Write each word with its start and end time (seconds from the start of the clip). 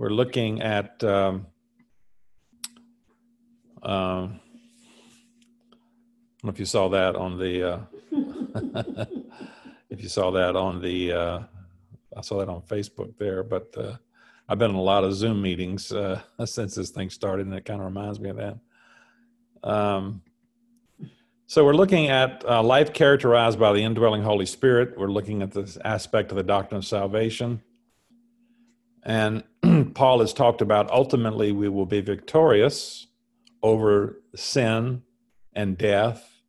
we're 0.00 0.08
looking 0.08 0.62
at 0.62 1.04
um, 1.04 1.46
uh, 3.82 3.86
I 3.86 4.28
don't 4.28 4.40
know 6.42 6.48
if 6.48 6.58
you 6.58 6.64
saw 6.64 6.88
that 6.88 7.16
on 7.16 7.38
the 7.38 7.62
uh, 7.62 7.80
if 9.90 10.02
you 10.02 10.08
saw 10.08 10.30
that 10.30 10.56
on 10.56 10.80
the 10.80 11.12
uh, 11.12 11.40
I 12.16 12.22
saw 12.22 12.38
that 12.38 12.48
on 12.48 12.62
Facebook 12.62 13.12
there, 13.18 13.42
but 13.42 13.76
uh, 13.76 13.96
I've 14.48 14.58
been 14.58 14.70
in 14.70 14.76
a 14.76 14.80
lot 14.80 15.04
of 15.04 15.12
Zoom 15.12 15.42
meetings 15.42 15.92
uh, 15.92 16.22
since 16.46 16.76
this 16.76 16.88
thing 16.88 17.10
started, 17.10 17.44
and 17.46 17.54
it 17.54 17.66
kind 17.66 17.80
of 17.80 17.84
reminds 17.84 18.18
me 18.20 18.30
of 18.30 18.36
that. 18.38 18.58
Um, 19.62 20.22
so 21.46 21.62
we're 21.62 21.74
looking 21.74 22.08
at 22.08 22.42
uh, 22.48 22.62
life 22.62 22.94
characterized 22.94 23.58
by 23.58 23.74
the 23.74 23.84
indwelling 23.84 24.22
Holy 24.22 24.46
Spirit. 24.46 24.96
We're 24.96 25.08
looking 25.08 25.42
at 25.42 25.52
this 25.52 25.76
aspect 25.84 26.30
of 26.30 26.38
the 26.38 26.42
doctrine 26.42 26.78
of 26.78 26.86
salvation. 26.86 27.60
And 29.02 29.44
Paul 29.94 30.20
has 30.20 30.32
talked 30.32 30.60
about 30.60 30.90
ultimately 30.90 31.52
we 31.52 31.68
will 31.68 31.86
be 31.86 32.00
victorious 32.00 33.06
over 33.62 34.20
sin 34.34 35.02
and 35.52 35.76
death, 35.76 36.42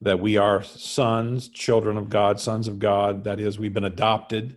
that 0.00 0.20
we 0.20 0.36
are 0.36 0.62
sons, 0.62 1.48
children 1.48 1.96
of 1.96 2.08
God, 2.08 2.38
sons 2.38 2.68
of 2.68 2.78
God. 2.78 3.24
That 3.24 3.40
is, 3.40 3.58
we've 3.58 3.72
been 3.72 3.84
adopted. 3.84 4.56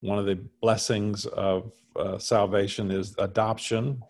One 0.00 0.18
of 0.18 0.26
the 0.26 0.38
blessings 0.60 1.26
of 1.26 1.72
uh, 1.96 2.18
salvation 2.18 2.90
is 2.90 3.14
adoption. 3.18 4.02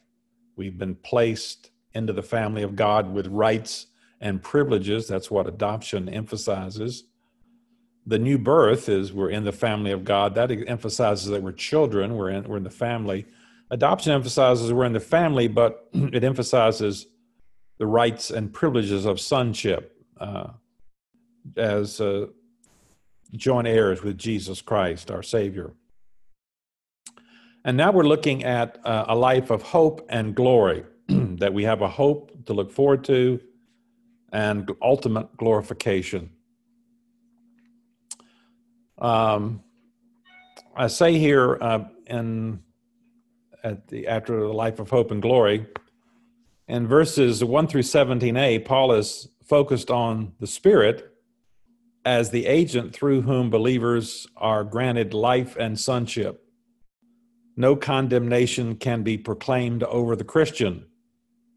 We've 0.57 0.77
been 0.77 0.95
placed 0.97 1.71
into 1.95 2.13
the 2.13 2.23
family 2.23 2.63
of 2.63 2.77
God 2.77 3.13
with 3.13 3.27
rights 3.29 3.87
and 4.21 4.43
privileges. 4.43 5.09
That's 5.09 5.31
what 5.31 5.47
adoption 5.47 6.09
emphasizes. 6.09 7.05
The 8.07 8.19
new 8.19 8.39
birth 8.39 8.89
is 8.89 9.13
we're 9.13 9.31
in 9.31 9.45
the 9.45 9.53
family 9.53 9.91
of 9.91 10.05
God. 10.05 10.35
That 10.37 10.51
emphasizes 10.69 11.27
that 11.27 11.43
we're 11.43 11.53
children, 11.53 12.17
we're 12.17 12.31
in, 12.31 12.45
we're 12.45 12.59
in 12.59 12.65
the 12.65 12.71
family. 12.71 13.27
Adoption 13.71 14.13
emphasizes 14.13 14.73
we're 14.73 14.85
in 14.85 14.93
the 14.93 15.01
family, 15.01 15.49
but 15.49 15.89
it 15.93 16.23
emphasizes 16.23 17.07
the 17.79 17.87
rights 17.87 18.31
and 18.31 18.53
privileges 18.53 19.05
of 19.05 19.21
sonship 19.21 20.01
uh, 20.21 20.49
as 21.57 22.01
uh, 22.01 22.27
joint 23.35 23.67
heirs 23.67 24.03
with 24.03 24.17
Jesus 24.17 24.63
Christ, 24.63 25.11
our 25.11 25.23
Savior. 25.23 25.73
And 27.65 27.77
now 27.77 27.91
we're 27.91 28.05
looking 28.05 28.45
at 28.45 28.79
uh, 28.87 29.07
a 29.09 29.17
life 29.17 29.51
of 29.51 29.63
hope 29.63 30.07
and 30.09 30.35
glory, 30.35 30.85
that 31.09 31.53
we 31.53 31.65
have 31.65 31.83
a 31.83 31.89
hope 31.89 32.47
to 32.47 32.53
look 32.53 32.71
forward 32.71 33.03
to 33.05 33.41
and 34.33 34.71
ultimate 34.81 35.37
glorification. 35.37 36.31
Um, 38.99 39.63
I 40.75 40.87
say 40.87 41.19
here 41.19 41.59
uh, 41.61 41.85
in 42.07 42.61
at 43.63 43.89
the 43.89 44.07
after 44.09 44.41
the 44.41 44.53
life 44.53 44.79
of 44.79 44.91
hope 44.91 45.11
and 45.11 45.21
glory, 45.21 45.67
in 46.69 46.87
verses 46.87 47.43
one 47.45 47.67
through 47.67 47.83
seventeen 47.83 48.37
a, 48.37 48.59
Paul 48.59 48.93
is 48.93 49.29
focused 49.45 49.91
on 49.91 50.33
the 50.41 50.47
Spirit 50.47 51.13
as 52.05 52.31
the 52.31 52.47
agent 52.47 52.93
through 52.95 53.23
whom 53.23 53.51
believers 53.51 54.27
are 54.37 54.65
granted 54.65 55.13
life 55.13 55.57
and 55.57 55.79
sonship. 55.79 56.43
No 57.57 57.75
condemnation 57.75 58.77
can 58.77 59.03
be 59.03 59.19
proclaimed 59.19 59.83
over 59.83 60.15
the 60.15 60.25
Christian 60.25 60.87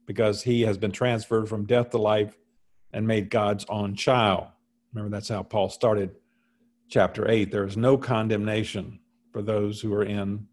because 0.05 0.43
he 0.43 0.61
has 0.61 0.77
been 0.77 0.91
transferred 0.91 1.47
from 1.47 1.65
death 1.65 1.91
to 1.91 1.97
life 1.97 2.35
and 2.91 3.05
made 3.05 3.29
God's 3.29 3.65
own 3.69 3.95
child. 3.95 4.47
Remember, 4.93 5.15
that's 5.15 5.29
how 5.29 5.43
Paul 5.43 5.69
started 5.69 6.15
chapter 6.89 7.29
8. 7.29 7.51
There 7.51 7.65
is 7.65 7.77
no 7.77 7.97
condemnation 7.97 8.99
for 9.31 9.41
those 9.41 9.79
who 9.81 9.93
are 9.93 10.03
in 10.03 10.47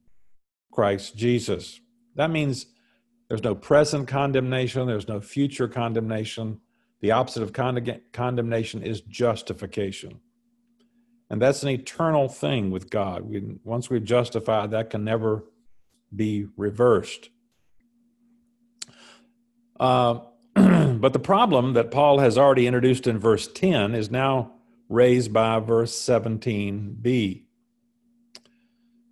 Christ 0.70 1.16
Jesus. 1.16 1.80
That 2.14 2.30
means 2.30 2.66
there's 3.28 3.42
no 3.42 3.54
present 3.54 4.06
condemnation, 4.06 4.86
there's 4.86 5.08
no 5.08 5.20
future 5.20 5.66
condemnation. 5.66 6.60
The 7.00 7.10
opposite 7.10 7.42
of 7.42 7.52
con- 7.52 8.00
condemnation 8.12 8.82
is 8.82 9.00
justification. 9.00 10.20
And 11.28 11.42
that's 11.42 11.62
an 11.62 11.70
eternal 11.70 12.28
thing 12.28 12.70
with 12.70 12.88
God. 12.88 13.22
We, 13.22 13.58
once 13.64 13.90
we've 13.90 14.04
justified, 14.04 14.70
that 14.70 14.90
can 14.90 15.04
never 15.04 15.44
be 16.14 16.46
reversed. 16.56 17.30
Uh, 19.80 20.20
but 20.54 21.12
the 21.12 21.18
problem 21.18 21.72
that 21.72 21.90
Paul 21.90 22.20
has 22.20 22.38
already 22.38 22.66
introduced 22.66 23.06
in 23.06 23.18
verse 23.18 23.48
10 23.48 23.94
is 23.94 24.10
now 24.10 24.52
raised 24.88 25.32
by 25.32 25.58
verse 25.60 25.92
17b. 25.92 27.42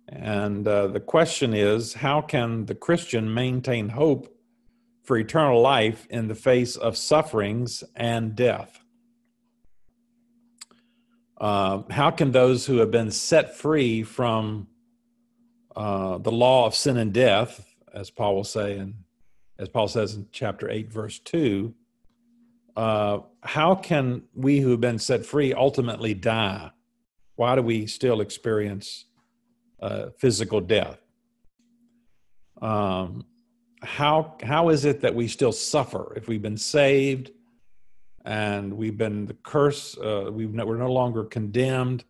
And 0.07 0.67
uh, 0.67 0.87
the 0.87 0.99
question 0.99 1.53
is 1.53 1.93
how 1.93 2.21
can 2.21 2.65
the 2.65 2.75
Christian 2.75 3.33
maintain 3.33 3.89
hope 3.89 4.35
for 5.03 5.17
eternal 5.17 5.61
life 5.61 6.07
in 6.09 6.27
the 6.27 6.35
face 6.35 6.75
of 6.75 6.97
sufferings 6.97 7.83
and 7.95 8.35
death? 8.35 8.79
Uh, 11.37 11.81
how 11.89 12.11
can 12.11 12.31
those 12.31 12.65
who 12.65 12.77
have 12.77 12.91
been 12.91 13.11
set 13.11 13.55
free 13.55 14.03
from 14.03 14.67
uh, 15.75 16.17
the 16.19 16.31
law 16.31 16.65
of 16.65 16.73
sin 16.73 16.95
and 16.97 17.13
death, 17.13 17.75
as 17.93 18.09
Paul 18.09 18.35
will 18.35 18.43
say 18.45 18.77
and 18.77 18.93
as 19.57 19.69
Paul 19.69 19.87
says 19.87 20.15
in 20.15 20.27
chapter 20.31 20.69
8, 20.69 20.91
verse 20.91 21.19
2, 21.19 21.73
uh, 22.75 23.19
how 23.41 23.75
can 23.75 24.23
we 24.33 24.59
who 24.59 24.71
have 24.71 24.81
been 24.81 24.99
set 24.99 25.25
free 25.25 25.53
ultimately 25.53 26.13
die? 26.13 26.71
Why 27.35 27.55
do 27.55 27.61
we 27.61 27.87
still 27.87 28.21
experience 28.21 29.05
uh, 29.81 30.07
physical 30.17 30.61
death? 30.61 30.99
Um, 32.61 33.25
how 33.81 34.37
how 34.41 34.69
is 34.69 34.85
it 34.85 35.01
that 35.01 35.13
we 35.13 35.27
still 35.27 35.51
suffer 35.51 36.13
if 36.15 36.27
we've 36.27 36.41
been 36.41 36.57
saved 36.57 37.31
and 38.25 38.73
we've 38.73 38.97
been 38.97 39.25
the 39.25 39.35
curse? 39.35 39.97
Uh, 39.97 40.29
we've 40.31 40.53
no, 40.53 40.65
we're 40.65 40.77
no 40.77 40.91
longer 40.91 41.23
condemned. 41.23 42.03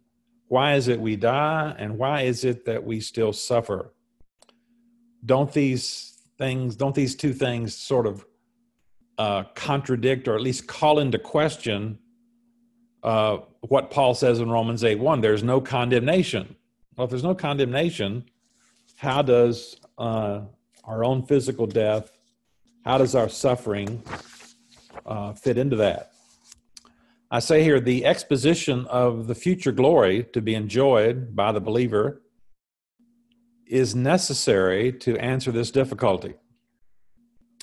Why 0.47 0.75
is 0.75 0.87
it 0.87 0.99
we 0.99 1.15
die, 1.15 1.75
and 1.77 1.97
why 1.97 2.21
is 2.21 2.45
it 2.45 2.65
that 2.65 2.83
we 2.83 2.99
still 3.01 3.33
suffer? 3.33 3.93
Don't 5.25 5.51
these 5.51 6.21
things, 6.37 6.75
don't 6.75 6.93
these 6.93 7.15
two 7.15 7.33
things 7.33 7.75
sort 7.75 8.05
of 8.05 8.25
uh, 9.17 9.43
contradict 9.55 10.27
or 10.27 10.35
at 10.35 10.41
least 10.41 10.67
call 10.67 10.99
into 10.99 11.17
question 11.17 11.99
uh, 13.03 13.37
what 13.61 13.91
Paul 13.91 14.15
says 14.15 14.39
in 14.39 14.49
Romans 14.49 14.83
8 14.83 14.97
1? 14.97 15.21
There's 15.21 15.43
no 15.43 15.61
condemnation. 15.61 16.55
Well, 16.95 17.05
if 17.05 17.11
there's 17.11 17.23
no 17.23 17.35
condemnation, 17.35 18.25
how 18.95 19.21
does 19.21 19.77
uh, 19.97 20.41
our 20.83 21.03
own 21.03 21.23
physical 21.23 21.67
death, 21.67 22.11
how 22.83 22.97
does 22.97 23.13
our 23.13 23.29
suffering 23.29 24.01
uh, 25.05 25.33
fit 25.33 25.57
into 25.57 25.75
that? 25.75 26.13
I 27.29 27.39
say 27.39 27.63
here 27.63 27.79
the 27.79 28.05
exposition 28.05 28.85
of 28.87 29.27
the 29.27 29.35
future 29.35 29.71
glory 29.71 30.23
to 30.33 30.41
be 30.41 30.55
enjoyed 30.55 31.35
by 31.35 31.51
the 31.51 31.61
believer 31.61 32.21
is 33.67 33.95
necessary 33.95 34.91
to 34.91 35.17
answer 35.17 35.51
this 35.51 35.69
difficulty. 35.69 36.35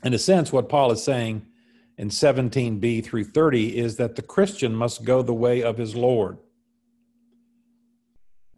In 0.03 0.15
a 0.15 0.19
sense, 0.19 0.53
what 0.53 0.69
Paul 0.69 0.91
is 0.93 1.03
saying 1.03 1.47
in 1.97 2.09
17b 2.09 3.05
through 3.05 3.25
30 3.25 3.79
is 3.79 3.97
that 3.97 4.17
the 4.17 4.23
Christian 4.23 4.75
must 4.75 5.05
go 5.05 5.23
the 5.23 5.35
way 5.35 5.63
of 5.63 5.79
his 5.79 5.95
Lord. 5.95 6.39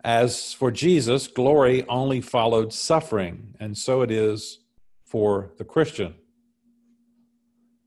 As 0.03 0.53
for 0.53 0.71
Jesus, 0.71 1.29
glory 1.29 1.87
only 1.89 2.21
followed 2.21 2.73
suffering, 2.73 3.55
and 3.59 3.77
so 3.77 4.03
it 4.03 4.11
is 4.11 4.61
for 5.05 5.53
the 5.59 5.65
Christian. 5.65 6.15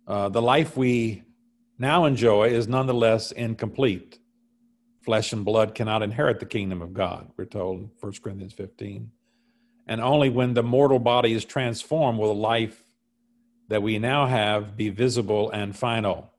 Uh, 0.07 0.29
the 0.29 0.41
life 0.41 0.75
we 0.77 1.23
now 1.77 2.05
enjoy 2.05 2.47
is 2.49 2.67
nonetheless 2.67 3.31
incomplete. 3.31 4.19
Flesh 5.01 5.31
and 5.31 5.45
blood 5.45 5.75
cannot 5.75 6.01
inherit 6.01 6.39
the 6.39 6.45
kingdom 6.45 6.81
of 6.81 6.93
God, 6.93 7.31
we're 7.37 7.45
told 7.45 7.79
in 7.79 7.89
1 7.99 8.13
Corinthians 8.23 8.53
15. 8.53 9.11
And 9.87 10.01
only 10.01 10.29
when 10.29 10.53
the 10.53 10.63
mortal 10.63 10.99
body 10.99 11.33
is 11.33 11.45
transformed 11.45 12.19
will 12.19 12.35
life 12.35 12.83
that 13.67 13.83
we 13.83 13.99
now 13.99 14.25
have 14.27 14.77
be 14.77 14.89
visible 14.89 15.49
and 15.51 15.75
final. 15.75 16.31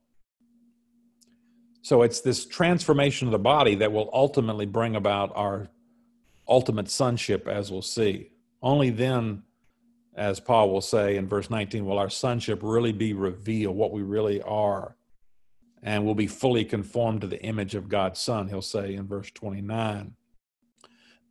So 1.83 2.03
it's 2.03 2.21
this 2.21 2.45
transformation 2.45 3.29
of 3.29 3.33
the 3.33 3.39
body 3.39 3.75
that 3.77 3.93
will 3.93 4.11
ultimately 4.13 4.67
bring 4.67 4.97
about 4.97 5.33
our 5.35 5.69
ultimate 6.47 6.91
sonship, 6.91 7.47
as 7.47 7.71
we'll 7.71 7.83
see. 7.83 8.31
Only 8.63 8.91
then, 8.91 9.43
as 10.17 10.41
Paul 10.41 10.71
will 10.71 10.81
say 10.81 11.17
in 11.17 11.29
verse 11.29 11.51
19, 11.51 11.85
will 11.87 11.99
our 11.99 12.11
sonship 12.11 12.61
really 12.63 12.93
be 12.93 13.13
revealed, 13.13 13.77
what 13.77 13.93
we 13.93 14.03
really 14.03 14.43
are, 14.43 14.97
and 15.83 16.05
will 16.05 16.15
be 16.15 16.27
fully 16.27 16.65
conformed 16.65 17.21
to 17.21 17.27
the 17.27 17.41
image 17.43 17.75
of 17.75 17.89
God's 17.89 18.21
Son, 18.21 18.49
he'll 18.49 18.63
say 18.63 18.95
in 18.95 19.07
verse 19.07 19.31
29. 19.31 20.15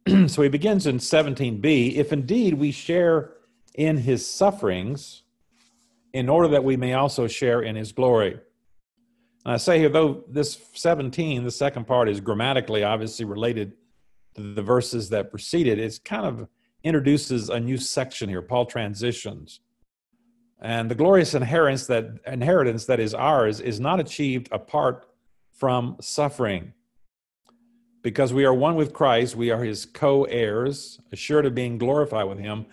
so 0.27 0.41
he 0.41 0.49
begins 0.49 0.87
in 0.87 0.99
17b 0.99 1.95
if 1.95 2.13
indeed 2.13 2.53
we 2.53 2.71
share 2.71 3.33
in 3.75 3.97
his 3.97 4.25
sufferings, 4.25 5.23
in 6.13 6.29
order 6.29 6.47
that 6.49 6.63
we 6.63 6.77
may 6.77 6.93
also 6.93 7.27
share 7.27 7.61
in 7.61 7.75
his 7.75 7.91
glory. 7.91 8.39
And 9.45 9.53
I 9.53 9.57
say 9.57 9.79
here, 9.79 9.89
though 9.89 10.23
this 10.27 10.59
17, 10.73 11.43
the 11.43 11.51
second 11.51 11.87
part, 11.87 12.09
is 12.09 12.19
grammatically 12.19 12.83
obviously 12.83 13.25
related 13.25 13.73
to 14.35 14.41
the 14.41 14.61
verses 14.61 15.09
that 15.09 15.31
preceded, 15.31 15.79
it's 15.79 15.99
kind 15.99 16.25
of 16.25 16.47
introduces 16.83 17.49
a 17.49 17.59
new 17.59 17.77
section 17.77 18.29
here. 18.29 18.41
Paul 18.41 18.65
transitions. 18.65 19.59
And 20.59 20.89
the 20.89 20.95
glorious 20.95 21.33
inheritance 21.33 21.85
that 21.87 22.19
inheritance 22.25 22.85
that 22.85 22.99
is 22.99 23.13
ours 23.13 23.59
is 23.59 23.79
not 23.79 23.99
achieved 23.99 24.49
apart 24.51 25.07
from 25.53 25.97
suffering. 26.01 26.73
Because 28.01 28.33
we 28.33 28.45
are 28.45 28.53
one 28.53 28.75
with 28.75 28.93
Christ, 28.93 29.35
we 29.35 29.51
are 29.51 29.63
his 29.63 29.85
co-heirs, 29.85 30.99
assured 31.11 31.45
of 31.45 31.53
being 31.53 31.77
glorified 31.77 32.27
with 32.27 32.39
him. 32.39 32.65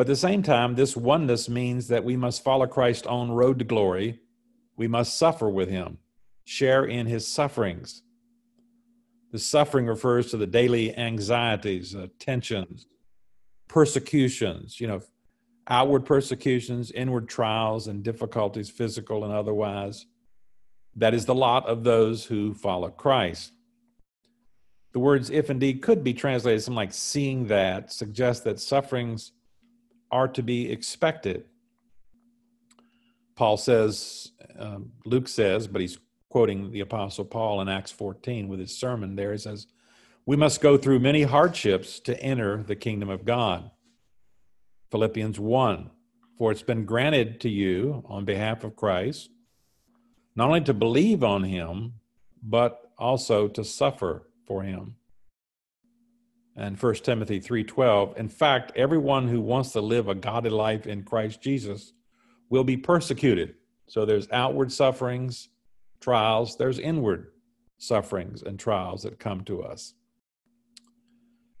But 0.00 0.06
at 0.06 0.12
the 0.12 0.16
same 0.16 0.42
time, 0.42 0.76
this 0.76 0.96
oneness 0.96 1.46
means 1.46 1.88
that 1.88 2.04
we 2.04 2.16
must 2.16 2.42
follow 2.42 2.66
Christ's 2.66 3.06
own 3.06 3.30
road 3.32 3.58
to 3.58 3.66
glory. 3.66 4.18
We 4.78 4.88
must 4.88 5.18
suffer 5.18 5.50
with 5.50 5.68
him, 5.68 5.98
share 6.46 6.86
in 6.86 7.04
his 7.04 7.26
sufferings. 7.28 8.02
The 9.30 9.38
suffering 9.38 9.84
refers 9.84 10.30
to 10.30 10.38
the 10.38 10.46
daily 10.46 10.96
anxieties, 10.96 11.94
uh, 11.94 12.06
tensions, 12.18 12.86
persecutions, 13.68 14.80
you 14.80 14.86
know, 14.86 15.02
outward 15.68 16.06
persecutions, 16.06 16.90
inward 16.92 17.28
trials 17.28 17.86
and 17.86 18.02
difficulties, 18.02 18.70
physical 18.70 19.24
and 19.24 19.34
otherwise. 19.34 20.06
That 20.96 21.12
is 21.12 21.26
the 21.26 21.34
lot 21.34 21.66
of 21.66 21.84
those 21.84 22.24
who 22.24 22.54
follow 22.54 22.88
Christ. 22.88 23.52
The 24.94 24.98
words 24.98 25.28
if 25.28 25.50
indeed 25.50 25.82
could 25.82 26.02
be 26.02 26.14
translated 26.14 26.62
something 26.62 26.76
like 26.76 26.94
seeing 26.94 27.48
that 27.48 27.92
suggests 27.92 28.44
that 28.44 28.60
sufferings 28.60 29.32
are 30.10 30.28
to 30.28 30.42
be 30.42 30.70
expected. 30.70 31.44
Paul 33.36 33.56
says, 33.56 34.32
um, 34.58 34.92
Luke 35.04 35.28
says, 35.28 35.66
but 35.66 35.80
he's 35.80 35.98
quoting 36.28 36.70
the 36.70 36.80
Apostle 36.80 37.24
Paul 37.24 37.60
in 37.60 37.68
Acts 37.68 37.90
14 37.90 38.48
with 38.48 38.60
his 38.60 38.76
sermon 38.76 39.16
there. 39.16 39.32
He 39.32 39.38
says, 39.38 39.66
We 40.26 40.36
must 40.36 40.60
go 40.60 40.76
through 40.76 41.00
many 41.00 41.22
hardships 41.22 42.00
to 42.00 42.20
enter 42.22 42.62
the 42.62 42.76
kingdom 42.76 43.08
of 43.08 43.24
God. 43.24 43.70
Philippians 44.90 45.38
1 45.38 45.90
For 46.38 46.52
it's 46.52 46.62
been 46.62 46.84
granted 46.84 47.40
to 47.40 47.48
you 47.48 48.04
on 48.06 48.24
behalf 48.24 48.64
of 48.64 48.76
Christ 48.76 49.30
not 50.36 50.46
only 50.46 50.60
to 50.62 50.74
believe 50.74 51.22
on 51.22 51.42
him, 51.42 51.94
but 52.42 52.90
also 52.98 53.48
to 53.48 53.64
suffer 53.64 54.28
for 54.46 54.62
him. 54.62 54.96
And 56.60 56.78
1 56.78 56.94
Timothy 57.04 57.40
3:12, 57.40 58.18
in 58.18 58.28
fact, 58.28 58.72
everyone 58.76 59.28
who 59.28 59.40
wants 59.40 59.72
to 59.72 59.80
live 59.80 60.08
a 60.08 60.14
godly 60.14 60.50
life 60.50 60.86
in 60.86 61.04
Christ 61.04 61.40
Jesus 61.40 61.94
will 62.50 62.64
be 62.64 62.76
persecuted. 62.76 63.54
So 63.86 64.04
there's 64.04 64.28
outward 64.30 64.70
sufferings, 64.70 65.48
trials, 66.00 66.58
there's 66.58 66.78
inward 66.78 67.32
sufferings 67.78 68.42
and 68.42 68.58
trials 68.58 69.04
that 69.04 69.18
come 69.18 69.42
to 69.44 69.62
us. 69.62 69.94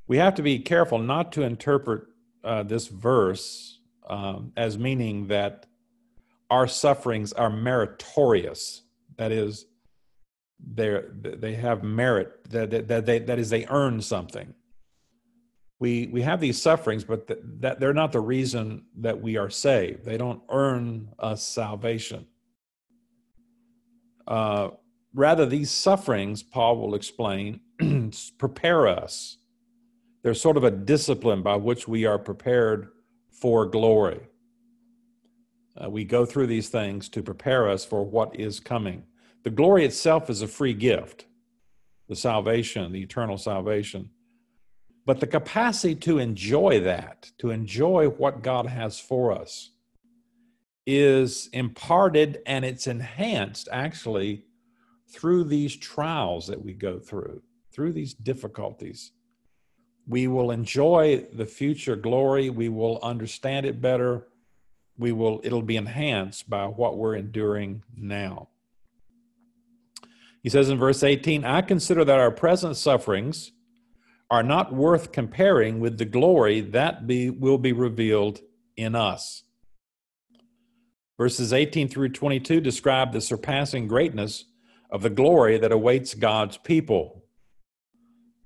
We 0.06 0.18
have 0.18 0.34
to 0.34 0.42
be 0.42 0.58
careful 0.58 0.98
not 0.98 1.32
to 1.32 1.42
interpret 1.44 2.02
uh, 2.44 2.64
this 2.64 2.88
verse 2.88 3.80
um, 4.06 4.52
as 4.54 4.76
meaning 4.76 5.28
that 5.28 5.64
our 6.50 6.68
sufferings 6.68 7.32
are 7.32 7.48
meritorious. 7.48 8.82
That 9.16 9.32
is, 9.32 9.64
they 10.74 11.00
they 11.14 11.54
have 11.54 11.82
merit. 11.82 12.50
That 12.50 12.86
that 12.88 13.06
they 13.06 13.20
that 13.20 13.38
is 13.38 13.48
they 13.48 13.66
earn 13.66 14.02
something. 14.02 14.54
We 15.80 16.08
we 16.12 16.22
have 16.22 16.40
these 16.40 16.60
sufferings, 16.60 17.04
but 17.04 17.26
th- 17.26 17.40
that 17.60 17.80
they're 17.80 17.94
not 17.94 18.12
the 18.12 18.20
reason 18.20 18.84
that 18.98 19.20
we 19.20 19.38
are 19.38 19.50
saved. 19.50 20.04
They 20.04 20.18
don't 20.18 20.42
earn 20.50 21.08
us 21.18 21.42
salvation. 21.42 22.26
Uh, 24.28 24.70
rather, 25.14 25.46
these 25.46 25.70
sufferings, 25.70 26.42
Paul 26.42 26.76
will 26.76 26.94
explain, 26.94 27.60
prepare 28.38 28.86
us. 28.86 29.38
They're 30.22 30.34
sort 30.34 30.58
of 30.58 30.64
a 30.64 30.70
discipline 30.70 31.42
by 31.42 31.56
which 31.56 31.88
we 31.88 32.04
are 32.04 32.18
prepared 32.18 32.90
for 33.32 33.64
glory. 33.64 34.20
Uh, 35.82 35.88
we 35.88 36.04
go 36.04 36.26
through 36.26 36.46
these 36.46 36.68
things 36.68 37.08
to 37.08 37.22
prepare 37.22 37.68
us 37.68 37.86
for 37.86 38.04
what 38.04 38.38
is 38.38 38.60
coming. 38.60 39.04
The 39.44 39.50
glory 39.50 39.86
itself 39.86 40.28
is 40.28 40.42
a 40.42 40.46
free 40.46 40.74
gift, 40.74 41.24
the 42.08 42.16
salvation, 42.16 42.92
the 42.92 43.02
eternal 43.02 43.38
salvation. 43.38 44.10
But 45.10 45.18
the 45.18 45.26
capacity 45.26 45.96
to 45.96 46.18
enjoy 46.18 46.82
that, 46.82 47.32
to 47.38 47.50
enjoy 47.50 48.10
what 48.10 48.44
God 48.44 48.66
has 48.66 49.00
for 49.00 49.32
us, 49.32 49.70
is 50.86 51.48
imparted 51.52 52.40
and 52.46 52.64
it's 52.64 52.86
enhanced 52.86 53.68
actually 53.72 54.44
through 55.08 55.42
these 55.42 55.74
trials 55.74 56.46
that 56.46 56.64
we 56.64 56.74
go 56.74 57.00
through, 57.00 57.42
through 57.72 57.92
these 57.92 58.14
difficulties. 58.14 59.10
We 60.06 60.28
will 60.28 60.52
enjoy 60.52 61.26
the 61.32 61.44
future 61.44 61.96
glory, 61.96 62.48
we 62.48 62.68
will 62.68 63.00
understand 63.02 63.66
it 63.66 63.80
better. 63.80 64.28
We 64.96 65.10
will 65.10 65.40
it'll 65.42 65.60
be 65.62 65.76
enhanced 65.76 66.48
by 66.48 66.66
what 66.66 66.96
we're 66.96 67.16
enduring 67.16 67.82
now. 67.96 68.46
He 70.40 70.50
says 70.50 70.70
in 70.70 70.78
verse 70.78 71.02
18 71.02 71.44
i 71.44 71.62
consider 71.62 72.04
that 72.04 72.20
our 72.20 72.30
present 72.30 72.76
sufferings 72.76 73.50
are 74.30 74.42
not 74.42 74.72
worth 74.72 75.12
comparing 75.12 75.80
with 75.80 75.98
the 75.98 76.04
glory 76.04 76.60
that 76.60 77.06
be, 77.06 77.30
will 77.30 77.58
be 77.58 77.72
revealed 77.72 78.40
in 78.76 78.94
us. 78.94 79.42
Verses 81.18 81.52
18 81.52 81.88
through 81.88 82.10
22 82.10 82.60
describe 82.60 83.12
the 83.12 83.20
surpassing 83.20 83.88
greatness 83.88 84.44
of 84.90 85.02
the 85.02 85.10
glory 85.10 85.58
that 85.58 85.72
awaits 85.72 86.14
god's 86.14 86.56
people. 86.56 87.24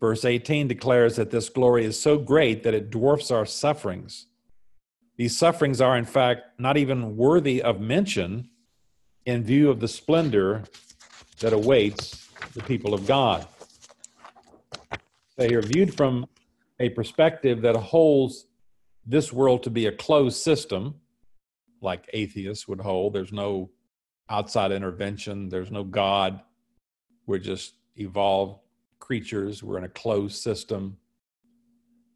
Verse 0.01 0.25
18 0.25 0.69
declares 0.69 1.17
that 1.17 1.31
this 1.31 1.49
glory 1.49 1.85
is 1.85 2.01
so 2.01 2.19
great 2.19 2.63
that 2.63 2.75
it 2.75 2.91
dwarfs 2.91 3.31
our 3.31 3.47
sufferings. 3.47 4.27
These 5.17 5.39
sufferings 5.39 5.81
are, 5.81 5.97
in 5.97 6.05
fact, 6.05 6.43
not 6.59 6.77
even 6.77 7.17
worthy 7.17 7.63
of 7.63 7.81
mention 7.81 8.49
in 9.25 9.45
view 9.45 9.71
of 9.71 9.81
the 9.81 9.89
splendor 9.89 10.65
that 11.41 11.53
awaits 11.53 12.29
the 12.55 12.63
people 12.63 12.93
of 12.93 13.07
God. 13.07 13.47
They 15.37 15.55
are 15.55 15.63
viewed 15.63 15.95
from 15.95 16.27
a 16.79 16.91
perspective 16.91 17.63
that 17.63 17.77
holds 17.77 18.47
this 19.07 19.33
world 19.33 19.63
to 19.65 19.71
be 19.71 19.87
a 19.87 19.93
closed 19.93 20.39
system, 20.39 20.95
like 21.81 22.09
atheists 22.13 22.69
would 22.69 22.81
hold. 22.81 23.13
There's 23.13 23.33
no 23.33 23.71
outside 24.31 24.73
intervention, 24.73 25.49
there's 25.49 25.71
no 25.71 25.85
God. 25.85 26.41
We're 27.27 27.39
just 27.39 27.75
evolved 27.97 28.61
creatures, 28.99 29.63
we're 29.63 29.79
in 29.79 29.85
a 29.85 29.89
closed 29.89 30.37
system. 30.37 30.99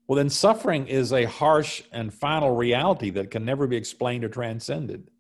Well, 0.07 0.17
then 0.17 0.31
suffering 0.31 0.87
is 0.87 1.13
a 1.13 1.25
harsh 1.25 1.83
and 1.93 2.15
final 2.15 2.55
reality 2.57 3.11
that 3.11 3.31
can 3.31 3.45
never 3.45 3.67
be 3.67 3.77
explained 3.77 4.25
or 4.25 4.31
transcended. 4.31 5.11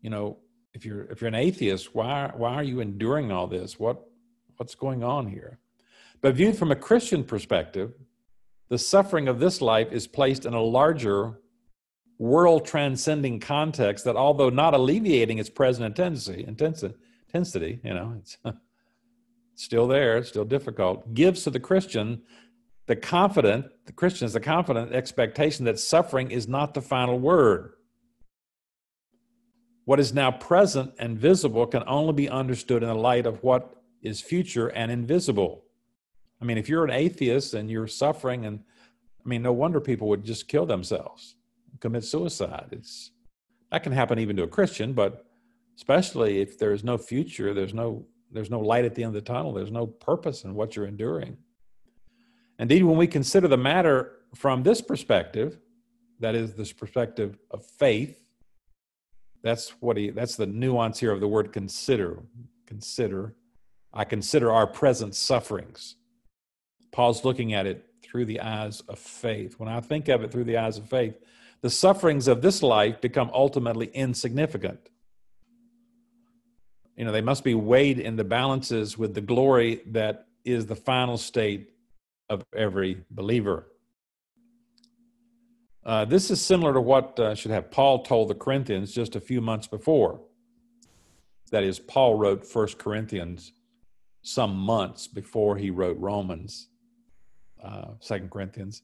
You 0.00 0.10
know, 0.10 0.38
if 0.74 0.84
you're 0.84 1.04
if 1.06 1.20
you're 1.20 1.28
an 1.28 1.34
atheist, 1.34 1.94
why 1.94 2.30
why 2.36 2.54
are 2.54 2.62
you 2.62 2.80
enduring 2.80 3.32
all 3.32 3.48
this? 3.48 3.78
What 3.80 4.06
what's 4.56 4.74
going 4.76 5.02
on 5.02 5.26
here? 5.26 5.58
But 6.22 6.36
viewed 6.36 6.56
from 6.56 6.70
a 6.70 6.76
Christian 6.76 7.24
perspective, 7.24 7.92
the 8.68 8.78
suffering 8.78 9.28
of 9.28 9.40
this 9.40 9.60
life 9.60 9.92
is 9.92 10.06
placed 10.06 10.46
in 10.46 10.54
a 10.54 10.62
larger 10.62 11.40
world 12.18 12.64
transcending 12.64 13.40
context 13.40 14.04
that 14.04 14.14
although 14.14 14.48
not 14.48 14.72
alleviating 14.72 15.38
its 15.38 15.50
present 15.50 15.84
intensity, 15.84 16.44
intensity, 16.46 16.94
intensity, 17.26 17.80
you 17.82 17.92
know, 17.92 18.14
it's 18.24 18.38
still 19.56 19.88
there, 19.88 20.18
it's 20.18 20.28
still 20.28 20.44
difficult, 20.44 21.12
gives 21.12 21.42
to 21.42 21.50
the 21.50 21.60
Christian 21.60 22.22
the 22.86 22.96
confident, 22.96 23.66
the 23.86 23.92
Christians, 23.92 24.32
the 24.32 24.40
confident 24.40 24.92
expectation 24.92 25.64
that 25.64 25.78
suffering 25.78 26.30
is 26.30 26.48
not 26.48 26.74
the 26.74 26.80
final 26.80 27.18
word. 27.18 27.74
What 29.84 29.98
is 29.98 30.12
now 30.12 30.30
present 30.30 30.92
and 30.98 31.18
visible 31.18 31.66
can 31.66 31.82
only 31.86 32.12
be 32.12 32.28
understood 32.28 32.82
in 32.82 32.88
the 32.88 32.94
light 32.94 33.26
of 33.26 33.42
what 33.42 33.82
is 34.02 34.20
future 34.20 34.68
and 34.68 34.90
invisible. 34.90 35.64
I 36.42 36.44
mean, 36.44 36.58
if 36.58 36.68
you're 36.68 36.84
an 36.84 36.90
atheist 36.90 37.54
and 37.54 37.70
you're 37.70 37.86
suffering, 37.86 38.44
and 38.46 38.58
I 39.24 39.28
mean, 39.28 39.42
no 39.42 39.52
wonder 39.52 39.80
people 39.80 40.08
would 40.08 40.24
just 40.24 40.48
kill 40.48 40.66
themselves, 40.66 41.36
commit 41.78 42.04
suicide. 42.04 42.66
It's 42.72 43.12
that 43.70 43.84
can 43.84 43.92
happen 43.92 44.18
even 44.18 44.34
to 44.36 44.42
a 44.42 44.48
Christian, 44.48 44.92
but 44.92 45.24
especially 45.76 46.40
if 46.40 46.58
there's 46.58 46.82
no 46.82 46.98
future, 46.98 47.54
there's 47.54 47.72
no 47.72 48.04
there's 48.32 48.50
no 48.50 48.58
light 48.58 48.84
at 48.84 48.96
the 48.96 49.04
end 49.04 49.14
of 49.16 49.24
the 49.24 49.32
tunnel, 49.32 49.52
there's 49.52 49.70
no 49.70 49.86
purpose 49.86 50.42
in 50.42 50.54
what 50.54 50.74
you're 50.74 50.86
enduring. 50.86 51.36
Indeed, 52.58 52.82
when 52.82 52.96
we 52.96 53.06
consider 53.06 53.46
the 53.46 53.56
matter 53.56 54.18
from 54.34 54.64
this 54.64 54.80
perspective, 54.80 55.60
that 56.18 56.34
is 56.34 56.54
this 56.54 56.72
perspective 56.72 57.38
of 57.52 57.64
faith, 57.64 58.20
that's 59.42 59.70
what 59.80 59.96
he 59.96 60.10
that's 60.10 60.34
the 60.34 60.46
nuance 60.46 60.98
here 60.98 61.12
of 61.12 61.20
the 61.20 61.28
word 61.28 61.52
consider. 61.52 62.24
Consider. 62.66 63.36
I 63.94 64.04
consider 64.04 64.50
our 64.50 64.66
present 64.66 65.14
sufferings. 65.14 65.96
Paul's 66.92 67.24
looking 67.24 67.54
at 67.54 67.66
it 67.66 67.86
through 68.02 68.26
the 68.26 68.40
eyes 68.40 68.80
of 68.82 68.98
faith. 68.98 69.58
When 69.58 69.68
I 69.68 69.80
think 69.80 70.08
of 70.08 70.22
it 70.22 70.30
through 70.30 70.44
the 70.44 70.58
eyes 70.58 70.78
of 70.78 70.88
faith, 70.88 71.14
the 71.62 71.70
sufferings 71.70 72.28
of 72.28 72.42
this 72.42 72.62
life 72.62 73.00
become 73.00 73.30
ultimately 73.32 73.86
insignificant. 73.86 74.90
You 76.96 77.06
know, 77.06 77.12
they 77.12 77.22
must 77.22 77.44
be 77.44 77.54
weighed 77.54 77.98
in 77.98 78.16
the 78.16 78.24
balances 78.24 78.98
with 78.98 79.14
the 79.14 79.20
glory 79.20 79.82
that 79.86 80.26
is 80.44 80.66
the 80.66 80.76
final 80.76 81.16
state 81.16 81.70
of 82.28 82.44
every 82.54 83.04
believer. 83.10 83.66
Uh, 85.84 86.04
this 86.04 86.30
is 86.30 86.40
similar 86.40 86.72
to 86.72 86.80
what 86.80 87.18
uh, 87.18 87.34
should 87.34 87.50
have 87.50 87.70
Paul 87.70 88.04
told 88.04 88.28
the 88.28 88.34
Corinthians 88.34 88.92
just 88.92 89.16
a 89.16 89.20
few 89.20 89.40
months 89.40 89.66
before. 89.66 90.20
That 91.50 91.64
is, 91.64 91.78
Paul 91.78 92.16
wrote 92.16 92.46
First 92.46 92.78
Corinthians 92.78 93.52
some 94.22 94.56
months 94.56 95.08
before 95.08 95.56
he 95.56 95.70
wrote 95.70 95.98
Romans, 95.98 96.68
uh, 97.62 97.92
Second 98.00 98.30
Corinthians. 98.30 98.82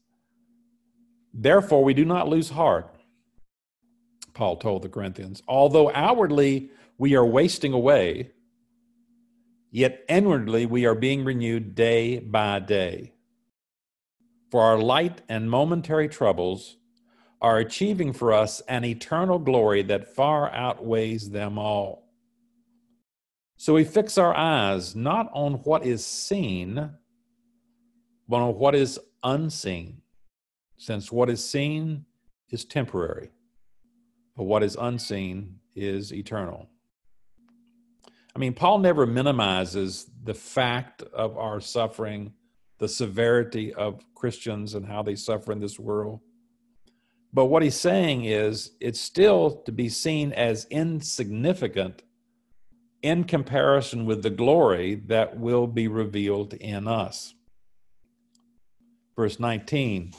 Therefore, 1.33 1.83
we 1.83 1.93
do 1.93 2.05
not 2.05 2.27
lose 2.27 2.49
heart, 2.49 2.95
Paul 4.33 4.57
told 4.57 4.81
the 4.81 4.89
Corinthians. 4.89 5.43
Although 5.47 5.91
outwardly 5.93 6.71
we 6.97 7.15
are 7.15 7.25
wasting 7.25 7.73
away, 7.73 8.31
yet 9.71 10.03
inwardly 10.09 10.65
we 10.65 10.85
are 10.85 10.95
being 10.95 11.23
renewed 11.23 11.75
day 11.75 12.19
by 12.19 12.59
day. 12.59 13.13
For 14.49 14.61
our 14.61 14.79
light 14.79 15.21
and 15.29 15.49
momentary 15.49 16.09
troubles 16.09 16.77
are 17.41 17.59
achieving 17.59 18.11
for 18.13 18.33
us 18.33 18.61
an 18.61 18.83
eternal 18.83 19.39
glory 19.39 19.83
that 19.83 20.15
far 20.15 20.51
outweighs 20.51 21.29
them 21.29 21.57
all. 21.57 22.09
So 23.57 23.73
we 23.73 23.83
fix 23.83 24.17
our 24.17 24.35
eyes 24.35 24.95
not 24.95 25.29
on 25.33 25.55
what 25.65 25.85
is 25.85 26.05
seen, 26.05 26.91
on 28.37 28.55
what 28.55 28.75
is 28.75 28.99
unseen, 29.23 30.01
since 30.77 31.11
what 31.11 31.29
is 31.29 31.43
seen 31.43 32.05
is 32.49 32.65
temporary, 32.65 33.31
but 34.35 34.43
what 34.43 34.63
is 34.63 34.77
unseen 34.79 35.59
is 35.75 36.13
eternal. 36.13 36.69
I 38.35 38.39
mean, 38.39 38.53
Paul 38.53 38.79
never 38.79 39.05
minimizes 39.05 40.09
the 40.23 40.33
fact 40.33 41.01
of 41.01 41.37
our 41.37 41.59
suffering, 41.59 42.33
the 42.77 42.87
severity 42.87 43.73
of 43.73 44.03
Christians 44.15 44.75
and 44.75 44.85
how 44.85 45.03
they 45.03 45.15
suffer 45.15 45.51
in 45.51 45.59
this 45.59 45.79
world. 45.79 46.21
But 47.33 47.45
what 47.45 47.63
he's 47.63 47.75
saying 47.75 48.25
is 48.25 48.71
it's 48.79 49.01
still 49.01 49.61
to 49.65 49.71
be 49.71 49.89
seen 49.89 50.31
as 50.33 50.65
insignificant 50.69 52.03
in 53.01 53.23
comparison 53.23 54.05
with 54.05 54.23
the 54.23 54.29
glory 54.29 54.95
that 55.07 55.37
will 55.37 55.67
be 55.67 55.87
revealed 55.87 56.53
in 56.53 56.87
us. 56.87 57.33
Verse 59.19 59.37
19 59.37 60.13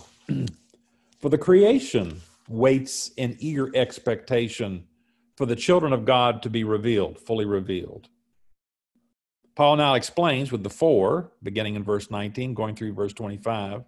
For 1.20 1.30
the 1.30 1.38
creation 1.38 2.20
waits 2.50 3.10
in 3.16 3.34
eager 3.38 3.74
expectation 3.74 4.84
for 5.38 5.46
the 5.46 5.56
children 5.56 5.94
of 5.94 6.04
God 6.04 6.42
to 6.42 6.50
be 6.50 6.64
revealed, 6.64 7.18
fully 7.18 7.46
revealed. 7.46 8.10
Paul 9.56 9.76
now 9.76 9.94
explains 9.94 10.52
with 10.52 10.62
the 10.62 10.68
for, 10.68 11.32
beginning 11.42 11.76
in 11.76 11.82
verse 11.82 12.10
19, 12.10 12.52
going 12.52 12.76
through 12.76 12.92
verse 12.92 13.14
25 13.14 13.84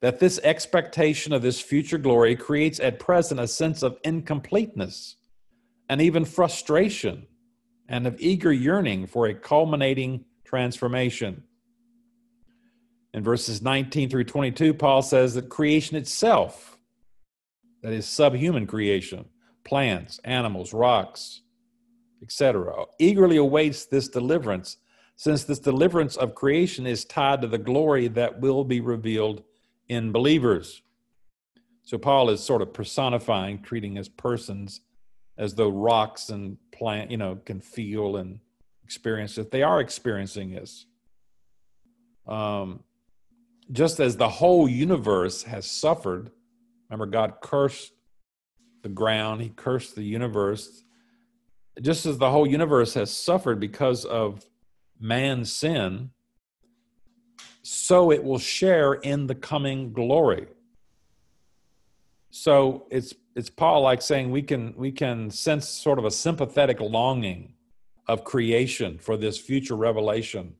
that 0.00 0.18
this 0.18 0.40
expectation 0.44 1.34
of 1.34 1.42
this 1.42 1.60
future 1.60 1.98
glory 1.98 2.36
creates 2.36 2.80
at 2.80 3.00
present 3.00 3.38
a 3.38 3.46
sense 3.46 3.82
of 3.82 3.98
incompleteness 4.02 5.16
and 5.90 6.00
even 6.00 6.24
frustration 6.24 7.26
and 7.86 8.06
of 8.06 8.18
eager 8.18 8.50
yearning 8.50 9.06
for 9.06 9.26
a 9.26 9.34
culminating 9.34 10.24
transformation. 10.42 11.44
In 13.12 13.24
verses 13.24 13.60
19 13.60 14.08
through 14.08 14.24
22, 14.24 14.74
Paul 14.74 15.02
says 15.02 15.34
that 15.34 15.48
creation 15.48 15.96
itself, 15.96 16.78
that 17.82 17.92
is 17.92 18.06
subhuman 18.06 18.66
creation, 18.66 19.24
plants, 19.64 20.20
animals, 20.24 20.72
rocks, 20.72 21.42
etc., 22.22 22.84
eagerly 22.98 23.36
awaits 23.36 23.86
this 23.86 24.08
deliverance, 24.08 24.76
since 25.16 25.44
this 25.44 25.58
deliverance 25.58 26.16
of 26.16 26.34
creation 26.34 26.86
is 26.86 27.04
tied 27.04 27.40
to 27.40 27.48
the 27.48 27.58
glory 27.58 28.08
that 28.08 28.40
will 28.40 28.64
be 28.64 28.80
revealed 28.80 29.42
in 29.88 30.12
believers. 30.12 30.82
So 31.82 31.98
Paul 31.98 32.30
is 32.30 32.40
sort 32.40 32.62
of 32.62 32.72
personifying, 32.72 33.62
treating 33.62 33.98
as 33.98 34.08
persons 34.08 34.82
as 35.36 35.54
though 35.54 35.70
rocks 35.70 36.28
and 36.28 36.58
plant, 36.70 37.10
you 37.10 37.16
know, 37.16 37.36
can 37.44 37.60
feel 37.60 38.16
and 38.16 38.38
experience 38.84 39.38
it. 39.38 39.50
They 39.50 39.62
are 39.62 39.80
experiencing 39.80 40.52
this. 40.52 40.86
Um, 42.28 42.84
just 43.72 44.00
as 44.00 44.16
the 44.16 44.28
whole 44.28 44.68
universe 44.68 45.44
has 45.44 45.70
suffered, 45.70 46.30
remember, 46.88 47.06
God 47.06 47.34
cursed 47.40 47.92
the 48.82 48.88
ground, 48.88 49.42
He 49.42 49.50
cursed 49.50 49.94
the 49.94 50.02
universe. 50.02 50.84
Just 51.80 52.04
as 52.06 52.18
the 52.18 52.30
whole 52.30 52.46
universe 52.46 52.94
has 52.94 53.16
suffered 53.16 53.60
because 53.60 54.04
of 54.04 54.44
man's 54.98 55.52
sin, 55.52 56.10
so 57.62 58.10
it 58.10 58.24
will 58.24 58.38
share 58.38 58.94
in 58.94 59.26
the 59.26 59.34
coming 59.34 59.92
glory. 59.92 60.46
So 62.30 62.86
it's 62.90 63.14
it's 63.34 63.50
Paul 63.50 63.82
like 63.82 64.02
saying 64.02 64.30
we 64.30 64.42
can 64.42 64.74
we 64.76 64.92
can 64.92 65.30
sense 65.30 65.68
sort 65.68 65.98
of 65.98 66.04
a 66.04 66.10
sympathetic 66.10 66.80
longing 66.80 67.54
of 68.06 68.24
creation 68.24 68.98
for 68.98 69.16
this 69.16 69.38
future 69.38 69.76
revelation 69.76 70.54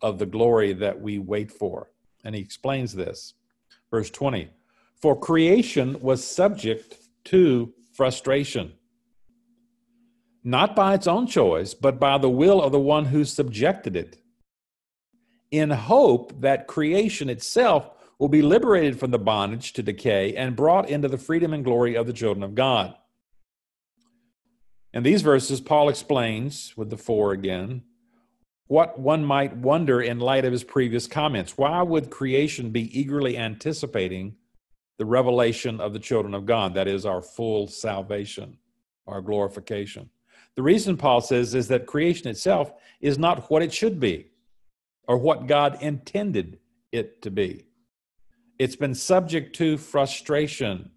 of 0.00 0.18
the 0.18 0.26
glory 0.26 0.72
that 0.74 1.00
we 1.00 1.18
wait 1.18 1.50
for. 1.50 1.91
And 2.24 2.34
he 2.34 2.40
explains 2.40 2.94
this. 2.94 3.34
Verse 3.90 4.10
20. 4.10 4.50
For 5.00 5.18
creation 5.18 6.00
was 6.00 6.24
subject 6.24 6.96
to 7.24 7.72
frustration, 7.92 8.72
not 10.44 10.76
by 10.76 10.94
its 10.94 11.06
own 11.06 11.26
choice, 11.26 11.74
but 11.74 11.98
by 11.98 12.18
the 12.18 12.30
will 12.30 12.62
of 12.62 12.72
the 12.72 12.80
one 12.80 13.06
who 13.06 13.24
subjected 13.24 13.96
it 13.96 14.18
in 15.50 15.70
hope 15.70 16.40
that 16.40 16.66
creation 16.66 17.28
itself 17.28 17.90
will 18.18 18.28
be 18.28 18.42
liberated 18.42 18.98
from 18.98 19.10
the 19.10 19.18
bondage 19.18 19.72
to 19.74 19.82
decay 19.82 20.34
and 20.34 20.56
brought 20.56 20.88
into 20.88 21.08
the 21.08 21.18
freedom 21.18 21.52
and 21.52 21.64
glory 21.64 21.94
of 21.94 22.06
the 22.06 22.12
children 22.12 22.42
of 22.42 22.54
God. 22.54 22.94
In 24.94 25.02
these 25.02 25.22
verses, 25.22 25.60
Paul 25.60 25.88
explains, 25.88 26.74
with 26.76 26.90
the 26.90 26.96
for 26.96 27.32
again, 27.32 27.82
what 28.72 28.98
one 28.98 29.22
might 29.22 29.54
wonder 29.54 30.00
in 30.00 30.18
light 30.18 30.46
of 30.46 30.52
his 30.52 30.64
previous 30.64 31.06
comments. 31.06 31.58
Why 31.58 31.82
would 31.82 32.08
creation 32.08 32.70
be 32.70 32.98
eagerly 32.98 33.36
anticipating 33.36 34.34
the 34.96 35.04
revelation 35.04 35.78
of 35.78 35.92
the 35.92 35.98
children 35.98 36.32
of 36.32 36.46
God? 36.46 36.72
That 36.72 36.88
is, 36.88 37.04
our 37.04 37.20
full 37.20 37.66
salvation, 37.66 38.56
our 39.06 39.20
glorification. 39.20 40.08
The 40.56 40.62
reason 40.62 40.96
Paul 40.96 41.20
says 41.20 41.54
is 41.54 41.68
that 41.68 41.84
creation 41.84 42.28
itself 42.28 42.72
is 42.98 43.18
not 43.18 43.50
what 43.50 43.60
it 43.60 43.74
should 43.74 44.00
be 44.00 44.28
or 45.06 45.18
what 45.18 45.46
God 45.46 45.76
intended 45.82 46.58
it 46.92 47.20
to 47.20 47.30
be. 47.30 47.66
It's 48.58 48.76
been 48.76 48.94
subject 48.94 49.54
to 49.56 49.76
frustration. 49.76 50.92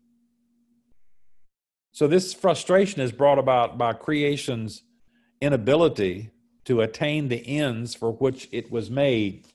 So, 1.92 2.08
this 2.08 2.34
frustration 2.34 3.02
is 3.02 3.12
brought 3.12 3.38
about 3.38 3.78
by 3.78 3.92
creation's 3.92 4.84
inability 5.42 6.32
to 6.66 6.82
attain 6.82 7.28
the 7.28 7.48
ends 7.48 7.96
for 7.96 8.12
which 8.12 8.50
it 8.52 8.72
was 8.72 8.90
made. 8.90 9.48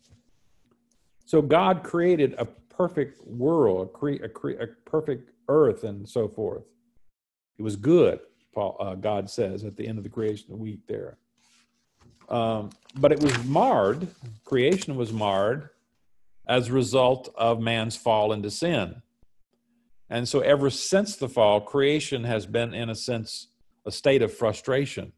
So, 1.26 1.42
God 1.42 1.82
created 1.82 2.34
a 2.38 2.44
perfect 2.44 3.26
world, 3.26 3.88
a, 3.88 3.90
cre- 3.90 4.24
a, 4.24 4.28
cre- 4.28 4.60
a 4.60 4.66
perfect 4.84 5.30
earth, 5.48 5.84
and 5.84 6.08
so 6.08 6.28
forth. 6.28 6.64
It 7.58 7.62
was 7.62 7.76
good, 7.76 8.20
Paul, 8.54 8.76
uh, 8.80 8.94
God 8.94 9.28
says 9.28 9.64
at 9.64 9.76
the 9.76 9.86
end 9.86 9.98
of 9.98 10.04
the 10.04 10.10
creation 10.10 10.58
week 10.58 10.80
there. 10.86 11.18
Um, 12.28 12.70
but 12.94 13.12
it 13.12 13.20
was 13.20 13.44
marred, 13.44 14.08
creation 14.44 14.96
was 14.96 15.12
marred 15.12 15.70
as 16.46 16.68
a 16.68 16.72
result 16.72 17.32
of 17.36 17.60
man's 17.60 17.96
fall 17.96 18.32
into 18.32 18.50
sin. 18.50 19.02
And 20.08 20.28
so, 20.28 20.40
ever 20.40 20.70
since 20.70 21.16
the 21.16 21.28
fall, 21.28 21.60
creation 21.60 22.24
has 22.24 22.46
been, 22.46 22.74
in 22.74 22.90
a 22.90 22.94
sense, 22.94 23.48
a 23.86 23.92
state 23.92 24.22
of 24.22 24.34
frustration. 24.34 25.12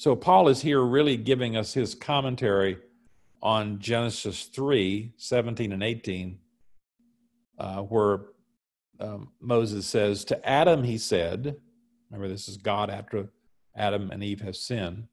So, 0.00 0.16
Paul 0.16 0.48
is 0.48 0.62
here 0.62 0.80
really 0.80 1.18
giving 1.18 1.58
us 1.58 1.74
his 1.74 1.94
commentary 1.94 2.78
on 3.42 3.80
Genesis 3.80 4.44
3 4.44 5.12
17 5.18 5.72
and 5.72 5.82
18, 5.82 6.38
uh, 7.58 7.82
where 7.82 8.20
um, 8.98 9.32
Moses 9.42 9.84
says, 9.86 10.24
To 10.24 10.48
Adam, 10.48 10.84
he 10.84 10.96
said, 10.96 11.54
remember, 12.10 12.32
this 12.32 12.48
is 12.48 12.56
God 12.56 12.88
after 12.88 13.28
Adam 13.76 14.10
and 14.10 14.24
Eve 14.24 14.40
have 14.40 14.56
sinned. 14.56 15.06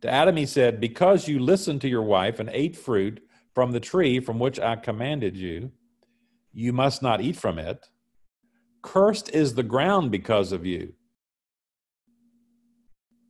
To 0.00 0.10
Adam 0.10 0.34
he 0.34 0.46
said, 0.46 0.80
Because 0.80 1.28
you 1.28 1.38
listened 1.38 1.80
to 1.82 1.88
your 1.88 2.02
wife 2.02 2.40
and 2.40 2.50
ate 2.52 2.74
fruit 2.74 3.24
from 3.54 3.70
the 3.70 3.78
tree 3.78 4.18
from 4.18 4.40
which 4.40 4.58
I 4.58 4.74
commanded 4.74 5.36
you, 5.36 5.70
you 6.52 6.72
must 6.72 7.02
not 7.02 7.20
eat 7.20 7.36
from 7.36 7.60
it. 7.60 7.86
Cursed 8.82 9.30
is 9.30 9.54
the 9.54 9.62
ground 9.62 10.10
because 10.10 10.50
of 10.50 10.66
you. 10.66 10.94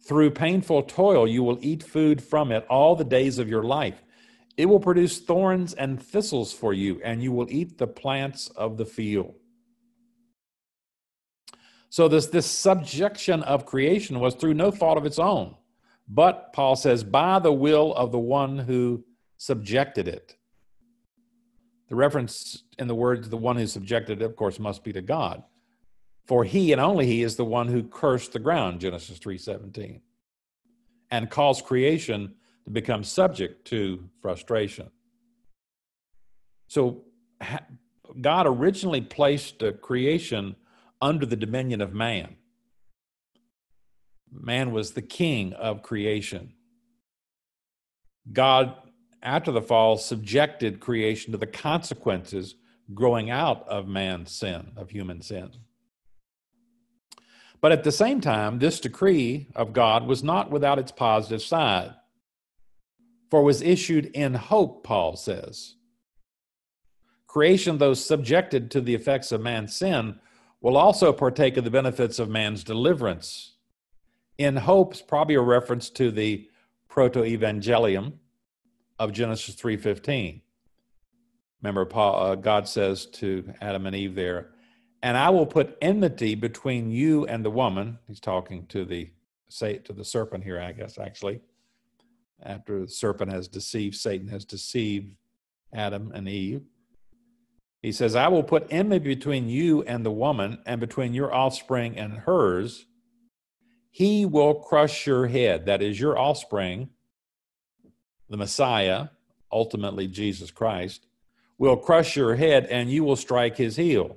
Through 0.07 0.33
painful 0.33 0.83
toil, 0.83 1.27
you 1.27 1.43
will 1.43 1.59
eat 1.63 1.83
food 1.83 2.23
from 2.23 2.53
it 2.53 2.67
all 2.69 2.95
the 2.95 3.05
days 3.05 3.39
of 3.39 3.49
your 3.49 3.63
life. 3.63 4.03
It 4.57 4.67
will 4.67 4.81
produce 4.81 5.19
thorns 5.19 5.73
and 5.73 6.01
thistles 6.01 6.53
for 6.53 6.75
you, 6.75 7.01
and 7.03 7.23
you 7.23 7.33
will 7.33 7.51
eat 7.51 7.79
the 7.79 7.87
plants 7.87 8.49
of 8.49 8.77
the 8.77 8.85
field. 8.85 9.35
So, 11.89 12.09
this, 12.09 12.27
this 12.27 12.47
subjection 12.47 13.43
of 13.45 13.67
creation 13.67 14.21
was 14.21 14.35
through 14.35 14.55
no 14.55 14.71
fault 14.71 14.99
of 14.99 15.07
its 15.07 15.19
own. 15.19 15.55
But 16.07 16.53
Paul 16.53 16.77
says, 16.77 17.03
by 17.03 17.39
the 17.39 17.53
will 17.53 17.95
of 17.95 18.13
the 18.13 18.19
one 18.19 18.59
who 18.59 19.05
subjected 19.39 20.07
it. 20.07 20.37
The 21.89 21.97
reference 21.97 22.65
in 22.79 22.89
the 22.89 22.95
words, 22.95 23.29
the 23.29 23.37
one 23.37 23.57
who 23.57 23.67
subjected, 23.67 24.21
it, 24.21 24.25
of 24.25 24.37
course, 24.37 24.59
must 24.59 24.85
be 24.85 24.93
to 24.93 25.03
God. 25.03 25.45
For 26.27 26.45
he 26.45 26.73
and 26.73 26.81
only 26.81 27.07
he 27.07 27.23
is 27.23 27.37
the 27.37 27.45
one 27.45 27.69
who 27.69 27.83
cursed 27.83 28.33
the 28.33 28.39
ground, 28.39 28.81
Genesis 28.81 29.19
3:17, 29.19 30.01
and 31.11 31.31
caused 31.31 31.65
creation 31.65 32.35
to 32.65 32.71
become 32.71 33.05
subject 33.05 33.67
to 33.67 34.09
frustration. 34.23 34.91
So 36.67 37.05
God 38.21 38.47
originally 38.47 39.03
placed 39.03 39.63
creation 39.83 40.57
under 41.03 41.27
the 41.27 41.37
dominion 41.37 41.83
of 41.83 41.93
man. 41.93 42.37
Man 44.31 44.73
was 44.73 44.93
the 44.93 45.03
king 45.03 45.53
of 45.53 45.83
creation. 45.83 46.55
God, 48.33 48.75
after 49.23 49.53
the 49.53 49.63
fall, 49.63 49.99
subjected 49.99 50.81
creation 50.81 51.33
to 51.33 51.39
the 51.39 51.47
consequences 51.47 52.55
growing 52.95 53.31
out 53.31 53.69
of 53.69 53.87
man's 53.87 54.33
sin, 54.33 54.73
of 54.77 54.91
human 54.91 55.21
sin. 55.21 55.51
But 57.65 57.73
at 57.73 57.83
the 57.83 57.93
same 57.93 58.21
time, 58.21 58.59
this 58.59 58.79
decree 58.79 59.49
of 59.57 59.73
God 59.73 60.07
was 60.07 60.23
not 60.23 60.51
without 60.51 60.79
its 60.79 60.93
positive 60.93 61.41
side, 61.41 61.95
for 63.31 63.41
it 63.41 63.45
was 63.45 63.63
issued 63.63 64.05
in 64.13 64.35
hope, 64.35 64.85
Paul 64.85 65.17
says. 65.17 65.77
Creation, 67.27 67.79
though 67.79 67.95
subjected 67.95 68.71
to 68.71 68.83
the 68.83 68.95
effects 68.95 69.33
of 69.33 69.41
man's 69.41 69.75
sin, 69.75 70.21
will 70.61 70.77
also 70.77 71.11
partake 71.11 71.57
of 71.57 71.65
the 71.65 71.71
benefits 71.71 72.19
of 72.19 72.29
man's 72.29 72.65
deliverance. 72.65 73.55
In 74.37 74.57
hope 74.57 74.93
is 74.93 75.01
probably 75.01 75.37
a 75.37 75.41
reference 75.41 75.89
to 75.89 76.11
the 76.11 76.47
proto-evangelium 76.89 78.19
of 78.99 79.13
Genesis 79.13 79.55
3:15. 79.55 80.43
Remember, 81.63 81.87
Paul, 81.87 82.23
uh, 82.23 82.35
God 82.35 82.69
says 82.69 83.07
to 83.07 83.55
Adam 83.63 83.87
and 83.87 83.97
Eve 83.97 84.15
there, 84.15 84.54
and 85.05 85.19
I 85.19 85.29
will 85.29 85.45
put 85.45 85.77
enmity 85.83 86.35
between 86.35 86.91
you 86.91 87.27
and 87.27 87.45
the 87.45 87.51
woman. 87.51 87.99
He's 88.09 88.21
talking 88.21 88.65
to 88.69 88.87
the 88.87 89.11
say 89.51 89.77
to 89.77 89.93
the 89.93 90.03
serpent 90.03 90.45
here, 90.45 90.59
I 90.59 90.73
guess, 90.73 90.99
actually. 90.99 91.43
After 92.43 92.81
the 92.81 92.89
serpent 92.89 93.31
has 93.31 93.47
deceived, 93.47 93.97
Satan 93.97 94.29
has 94.29 94.47
deceived 94.47 95.15
Adam 95.75 96.11
and 96.15 96.27
Eve. 96.27 96.63
He 97.83 97.93
says, 97.93 98.17
I 98.17 98.29
will 98.29 98.43
put 98.43 98.67
enmity 98.71 99.15
between 99.15 99.51
you 99.51 99.83
and 99.83 100.07
the 100.07 100.11
woman, 100.11 100.61
and 100.65 100.81
between 100.81 101.13
your 101.13 101.35
offspring 101.35 101.99
and 101.99 102.21
hers. 102.21 102.87
He 103.91 104.25
will 104.25 104.55
crush 104.55 105.07
your 105.07 105.27
head. 105.27 105.67
That 105.67 105.83
is 105.83 106.01
your 106.01 106.19
offspring, 106.19 106.89
the 108.31 108.39
Messiah, 108.39 109.09
ultimately 109.53 110.07
Jesus 110.07 110.51
Christ, 110.51 111.07
will 111.59 111.77
crush 111.77 112.17
your 112.17 112.37
head, 112.37 112.65
and 112.71 112.91
you 112.91 113.05
will 113.05 113.17
strike 113.17 113.59
his 113.59 113.77
heel 113.77 114.17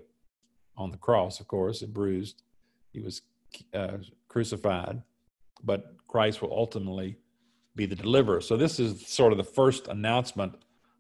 on 0.78 0.92
the 0.92 0.98
cross, 0.98 1.40
of 1.40 1.48
course, 1.48 1.82
and 1.82 1.94
bruised. 1.94 2.44
He 2.94 3.00
was 3.00 3.22
uh, 3.74 3.98
crucified, 4.28 5.02
but 5.64 5.96
Christ 6.08 6.42
will 6.42 6.54
ultimately 6.54 7.18
be 7.76 7.86
the 7.86 7.96
deliverer. 7.96 8.42
So, 8.42 8.58
this 8.58 8.80
is 8.80 9.08
sort 9.08 9.32
of 9.32 9.38
the 9.38 9.44
first 9.44 9.88
announcement 9.88 10.56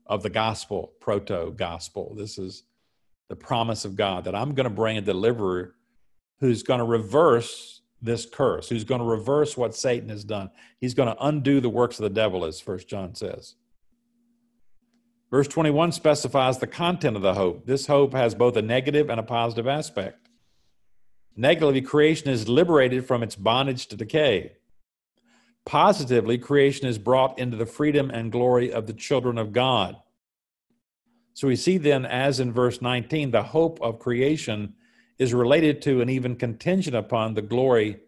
of 0.05 0.24
the 0.24 0.29
gospel, 0.29 0.93
proto 1.00 1.51
gospel. 1.55 2.15
This 2.15 2.38
is 2.38 2.63
the 3.27 3.36
promise 3.36 3.86
of 3.86 3.96
God 3.96 4.24
that 4.25 4.36
I'm 4.36 4.53
going 4.53 4.65
to 4.65 4.69
bring 4.69 4.98
a 4.98 5.01
deliverer 5.01 5.75
who's 6.39 6.63
going 6.63 6.79
to 6.79 6.86
reverse 6.86 7.81
this 8.01 8.25
curse, 8.25 8.69
who's 8.69 8.84
going 8.84 9.01
to 9.01 9.07
reverse 9.07 9.57
what 9.57 9.75
Satan 9.75 10.10
has 10.10 10.24
done. 10.24 10.50
He's 10.79 10.93
going 10.93 11.10
to 11.10 11.25
undo 11.25 11.60
the 11.60 11.69
works 11.69 12.00
of 12.00 12.03
the 12.03 12.10
devil, 12.10 12.46
as 12.46 12.62
First 12.62 12.88
John 12.88 13.15
says. 13.15 13.55
Verse 15.29 15.48
21 15.48 15.91
specifies 15.91 16.60
the 16.60 16.67
content 16.67 17.15
of 17.15 17.22
the 17.22 17.34
hope. 17.34 17.65
This 17.65 17.88
hope 17.88 18.13
has 18.13 18.34
both 18.34 18.55
a 18.55 18.62
negative 18.62 19.10
and 19.10 19.19
a 19.19 19.24
positive 19.24 19.67
aspect. 19.67 20.29
Negatively, 21.36 21.81
creation 21.81 22.29
is 22.29 22.48
liberated 22.48 23.05
from 23.05 23.22
its 23.22 23.36
bondage 23.36 23.88
to 23.88 23.97
decay. 23.97 24.54
Positively, 25.65 26.38
creation 26.38 26.88
is 26.88 26.97
brought 26.97 27.38
into 27.38 27.58
the 27.58 27.65
freedom 27.65 28.10
and 28.10 28.32
glory 28.32 28.71
of 28.71 28.88
the 28.88 28.93
children 28.93 29.38
of 29.38 29.52
God. 29.52 29.97
So 31.34 31.47
we 31.47 31.58
see 31.58 31.78
then, 31.78 32.06
as 32.06 32.39
in 32.39 32.54
verse 32.54 32.82
19, 32.82 33.32
the 33.32 33.43
hope 33.43 33.80
of 33.82 33.99
creation 33.99 34.73
is 35.19 35.34
related 35.34 35.82
to 35.84 36.02
and 36.02 36.10
even 36.10 36.36
contingent 36.36 36.95
upon 36.95 37.34
the 37.34 37.41
glory 37.41 37.99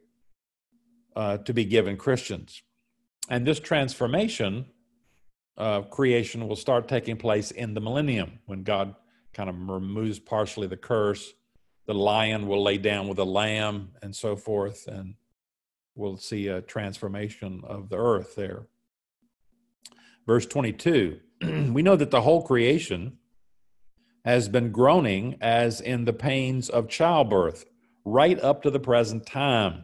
uh, 1.15 1.37
to 1.39 1.53
be 1.53 1.65
given 1.65 1.97
Christians. 1.97 2.63
And 3.29 3.45
this 3.45 3.59
transformation 3.59 4.65
uh, 5.59 5.81
creation 5.81 6.47
will 6.47 6.55
start 6.55 6.87
taking 6.87 7.17
place 7.17 7.51
in 7.51 7.73
the 7.73 7.81
millennium 7.81 8.39
when 8.45 8.63
God 8.63 8.95
kind 9.33 9.49
of 9.49 9.55
removes 9.69 10.17
partially 10.17 10.67
the 10.67 10.77
curse. 10.77 11.33
The 11.85 11.93
lion 11.93 12.47
will 12.47 12.63
lay 12.63 12.77
down 12.77 13.07
with 13.07 13.17
the 13.17 13.25
lamb 13.25 13.89
and 14.01 14.15
so 14.15 14.35
forth, 14.35 14.87
and 14.87 15.15
we'll 15.95 16.17
see 16.17 16.47
a 16.47 16.61
transformation 16.61 17.61
of 17.65 17.89
the 17.89 17.97
earth 17.97 18.35
there. 18.35 18.67
Verse 20.25 20.45
22 20.45 21.19
we 21.41 21.81
know 21.81 21.95
that 21.95 22.11
the 22.11 22.21
whole 22.21 22.41
creation 22.41 23.17
has 24.25 24.47
been 24.47 24.71
groaning 24.71 25.37
as 25.41 25.81
in 25.81 26.05
the 26.05 26.13
pains 26.13 26.69
of 26.69 26.87
childbirth 26.87 27.65
right 28.05 28.39
up 28.41 28.61
to 28.63 28.69
the 28.69 28.79
present 28.79 29.25
time. 29.25 29.83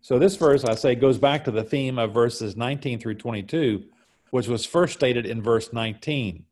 So, 0.00 0.18
this 0.18 0.36
verse, 0.36 0.64
I 0.64 0.74
say, 0.74 0.94
goes 0.94 1.18
back 1.18 1.44
to 1.44 1.50
the 1.50 1.64
theme 1.64 1.98
of 1.98 2.14
verses 2.14 2.56
19 2.56 2.98
through 3.00 3.16
22 3.16 3.84
which 4.30 4.48
was 4.48 4.64
first 4.64 4.94
stated 4.94 5.26
in 5.26 5.42
verse 5.42 5.72
19 5.72 6.44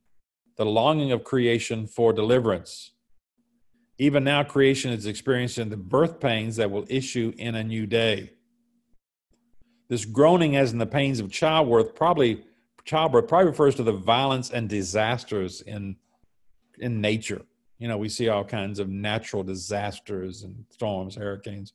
the 0.57 0.65
longing 0.65 1.13
of 1.13 1.23
creation 1.23 1.87
for 1.87 2.13
deliverance. 2.13 2.93
Even 3.99 4.25
now, 4.25 4.43
creation 4.43 4.91
is 4.91 5.07
experiencing 5.07 5.69
the 5.69 5.77
birth 5.77 6.21
pains 6.21 6.57
that 6.57 6.71
will 6.71 6.87
issue 6.89 7.33
in 7.39 7.55
a 7.55 7.65
new 7.65 7.87
day. 7.87 8.33
This 9.89 10.05
groaning, 10.05 10.57
as 10.57 10.73
in 10.73 10.79
the 10.79 10.87
pains 10.87 11.21
of 11.21 11.31
childbirth, 11.31 11.95
probably 11.95 12.45
childbirth 12.85 13.29
probably 13.29 13.49
refers 13.49 13.75
to 13.75 13.83
the 13.83 13.93
violence 13.93 14.51
and 14.51 14.69
disasters 14.69 15.61
in 15.63 15.97
in 16.79 17.01
nature. 17.01 17.43
You 17.79 17.89
know, 17.89 17.99
we 17.99 18.09
see 18.09 18.29
all 18.29 18.45
kinds 18.45 18.79
of 18.79 18.89
natural 18.89 19.43
disasters 19.43 20.43
and 20.43 20.65
storms, 20.71 21.15
hurricanes, 21.15 21.73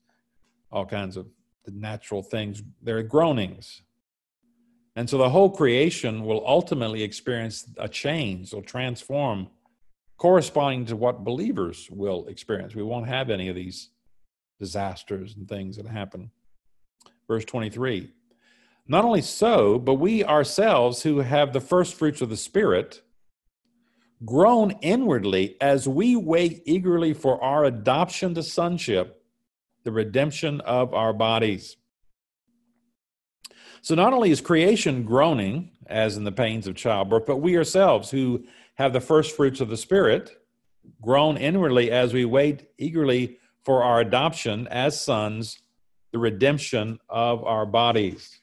all 0.71 0.85
kinds 0.85 1.17
of 1.17 1.27
natural 1.67 2.21
things. 2.21 2.63
There 2.81 2.97
are 2.97 3.03
groanings. 3.03 3.81
And 4.95 5.09
so 5.09 5.17
the 5.17 5.29
whole 5.29 5.49
creation 5.49 6.25
will 6.25 6.45
ultimately 6.45 7.03
experience 7.03 7.65
a 7.77 7.87
change, 7.87 8.53
will 8.53 8.61
transform 8.61 9.47
corresponding 10.17 10.85
to 10.85 10.95
what 10.95 11.23
believers 11.23 11.87
will 11.89 12.27
experience. 12.27 12.75
We 12.75 12.83
won't 12.83 13.07
have 13.07 13.29
any 13.29 13.47
of 13.47 13.55
these 13.55 13.89
disasters 14.59 15.35
and 15.35 15.47
things 15.47 15.77
that 15.77 15.87
happen. 15.87 16.29
Verse 17.27 17.45
23 17.45 18.11
Not 18.87 19.05
only 19.05 19.21
so, 19.21 19.79
but 19.79 19.95
we 19.95 20.23
ourselves 20.23 21.01
who 21.03 21.19
have 21.19 21.53
the 21.53 21.61
first 21.61 21.95
fruits 21.95 22.21
of 22.21 22.29
the 22.29 22.37
Spirit 22.37 23.01
groan 24.23 24.71
inwardly 24.81 25.55
as 25.59 25.87
we 25.87 26.15
wait 26.15 26.61
eagerly 26.65 27.13
for 27.13 27.43
our 27.43 27.65
adoption 27.65 28.35
to 28.35 28.43
sonship, 28.43 29.23
the 29.83 29.91
redemption 29.91 30.61
of 30.61 30.93
our 30.93 31.13
bodies. 31.13 31.77
So 33.81 33.95
not 33.95 34.13
only 34.13 34.29
is 34.29 34.41
creation 34.41 35.03
groaning, 35.03 35.71
as 35.87 36.15
in 36.15 36.23
the 36.23 36.31
pains 36.31 36.67
of 36.67 36.75
childbirth, 36.75 37.25
but 37.25 37.37
we 37.37 37.57
ourselves 37.57 38.11
who 38.11 38.45
have 38.75 38.93
the 38.93 39.01
first 39.01 39.35
fruits 39.35 39.59
of 39.59 39.69
the 39.69 39.77
Spirit 39.77 40.37
groan 41.01 41.37
inwardly 41.37 41.91
as 41.91 42.13
we 42.13 42.25
wait 42.25 42.69
eagerly 42.77 43.37
for 43.63 43.83
our 43.83 43.99
adoption 43.99 44.67
as 44.67 44.99
sons, 44.99 45.59
the 46.11 46.19
redemption 46.19 46.99
of 47.09 47.43
our 47.43 47.65
bodies. 47.65 48.39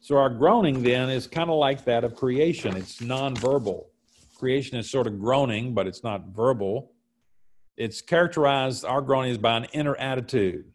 So 0.00 0.16
our 0.16 0.30
groaning 0.30 0.82
then 0.82 1.10
is 1.10 1.26
kind 1.26 1.50
of 1.50 1.56
like 1.56 1.84
that 1.84 2.04
of 2.04 2.16
creation. 2.16 2.76
It's 2.76 2.98
nonverbal. 2.98 3.84
Creation 4.38 4.78
is 4.78 4.90
sort 4.90 5.06
of 5.06 5.20
groaning, 5.20 5.74
but 5.74 5.86
it's 5.86 6.02
not 6.02 6.28
verbal. 6.28 6.92
It's 7.76 8.00
characterized, 8.00 8.84
our 8.84 9.00
groaning 9.00 9.32
is 9.32 9.38
by 9.38 9.58
an 9.58 9.66
inner 9.72 9.96
attitude. 9.96 10.72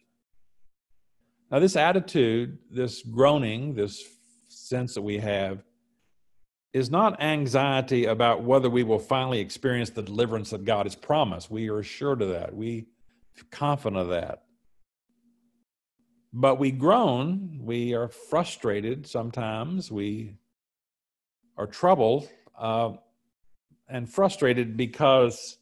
Now, 1.51 1.59
this 1.59 1.75
attitude, 1.75 2.57
this 2.71 3.01
groaning, 3.03 3.75
this 3.75 4.03
sense 4.49 4.95
that 4.95 5.03
we 5.03 5.19
have, 5.19 5.63
is 6.73 6.89
not 6.89 7.21
anxiety 7.21 8.05
about 8.05 8.43
whether 8.43 8.69
we 8.69 8.83
will 8.83 8.99
finally 8.99 9.39
experience 9.39 9.91
the 9.91 10.01
deliverance 10.01 10.49
that 10.49 10.65
God 10.65 10.85
has 10.85 10.95
promised. 10.95 11.49
We 11.49 11.69
are 11.69 11.79
assured 11.79 12.21
of 12.21 12.29
that. 12.29 12.53
We 12.53 12.87
confident 13.51 14.01
of 14.01 14.09
that. 14.09 14.43
But 16.33 16.59
we 16.59 16.71
groan, 16.71 17.59
we 17.61 17.93
are 17.93 18.09
frustrated 18.09 19.07
sometimes, 19.07 19.89
we 19.89 20.35
are 21.57 21.67
troubled 21.67 22.27
uh, 22.59 22.91
and 23.87 24.09
frustrated 24.09 24.75
because 24.75 25.57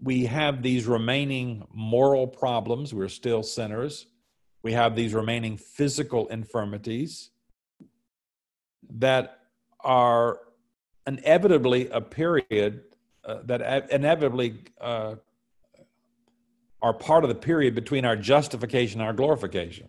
we 0.00 0.26
have 0.26 0.62
these 0.62 0.86
remaining 0.86 1.66
moral 1.72 2.26
problems. 2.26 2.92
We're 2.92 3.08
still 3.08 3.42
sinners 3.42 4.06
we 4.62 4.72
have 4.72 4.96
these 4.96 5.14
remaining 5.14 5.56
physical 5.56 6.26
infirmities 6.28 7.30
that 8.90 9.40
are 9.80 10.40
inevitably 11.06 11.88
a 11.88 12.00
period 12.00 12.82
uh, 13.24 13.38
that 13.44 13.90
inevitably 13.90 14.64
uh, 14.80 15.14
are 16.80 16.94
part 16.94 17.24
of 17.24 17.28
the 17.28 17.34
period 17.34 17.74
between 17.74 18.04
our 18.04 18.16
justification 18.16 19.00
and 19.00 19.06
our 19.06 19.12
glorification. 19.12 19.88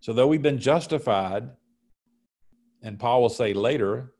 So, 0.00 0.12
though 0.12 0.26
we've 0.26 0.42
been 0.42 0.58
justified, 0.58 1.50
and 2.82 2.98
Paul 2.98 3.22
will 3.22 3.28
say 3.28 3.52
later, 3.52 4.14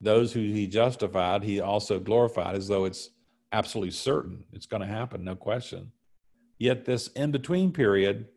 those 0.00 0.32
who 0.32 0.40
he 0.40 0.66
justified, 0.66 1.42
he 1.42 1.60
also 1.60 1.98
glorified, 1.98 2.54
as 2.56 2.68
though 2.68 2.84
it's 2.84 3.10
absolutely 3.52 3.92
certain 3.92 4.44
it's 4.52 4.66
going 4.66 4.82
to 4.82 4.86
happen, 4.86 5.24
no 5.24 5.34
question. 5.34 5.92
Yet, 6.58 6.84
this 6.84 7.08
in 7.08 7.30
between 7.30 7.72
period, 7.72 8.28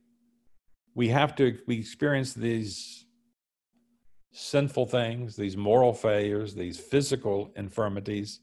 we 0.97 1.09
have 1.09 1.35
to 1.35 1.59
we 1.67 1.77
experience 1.77 2.33
these 2.33 3.05
sinful 4.31 4.87
things, 4.87 5.35
these 5.35 5.55
moral 5.55 5.93
failures, 5.93 6.55
these 6.55 6.79
physical 6.79 7.51
infirmities 7.55 8.39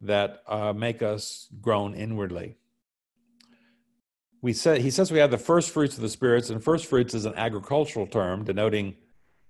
that 0.00 0.42
uh, 0.48 0.72
make 0.72 1.02
us 1.02 1.48
groan 1.60 1.92
inwardly. 1.92 2.56
We 4.40 4.54
said 4.54 4.80
he 4.80 4.90
says 4.90 5.12
we 5.12 5.18
have 5.18 5.30
the 5.30 5.36
first 5.36 5.70
fruits 5.70 5.96
of 5.96 6.02
the 6.02 6.08
spirits 6.08 6.48
and 6.48 6.64
first 6.64 6.86
fruits 6.86 7.12
is 7.12 7.26
an 7.26 7.34
agricultural 7.36 8.06
term 8.06 8.44
denoting 8.44 8.96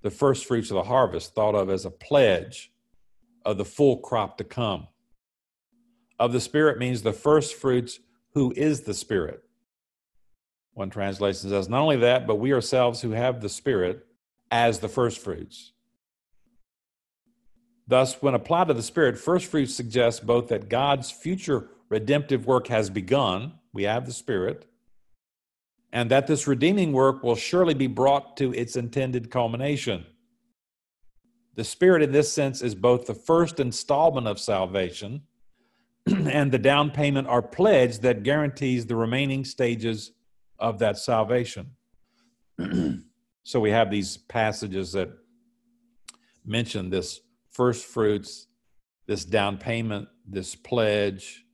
the 0.02 0.10
first 0.10 0.46
fruits 0.46 0.72
of 0.72 0.74
the 0.74 0.82
harvest 0.82 1.36
thought 1.36 1.54
of 1.54 1.70
as 1.70 1.84
a 1.84 1.92
pledge 1.92 2.72
of 3.44 3.56
the 3.56 3.64
full 3.64 3.98
crop 3.98 4.36
to 4.38 4.44
come. 4.44 4.88
Of 6.18 6.32
the 6.32 6.40
spirit 6.40 6.76
means 6.76 7.02
the 7.02 7.12
first 7.12 7.54
fruits 7.54 8.00
who 8.32 8.52
is 8.56 8.80
the 8.80 8.94
spirit 8.94 9.43
one 10.74 10.90
translation 10.90 11.50
says 11.50 11.68
not 11.68 11.80
only 11.80 11.96
that 11.96 12.26
but 12.26 12.36
we 12.36 12.52
ourselves 12.52 13.00
who 13.00 13.10
have 13.10 13.40
the 13.40 13.48
spirit 13.48 14.06
as 14.50 14.78
the 14.78 14.88
first 14.88 15.18
fruits 15.18 15.72
thus 17.88 18.20
when 18.22 18.34
applied 18.34 18.68
to 18.68 18.74
the 18.74 18.82
spirit 18.82 19.18
first 19.18 19.46
fruits 19.46 19.74
suggests 19.74 20.20
both 20.20 20.48
that 20.48 20.68
god's 20.68 21.10
future 21.10 21.68
redemptive 21.88 22.46
work 22.46 22.68
has 22.68 22.90
begun 22.90 23.52
we 23.72 23.84
have 23.84 24.06
the 24.06 24.12
spirit 24.12 24.66
and 25.94 26.10
that 26.10 26.26
this 26.26 26.48
redeeming 26.48 26.92
work 26.92 27.22
will 27.22 27.36
surely 27.36 27.72
be 27.72 27.86
brought 27.86 28.36
to 28.36 28.52
its 28.52 28.74
intended 28.74 29.30
culmination. 29.30 30.04
The 31.54 31.62
Spirit, 31.62 32.02
in 32.02 32.10
this 32.10 32.32
sense, 32.32 32.62
is 32.62 32.74
both 32.74 33.06
the 33.06 33.14
first 33.14 33.60
installment 33.60 34.26
of 34.26 34.40
salvation 34.40 35.22
and 36.06 36.50
the 36.50 36.58
down 36.58 36.90
payment 36.90 37.28
or 37.28 37.40
pledge 37.40 38.00
that 38.00 38.24
guarantees 38.24 38.86
the 38.86 38.96
remaining 38.96 39.44
stages 39.44 40.10
of 40.64 40.78
that 40.78 40.96
salvation. 40.96 41.72
so 43.44 43.60
we 43.60 43.70
have 43.70 43.90
these 43.90 44.16
passages 44.16 44.92
that 44.92 45.10
mention 46.46 46.88
this 46.88 47.20
first 47.50 47.84
fruits, 47.84 48.46
this 49.06 49.26
down 49.26 49.58
payment, 49.58 50.08
this 50.26 50.54
pledge. 50.54 51.44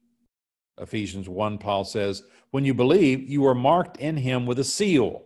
Ephesians 0.79 1.29
1, 1.29 1.59
Paul 1.59 1.85
says, 1.85 2.23
when 2.53 2.65
you 2.65 2.73
believe, 2.73 3.29
you 3.29 3.45
are 3.47 3.55
marked 3.55 3.97
in 3.97 4.17
him 4.17 4.47
with 4.47 4.61
a 4.61 4.65
seal, 4.65 5.25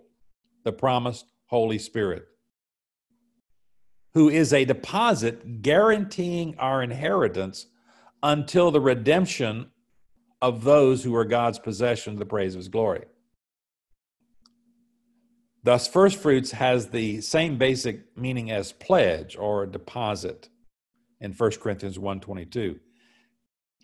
the 0.64 0.72
promised 0.72 1.26
Holy 1.46 1.78
Spirit, 1.78 2.24
who 4.14 4.30
is 4.30 4.54
a 4.54 4.64
deposit 4.64 5.60
guaranteeing 5.60 6.56
our 6.58 6.82
inheritance 6.82 7.66
until 8.22 8.70
the 8.70 8.80
redemption 8.80 9.70
of 10.40 10.64
those 10.64 11.04
who 11.04 11.14
are 11.14 11.26
God's 11.26 11.58
possession 11.58 12.14
to 12.14 12.18
the 12.18 12.26
praise 12.26 12.54
of 12.54 12.58
his 12.58 12.68
glory. 12.68 13.04
Thus, 15.64 15.88
first 15.88 16.18
fruits 16.18 16.52
has 16.52 16.90
the 16.90 17.20
same 17.20 17.58
basic 17.58 18.16
meaning 18.16 18.52
as 18.52 18.70
pledge 18.72 19.36
or 19.36 19.66
deposit 19.66 20.48
in 21.20 21.32
1 21.32 21.50
Corinthians 21.52 21.98
1.22 21.98 22.78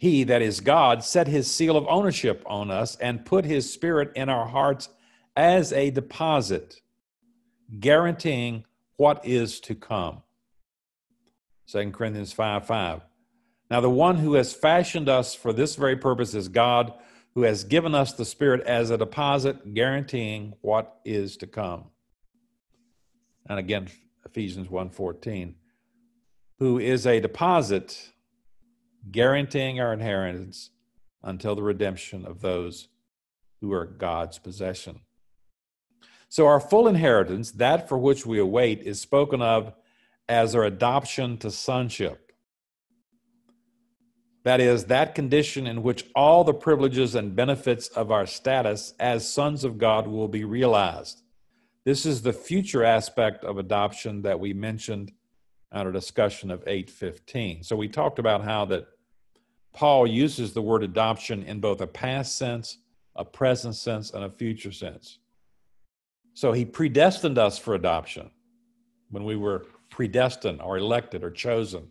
he, 0.01 0.25
that 0.25 0.41
is 0.41 0.61
God, 0.61 1.05
set 1.05 1.29
his 1.29 1.51
seal 1.51 1.77
of 1.77 1.87
ownership 1.87 2.43
on 2.47 2.71
us 2.71 2.97
and 2.97 3.27
put 3.27 3.45
his 3.45 3.71
spirit 3.71 4.11
in 4.17 4.31
our 4.31 4.47
hearts 4.47 4.89
as 5.37 5.75
a 5.75 5.91
deposit, 5.91 6.81
guaranteeing 7.79 8.65
what 8.97 9.21
is 9.27 9.61
to 9.61 9.75
come. 9.75 10.23
2 11.67 11.91
Corinthians 11.91 12.33
5 12.33 12.67
5. 12.67 13.03
Now, 13.71 13.83
the 13.83 13.91
one 13.91 14.17
who 14.17 14.33
has 14.35 14.55
fashioned 14.55 15.11
us 15.11 15.35
for 15.35 15.53
this 15.53 15.77
very 15.77 15.97
purpose 15.97 16.33
is 16.33 16.49
God, 16.49 16.95
who 17.35 17.43
has 17.43 17.65
given 17.65 17.95
us 17.95 18.13
the 18.13 18.25
Spirit 18.25 18.61
as 18.67 18.91
a 18.91 18.99
deposit, 18.99 19.75
guaranteeing 19.75 20.55
what 20.61 21.01
is 21.05 21.37
to 21.39 21.47
come. 21.47 21.87
And 23.49 23.59
again, 23.59 23.89
Ephesians 24.25 24.69
1:14, 24.69 25.55
who 26.59 26.79
is 26.79 27.07
a 27.07 27.21
deposit 27.21 28.13
guaranteeing 29.11 29.81
our 29.81 29.93
inheritance 29.93 30.71
until 31.23 31.55
the 31.55 31.63
redemption 31.63 32.27
of 32.27 32.41
those 32.41 32.89
who 33.61 33.73
are 33.73 33.87
God's 33.87 34.39
possession. 34.39 35.01
So, 36.29 36.47
our 36.47 36.61
full 36.61 36.87
inheritance, 36.87 37.51
that 37.53 37.89
for 37.89 37.99
which 37.99 38.25
we 38.25 38.39
await, 38.39 38.83
is 38.83 39.01
spoken 39.01 39.43
of 39.43 39.75
as 40.29 40.55
our 40.55 40.65
adoption 40.65 41.37
to 41.39 41.51
sonship. 41.51 42.30
That 44.43 44.61
is, 44.61 44.87
that 44.87 45.15
condition 45.15 45.67
in 45.67 45.83
which 45.83 46.07
all 46.15 46.45
the 46.45 46.55
privileges 46.55 47.15
and 47.15 47.37
benefits 47.37 47.89
of 47.89 48.11
our 48.11 48.27
status 48.27 48.95
as 48.99 49.31
sons 49.31 49.65
of 49.65 49.77
God 49.77 50.07
will 50.07 50.29
be 50.29 50.45
realized. 50.45 51.23
This 51.85 52.07
is 52.07 52.23
the 52.23 52.33
future 52.33 52.85
aspect 52.85 53.45
of 53.45 53.59
adoption 53.59 54.23
that 54.23 54.41
we 54.41 54.55
mentioned 54.55 55.13
on 55.73 55.87
our 55.87 55.93
discussion 55.93 56.51
of 56.51 56.63
815. 56.67 57.63
So 57.63 57.77
we 57.77 57.89
talked 57.89 58.19
about 58.19 58.43
how 58.43 58.65
that 58.67 58.87
Paul 59.73 60.07
uses 60.07 60.53
the 60.53 60.63
word 60.63 60.83
adoption 60.83 61.43
in 61.43 61.61
both 61.61 61.81
a 61.81 61.87
past 61.87 62.37
sense, 62.37 62.79
a 63.17 63.25
present 63.25 63.77
sense, 63.77 64.11
and 64.11 64.25
a 64.25 64.31
future 64.31 64.73
sense. 64.73 65.19
So 66.35 66.53
he 66.53 66.65
predestined 66.65 67.39
us 67.39 67.59
for 67.59 67.75
adoption 67.75 68.31
when 69.11 69.25
we 69.25 69.37
were 69.37 69.67
predestined 69.91 70.61
or 70.63 70.79
elected 70.79 71.23
or 71.23 71.31
chosen. 71.31 71.89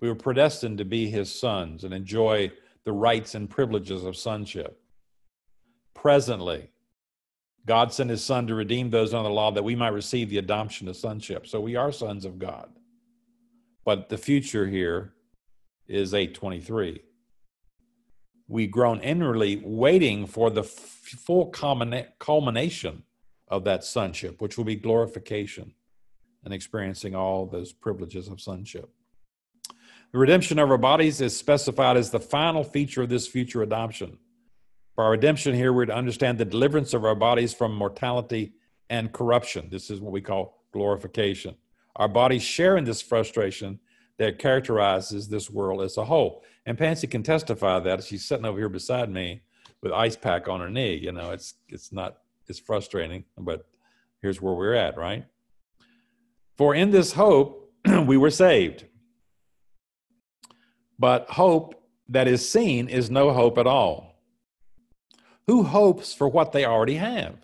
We 0.00 0.08
were 0.08 0.14
predestined 0.14 0.78
to 0.78 0.84
be 0.84 1.08
his 1.08 1.32
sons 1.32 1.84
and 1.84 1.94
enjoy 1.94 2.52
the 2.84 2.92
rights 2.92 3.34
and 3.34 3.48
privileges 3.48 4.04
of 4.04 4.16
sonship. 4.16 4.80
Presently, 5.94 6.70
God 7.64 7.92
sent 7.92 8.10
his 8.10 8.22
son 8.22 8.46
to 8.46 8.54
redeem 8.54 8.90
those 8.90 9.12
under 9.12 9.28
the 9.28 9.34
law 9.34 9.50
that 9.50 9.64
we 9.64 9.74
might 9.74 9.88
receive 9.88 10.30
the 10.30 10.38
adoption 10.38 10.86
of 10.86 10.96
sonship. 10.96 11.46
So 11.46 11.60
we 11.60 11.74
are 11.74 11.90
sons 11.90 12.24
of 12.24 12.38
God. 12.38 12.68
But 13.84 14.08
the 14.08 14.18
future 14.18 14.66
here 14.66 15.14
is 15.88 16.14
823. 16.14 17.02
We 18.48 18.66
groan 18.68 19.00
inwardly, 19.00 19.62
waiting 19.64 20.26
for 20.26 20.50
the 20.50 20.62
full 20.62 21.46
culmination 21.46 23.02
of 23.48 23.64
that 23.64 23.82
sonship, 23.82 24.40
which 24.40 24.56
will 24.56 24.64
be 24.64 24.76
glorification 24.76 25.72
and 26.44 26.54
experiencing 26.54 27.16
all 27.16 27.46
those 27.46 27.72
privileges 27.72 28.28
of 28.28 28.40
sonship. 28.40 28.90
The 30.12 30.18
redemption 30.18 30.58
of 30.58 30.70
our 30.70 30.78
bodies 30.78 31.20
is 31.20 31.36
specified 31.36 31.96
as 31.96 32.10
the 32.10 32.20
final 32.20 32.64
feature 32.64 33.02
of 33.02 33.08
this 33.08 33.26
future 33.26 33.62
adoption. 33.62 34.18
For 34.94 35.04
our 35.04 35.10
redemption 35.10 35.54
here, 35.54 35.72
we're 35.72 35.86
to 35.86 35.94
understand 35.94 36.38
the 36.38 36.44
deliverance 36.44 36.94
of 36.94 37.04
our 37.04 37.14
bodies 37.14 37.52
from 37.52 37.74
mortality 37.74 38.54
and 38.88 39.12
corruption. 39.12 39.68
This 39.70 39.90
is 39.90 40.00
what 40.00 40.12
we 40.12 40.20
call 40.20 40.64
glorification. 40.72 41.56
Our 41.96 42.08
bodies 42.08 42.42
share 42.42 42.76
in 42.76 42.84
this 42.84 43.02
frustration 43.02 43.78
that 44.18 44.38
characterizes 44.38 45.28
this 45.28 45.50
world 45.50 45.82
as 45.82 45.96
a 45.96 46.04
whole. 46.04 46.44
And 46.64 46.78
Pansy 46.78 47.06
can 47.06 47.22
testify 47.22 47.80
that 47.80 48.04
she's 48.04 48.24
sitting 48.24 48.46
over 48.46 48.58
here 48.58 48.68
beside 48.68 49.10
me 49.10 49.42
with 49.82 49.92
ice 49.92 50.16
pack 50.16 50.48
on 50.48 50.60
her 50.60 50.70
knee. 50.70 50.94
You 50.94 51.12
know, 51.12 51.30
it's 51.30 51.54
it's 51.68 51.92
not 51.92 52.18
it's 52.48 52.58
frustrating, 52.58 53.24
but 53.36 53.66
here's 54.22 54.40
where 54.40 54.54
we're 54.54 54.74
at, 54.74 54.96
right? 54.96 55.26
For 56.56 56.74
in 56.74 56.90
this 56.90 57.12
hope 57.12 57.72
we 58.06 58.16
were 58.16 58.30
saved. 58.30 58.86
But 60.98 61.28
hope 61.30 61.82
that 62.08 62.28
is 62.28 62.48
seen 62.48 62.88
is 62.88 63.10
no 63.10 63.32
hope 63.32 63.58
at 63.58 63.66
all. 63.66 64.14
Who 65.46 65.62
hopes 65.62 66.12
for 66.12 66.28
what 66.28 66.52
they 66.52 66.64
already 66.64 66.96
have? 66.96 67.36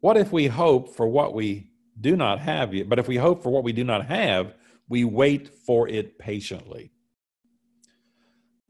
What 0.00 0.16
if 0.16 0.32
we 0.32 0.46
hope 0.46 0.94
for 0.94 1.08
what 1.08 1.34
we 1.34 1.70
do 2.00 2.16
not 2.16 2.40
have 2.40 2.74
yet? 2.74 2.88
But 2.88 2.98
if 2.98 3.08
we 3.08 3.16
hope 3.16 3.42
for 3.42 3.50
what 3.50 3.64
we 3.64 3.72
do 3.72 3.84
not 3.84 4.06
have, 4.06 4.54
we 4.88 5.04
wait 5.04 5.48
for 5.48 5.88
it 5.88 6.18
patiently. 6.18 6.92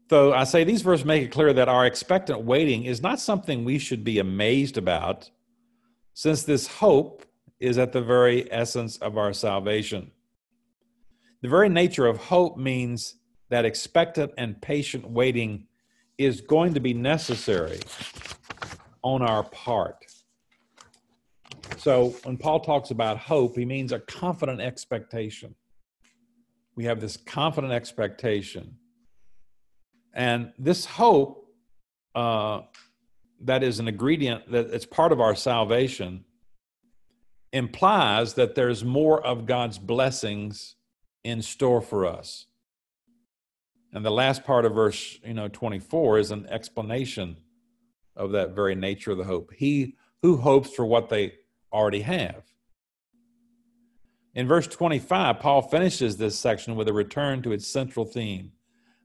So 0.09 0.33
I 0.33 0.43
say 0.45 0.63
these 0.63 0.81
verses 0.81 1.05
make 1.05 1.23
it 1.23 1.31
clear 1.31 1.53
that 1.53 1.69
our 1.69 1.85
expectant 1.85 2.41
waiting 2.41 2.85
is 2.85 3.01
not 3.01 3.19
something 3.19 3.63
we 3.63 3.77
should 3.77 4.03
be 4.03 4.17
amazed 4.17 4.77
about, 4.77 5.29
since 6.15 6.43
this 6.43 6.65
hope 6.67 7.25
is 7.59 7.77
at 7.77 7.91
the 7.91 8.01
very 8.01 8.51
essence 8.51 8.97
of 8.97 9.17
our 9.17 9.33
salvation. 9.33 10.11
The 11.41 11.49
very 11.49 11.69
nature 11.69 12.07
of 12.07 12.17
hope 12.17 12.57
means 12.57 13.15
that 13.49 13.65
expectant 13.65 14.31
and 14.37 14.61
patient 14.61 15.09
waiting 15.09 15.67
is 16.17 16.41
going 16.41 16.73
to 16.73 16.79
be 16.79 16.93
necessary 16.93 17.79
on 19.01 19.21
our 19.21 19.43
part. 19.43 20.05
So 21.77 22.09
when 22.23 22.37
Paul 22.37 22.59
talks 22.59 22.91
about 22.91 23.17
hope, 23.17 23.55
he 23.55 23.65
means 23.65 23.91
a 23.91 23.99
confident 23.99 24.61
expectation 24.61 25.55
we 26.79 26.85
have 26.85 27.01
this 27.01 27.17
confident 27.17 27.73
expectation. 27.73 28.77
And 30.13 30.53
this 30.57 30.85
hope 30.85 31.53
uh, 32.15 32.61
that 33.41 33.63
is 33.63 33.79
an 33.79 33.89
ingredient 33.89 34.49
that 34.53 34.67
it's 34.67 34.85
part 34.85 35.11
of 35.11 35.19
our 35.19 35.35
salvation 35.35 36.23
implies 37.51 38.35
that 38.35 38.55
there's 38.55 38.85
more 38.85 39.21
of 39.21 39.45
God's 39.45 39.77
blessings 39.77 40.77
in 41.25 41.41
store 41.41 41.81
for 41.81 42.05
us. 42.05 42.45
And 43.93 44.05
the 44.05 44.11
last 44.11 44.43
part 44.43 44.65
of 44.65 44.73
verse, 44.73 45.19
you 45.25 45.33
know, 45.33 45.47
24 45.47 46.19
is 46.19 46.31
an 46.31 46.45
explanation 46.47 47.37
of 48.15 48.31
that 48.31 48.51
very 48.51 48.75
nature 48.75 49.11
of 49.11 49.17
the 49.17 49.23
hope. 49.23 49.51
He 49.55 49.95
who 50.21 50.37
hopes 50.37 50.69
for 50.73 50.85
what 50.85 51.09
they 51.09 51.33
already 51.71 52.01
have. 52.01 52.43
In 54.35 54.47
verse 54.47 54.67
25, 54.67 55.39
Paul 55.39 55.61
finishes 55.63 56.17
this 56.17 56.37
section 56.37 56.75
with 56.75 56.87
a 56.87 56.93
return 56.93 57.41
to 57.43 57.51
its 57.51 57.67
central 57.67 58.05
theme 58.05 58.51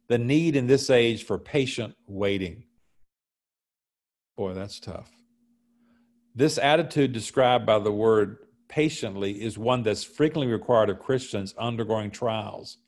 the 0.07 0.18
need 0.18 0.55
in 0.55 0.66
this 0.66 0.90
age 0.90 1.25
for 1.25 1.38
patient 1.38 1.94
waiting. 2.07 2.64
Boy, 4.37 4.53
that's 4.53 4.79
tough. 4.79 5.11
This 6.35 6.59
attitude 6.59 7.12
described 7.12 7.64
by 7.64 7.79
the 7.79 7.90
word 7.90 8.37
patiently 8.68 9.42
is 9.42 9.57
one 9.57 9.83
that's 9.83 10.05
frequently 10.05 10.53
required 10.53 10.90
of 10.90 10.99
Christians 10.99 11.55
undergoing 11.57 12.11
trials 12.11 12.79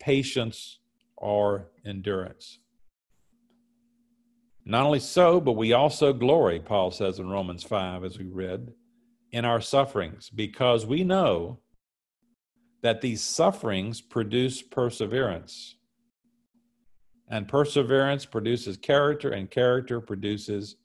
patience 0.00 0.79
or 1.20 1.68
endurance. 1.84 2.58
Not 4.64 4.84
only 4.84 5.00
so, 5.00 5.40
but 5.40 5.52
we 5.52 5.72
also 5.72 6.12
glory, 6.12 6.60
Paul 6.60 6.90
says 6.90 7.18
in 7.18 7.28
Romans 7.28 7.62
5, 7.62 8.04
as 8.04 8.18
we 8.18 8.26
read, 8.26 8.72
in 9.32 9.44
our 9.44 9.60
sufferings, 9.60 10.28
because 10.30 10.84
we 10.86 11.04
know 11.04 11.60
that 12.82 13.00
these 13.00 13.22
sufferings 13.22 14.00
produce 14.00 14.62
perseverance. 14.62 15.76
And 17.28 17.46
perseverance 17.46 18.24
produces 18.24 18.76
character, 18.76 19.30
and 19.30 19.50
character 19.50 20.00
produces 20.00 20.76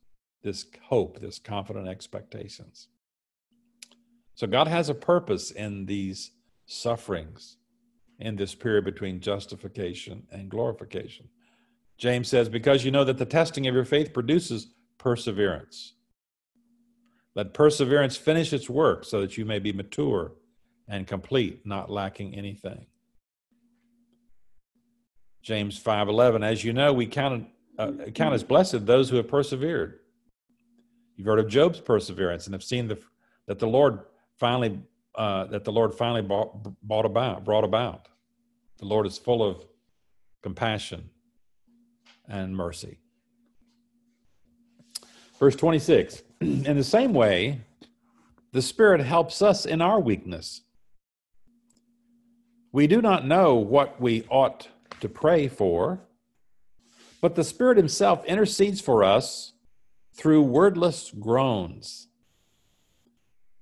this 0.43 0.65
hope, 0.83 1.19
this 1.19 1.39
confident 1.39 1.87
expectations. 1.87 2.87
So 4.35 4.45
God 4.45 4.67
has 4.67 4.89
a 4.89 4.93
purpose 4.93 5.49
in 5.49 5.85
these 5.85 6.31
sufferings 6.65 7.57
in 8.19 8.35
this 8.35 8.55
period 8.55 8.85
between 8.85 9.19
justification 9.19 10.25
and 10.31 10.49
glorification. 10.49 11.27
James 11.97 12.27
says, 12.27 12.49
Because 12.49 12.83
you 12.83 12.91
know 12.91 13.03
that 13.03 13.17
the 13.17 13.25
testing 13.25 13.67
of 13.67 13.75
your 13.75 13.85
faith 13.85 14.13
produces 14.13 14.67
perseverance. 14.97 15.93
Let 17.35 17.53
perseverance 17.53 18.15
finish 18.15 18.53
its 18.53 18.69
work 18.69 19.03
so 19.03 19.21
that 19.21 19.37
you 19.37 19.45
may 19.45 19.59
be 19.59 19.73
mature 19.73 20.31
and 20.87 21.05
complete, 21.05 21.65
not 21.65 21.89
lacking 21.89 22.35
anything. 22.35 22.85
James 25.41 25.77
5:11 25.77 26.43
As 26.43 26.63
you 26.63 26.73
know, 26.73 26.93
we 26.93 27.05
count, 27.05 27.47
uh, 27.77 27.91
count 28.13 28.33
as 28.33 28.43
blessed 28.43 28.85
those 28.85 29.09
who 29.09 29.17
have 29.17 29.27
persevered. 29.27 29.99
You've 31.15 31.27
heard 31.27 31.39
of 31.39 31.47
Job's 31.47 31.79
perseverance 31.79 32.45
and 32.45 32.53
have 32.53 32.63
seen 32.63 32.87
the, 32.87 32.97
that 33.47 33.59
the 33.59 33.67
Lord 33.67 33.99
finally 34.37 34.81
uh, 35.17 35.45
that 35.45 35.63
the 35.63 35.71
Lord 35.71 35.93
finally 35.93 36.21
brought 36.21 37.05
about 37.05 37.45
brought 37.45 37.63
about. 37.63 38.07
The 38.77 38.85
Lord 38.85 39.07
is 39.07 39.17
full 39.17 39.43
of 39.43 39.65
compassion 40.43 41.09
and 42.27 42.55
mercy. 42.55 42.97
Verse 45.39 45.55
26 45.55 46.23
In 46.41 46.75
the 46.75 46.83
same 46.83 47.13
way, 47.13 47.61
the 48.51 48.61
Spirit 48.61 49.01
helps 49.01 49.41
us 49.41 49.65
in 49.65 49.81
our 49.81 49.99
weakness. 49.99 50.61
We 52.71 52.87
do 52.87 53.01
not 53.01 53.25
know 53.25 53.55
what 53.55 54.01
we 54.01 54.25
ought 54.29 54.67
to 54.99 55.09
pray 55.09 55.47
for, 55.47 56.01
but 57.21 57.35
the 57.35 57.43
Spirit 57.43 57.77
Himself 57.77 58.25
intercedes 58.25 58.81
for 58.81 59.03
us 59.03 59.53
through 60.13 60.43
wordless 60.43 61.11
groans. 61.19 62.07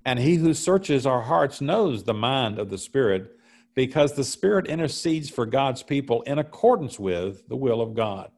And 0.05 0.19
He 0.19 0.35
who 0.35 0.53
searches 0.53 1.05
our 1.05 1.21
hearts 1.21 1.61
knows 1.61 2.03
the 2.03 2.13
mind 2.13 2.59
of 2.59 2.69
the 2.69 2.77
Spirit, 2.77 3.37
because 3.75 4.13
the 4.13 4.23
Spirit 4.23 4.67
intercedes 4.67 5.29
for 5.29 5.45
God's 5.45 5.83
people 5.83 6.21
in 6.23 6.39
accordance 6.39 6.99
with 6.99 7.47
the 7.47 7.55
will 7.55 7.81
of 7.81 7.93
God. 7.95 8.31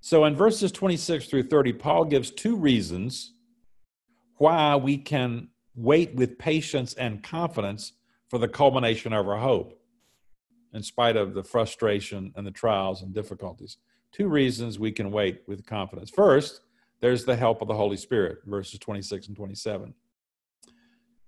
So 0.00 0.24
in 0.24 0.36
verses 0.36 0.70
26 0.70 1.26
through 1.26 1.44
30, 1.44 1.72
Paul 1.74 2.04
gives 2.04 2.30
two 2.30 2.56
reasons 2.56 3.32
why 4.36 4.76
we 4.76 4.98
can 4.98 5.48
wait 5.74 6.14
with 6.14 6.38
patience 6.38 6.94
and 6.94 7.22
confidence 7.22 7.92
for 8.28 8.38
the 8.38 8.48
culmination 8.48 9.12
of 9.12 9.28
our 9.28 9.38
hope, 9.38 9.80
in 10.72 10.82
spite 10.82 11.16
of 11.16 11.34
the 11.34 11.42
frustration 11.42 12.32
and 12.36 12.46
the 12.46 12.50
trials 12.50 13.02
and 13.02 13.14
difficulties. 13.14 13.78
Two 14.12 14.28
reasons 14.28 14.78
we 14.78 14.92
can 14.92 15.10
wait 15.10 15.42
with 15.46 15.66
confidence. 15.66 16.10
First, 16.10 16.60
there's 17.00 17.24
the 17.24 17.36
help 17.36 17.60
of 17.62 17.68
the 17.68 17.74
Holy 17.74 17.96
Spirit, 17.96 18.38
verses 18.46 18.78
26 18.78 19.28
and 19.28 19.36
27. 19.36 19.94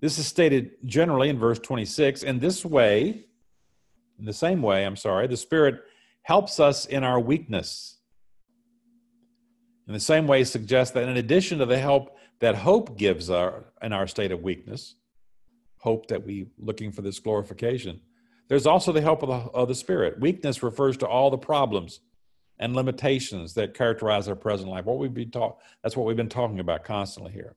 This 0.01 0.19
is 0.19 0.27
stated 0.27 0.73
generally 0.85 1.29
in 1.29 1.39
verse 1.39 1.59
26. 1.59 2.23
In 2.23 2.39
this 2.39 2.65
way, 2.65 3.27
in 4.19 4.25
the 4.25 4.33
same 4.33 4.63
way, 4.63 4.85
I'm 4.85 4.97
sorry, 4.97 5.27
the 5.27 5.37
Spirit 5.37 5.83
helps 6.23 6.61
us 6.61 6.87
in 6.87 7.05
our 7.05 7.21
weakness 7.21 7.97
in 9.87 9.93
the 9.93 10.01
same 10.01 10.27
way, 10.27 10.43
suggests 10.45 10.95
that 10.95 11.09
in 11.09 11.17
addition 11.17 11.59
to 11.59 11.67
the 11.67 11.79
help 11.79 12.17
that 12.41 12.57
hope 12.57 12.99
gives 12.99 13.31
our, 13.31 13.67
in 13.83 13.93
our 13.93 14.07
state 14.07 14.33
of 14.33 14.43
weakness, 14.43 14.97
hope 15.79 16.09
that 16.09 16.25
we 16.25 16.49
looking 16.59 16.91
for 16.91 17.03
this 17.03 17.21
glorification, 17.21 18.01
there's 18.49 18.67
also 18.67 18.93
the 18.93 19.01
help 19.01 19.23
of 19.23 19.29
the, 19.29 19.51
of 19.53 19.69
the 19.69 19.75
Spirit. 19.75 20.21
Weakness 20.21 20.63
refers 20.63 20.97
to 20.99 21.07
all 21.07 21.31
the 21.31 21.39
problems 21.39 22.01
and 22.59 22.75
limitations 22.75 23.55
that 23.55 23.75
characterize 23.75 24.29
our 24.29 24.35
present 24.35 24.71
life. 24.71 24.85
What 24.85 24.99
we've 24.99 25.13
been 25.13 25.31
talk, 25.31 25.61
that's 25.83 25.97
what 25.97 26.07
we've 26.07 26.17
been 26.17 26.29
talking 26.29 26.61
about 26.61 26.85
constantly 26.85 27.33
here. 27.33 27.57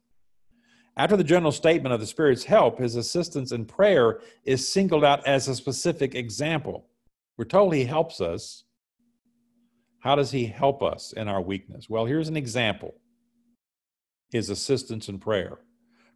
After 0.98 1.16
the 1.16 1.24
general 1.24 1.54
statement 1.54 1.94
of 1.94 2.02
the 2.02 2.06
Spirit's 2.06 2.44
help, 2.44 2.80
his 2.80 2.96
assistance 2.96 3.52
in 3.54 3.66
prayer 3.66 4.20
is 4.44 4.68
singled 4.68 5.06
out 5.06 5.26
as 5.26 5.48
a 5.48 5.56
specific 5.56 6.14
example. 6.16 6.88
We're 7.38 7.46
told 7.46 7.74
he 7.74 7.86
helps 7.86 8.20
us 8.20 8.66
how 10.00 10.16
does 10.16 10.32
he 10.32 10.46
help 10.46 10.82
us 10.82 11.14
in 11.14 11.28
our 11.28 11.42
weakness? 11.42 11.90
Well, 11.90 12.06
here's 12.06 12.30
an 12.30 12.38
example 12.38 12.96
his 14.32 14.50
assistance 14.50 15.10
in 15.10 15.20
prayer. 15.20 15.60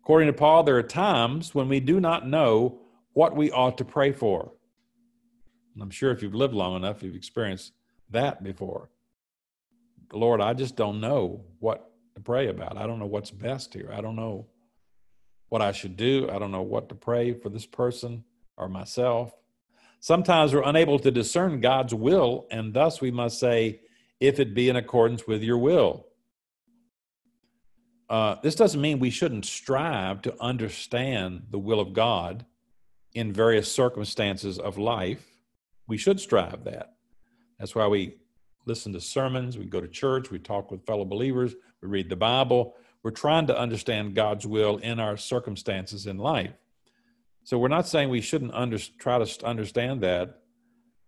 According 0.04 0.28
to 0.28 0.34
Paul, 0.34 0.64
there 0.64 0.78
are 0.78 0.84
times 0.84 1.56
when 1.56 1.68
we 1.68 1.80
do 1.80 2.00
not 2.00 2.28
know 2.28 2.82
what 3.14 3.36
we 3.36 3.52
ought 3.52 3.78
to 3.80 3.86
pray 3.86 4.12
for. 4.12 4.52
And 5.74 5.82
I'm 5.82 5.90
sure 5.90 6.12
if 6.12 6.22
you've 6.22 6.36
lived 6.36 6.54
long 6.54 6.76
enough, 6.76 7.02
you've 7.02 7.16
experienced 7.16 7.74
that 8.10 8.44
before. 8.44 8.90
Lord, 10.12 10.42
I 10.42 10.54
just 10.54 10.76
don't 10.76 11.02
know 11.02 11.44
what 11.60 11.90
to 12.16 12.22
pray 12.22 12.48
about. 12.48 12.78
I 12.78 12.86
don't 12.86 13.00
know 13.00 13.06
what's 13.06 13.32
best 13.32 13.74
here. 13.74 13.90
I 13.92 14.02
don't 14.02 14.16
know 14.16 14.48
what 15.50 15.62
I 15.62 15.72
should 15.72 15.98
do. 15.98 16.30
I 16.32 16.40
don't 16.40 16.52
know 16.52 16.62
what 16.62 16.90
to 16.90 16.96
pray 16.96 17.34
for 17.34 17.50
this 17.50 17.66
person 17.66 18.24
or 18.58 18.70
myself. 18.70 19.34
Sometimes 20.00 20.54
we're 20.54 20.64
unable 20.64 21.00
to 21.00 21.12
discern 21.12 21.62
God's 21.62 21.94
will, 21.94 22.48
and 22.52 22.74
thus 22.74 23.02
we 23.02 23.10
must 23.10 23.40
say, 23.40 23.82
if 24.20 24.40
it 24.40 24.54
be 24.54 24.70
in 24.70 24.76
accordance 24.76 25.28
with 25.28 25.44
your 25.44 25.58
will. 25.58 26.08
Uh, 28.10 28.36
this 28.44 28.56
doesn't 28.56 28.82
mean 28.82 29.00
we 29.00 29.10
shouldn't 29.10 29.46
strive 29.46 30.22
to 30.22 30.36
understand 30.42 31.44
the 31.50 31.58
will 31.58 31.80
of 31.80 31.94
God 31.94 32.46
in 33.14 33.34
various 33.34 33.72
circumstances 33.72 34.60
of 34.60 34.78
life. 34.78 35.26
We 35.88 35.98
should 35.98 36.20
strive 36.20 36.64
that. 36.66 36.93
That's 37.60 37.76
why 37.76 37.88
we 37.88 38.18
listen 38.66 38.94
to 38.94 39.02
sermons, 39.02 39.58
we 39.58 39.66
go 39.66 39.82
to 39.82 39.88
church, 39.88 40.32
we 40.32 40.40
talk 40.40 40.72
with 40.72 40.86
fellow 40.86 41.06
believers, 41.06 41.56
we 41.82 41.88
read 41.88 42.10
the 42.10 42.16
Bible. 42.16 42.76
We're 43.04 43.12
trying 43.12 43.48
to 43.48 43.58
understand 43.58 44.16
God's 44.16 44.48
will 44.48 44.78
in 44.78 45.00
our 45.00 45.18
circumstances 45.18 46.08
in 46.08 46.18
life. 46.18 46.54
So 47.44 47.58
we're 47.58 47.68
not 47.68 47.88
saying 47.88 48.10
we 48.10 48.22
shouldn't 48.22 48.54
under, 48.54 48.78
try 48.78 49.22
to 49.22 49.46
understand 49.46 50.02
that. 50.02 50.40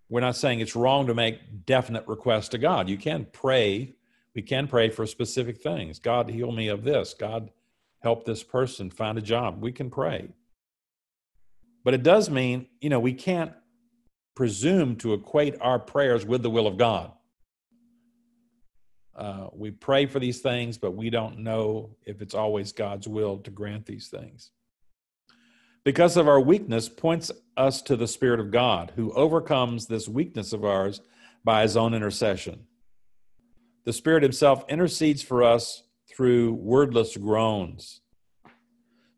We're 0.09 0.19
not 0.19 0.35
saying 0.35 0.59
it's 0.59 0.75
wrong 0.75 1.07
to 1.07 1.13
make 1.13 1.65
definite 1.65 2.05
requests 2.07 2.49
to 2.49 2.57
God. 2.57 2.89
You 2.89 2.97
can 2.97 3.25
pray. 3.31 3.95
We 4.35 4.41
can 4.41 4.67
pray 4.67 4.89
for 4.89 5.05
specific 5.05 5.61
things. 5.61 5.97
God, 5.99 6.29
heal 6.29 6.51
me 6.51 6.67
of 6.67 6.83
this. 6.83 7.13
God, 7.13 7.51
help 7.99 8.25
this 8.25 8.43
person 8.43 8.89
find 8.89 9.17
a 9.17 9.21
job. 9.21 9.61
We 9.61 9.71
can 9.71 9.89
pray. 9.89 10.27
But 11.85 11.93
it 11.93 12.03
does 12.03 12.29
mean, 12.29 12.67
you 12.81 12.89
know, 12.89 12.99
we 12.99 13.13
can't 13.13 13.53
presume 14.35 14.95
to 14.97 15.13
equate 15.13 15.55
our 15.61 15.79
prayers 15.79 16.25
with 16.25 16.43
the 16.43 16.49
will 16.49 16.67
of 16.67 16.77
God. 16.77 17.11
Uh, 19.15 19.47
we 19.53 19.71
pray 19.71 20.05
for 20.05 20.19
these 20.19 20.41
things, 20.41 20.77
but 20.77 20.91
we 20.91 21.09
don't 21.09 21.39
know 21.39 21.95
if 22.05 22.21
it's 22.21 22.35
always 22.35 22.73
God's 22.73 23.07
will 23.07 23.37
to 23.39 23.51
grant 23.51 23.85
these 23.85 24.09
things 24.09 24.51
because 25.85 26.17
of 26.17 26.27
our 26.27 26.41
weakness 26.41 26.89
points 26.89 27.31
us 27.55 27.81
to 27.83 27.95
the 27.95 28.07
Spirit 28.07 28.39
of 28.39 28.51
God, 28.51 28.91
who 28.95 29.13
overcomes 29.13 29.85
this 29.85 30.09
weakness 30.09 30.51
of 30.51 30.65
ours 30.65 30.99
by 31.45 31.61
his 31.61 31.77
own 31.77 31.93
intercession. 31.93 32.65
The 33.85 33.93
Spirit 33.93 34.23
himself 34.23 34.65
intercedes 34.67 35.21
for 35.21 35.43
us 35.43 35.83
through 36.09 36.53
wordless 36.53 37.15
groans. 37.15 38.01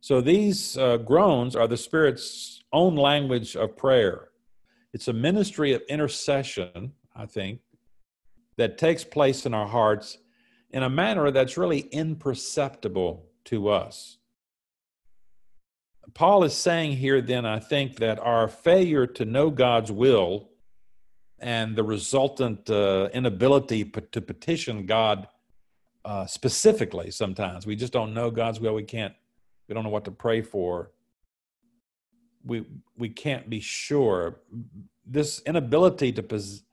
So 0.01 0.19
these 0.19 0.77
uh, 0.77 0.97
groans 0.97 1.55
are 1.55 1.67
the 1.67 1.77
Spirit's 1.77 2.61
own 2.73 2.95
language 2.95 3.55
of 3.55 3.77
prayer. 3.77 4.27
It's 4.97 5.07
a 5.07 5.13
ministry 5.13 5.73
of 5.73 5.83
intercession, 5.89 6.91
I 7.15 7.27
think, 7.27 7.59
that 8.55 8.79
takes 8.79 9.03
place 9.03 9.45
in 9.45 9.53
our 9.53 9.67
hearts 9.67 10.17
in 10.71 10.81
a 10.81 10.89
manner 10.89 11.29
that's 11.29 11.55
really 11.55 11.81
imperceptible 11.81 13.27
to 13.45 13.69
us. 13.69 14.17
Paul 16.15 16.43
is 16.43 16.55
saying 16.55 16.93
here, 16.93 17.21
then, 17.21 17.45
I 17.45 17.59
think, 17.59 17.97
that 17.97 18.17
our 18.17 18.47
failure 18.47 19.05
to 19.05 19.23
know 19.23 19.51
God's 19.51 19.91
will 19.91 20.49
and 21.37 21.75
the 21.75 21.83
resultant 21.83 22.67
uh, 22.67 23.09
inability 23.13 23.85
to 23.85 24.19
petition 24.19 24.87
God 24.87 25.27
uh, 26.05 26.25
specifically 26.25 27.11
sometimes, 27.11 27.67
we 27.67 27.75
just 27.75 27.93
don't 27.93 28.15
know 28.15 28.31
God's 28.31 28.59
will. 28.59 28.73
We 28.73 28.81
can't, 28.81 29.13
we 29.67 29.75
don't 29.75 29.83
know 29.83 29.91
what 29.91 30.05
to 30.05 30.11
pray 30.11 30.41
for. 30.41 30.89
We, 32.47 32.65
we 32.97 33.09
can't 33.09 33.49
be 33.49 33.59
sure. 33.59 34.39
This 35.05 35.41
inability 35.45 36.13
to, 36.13 36.23
pos- 36.23 36.63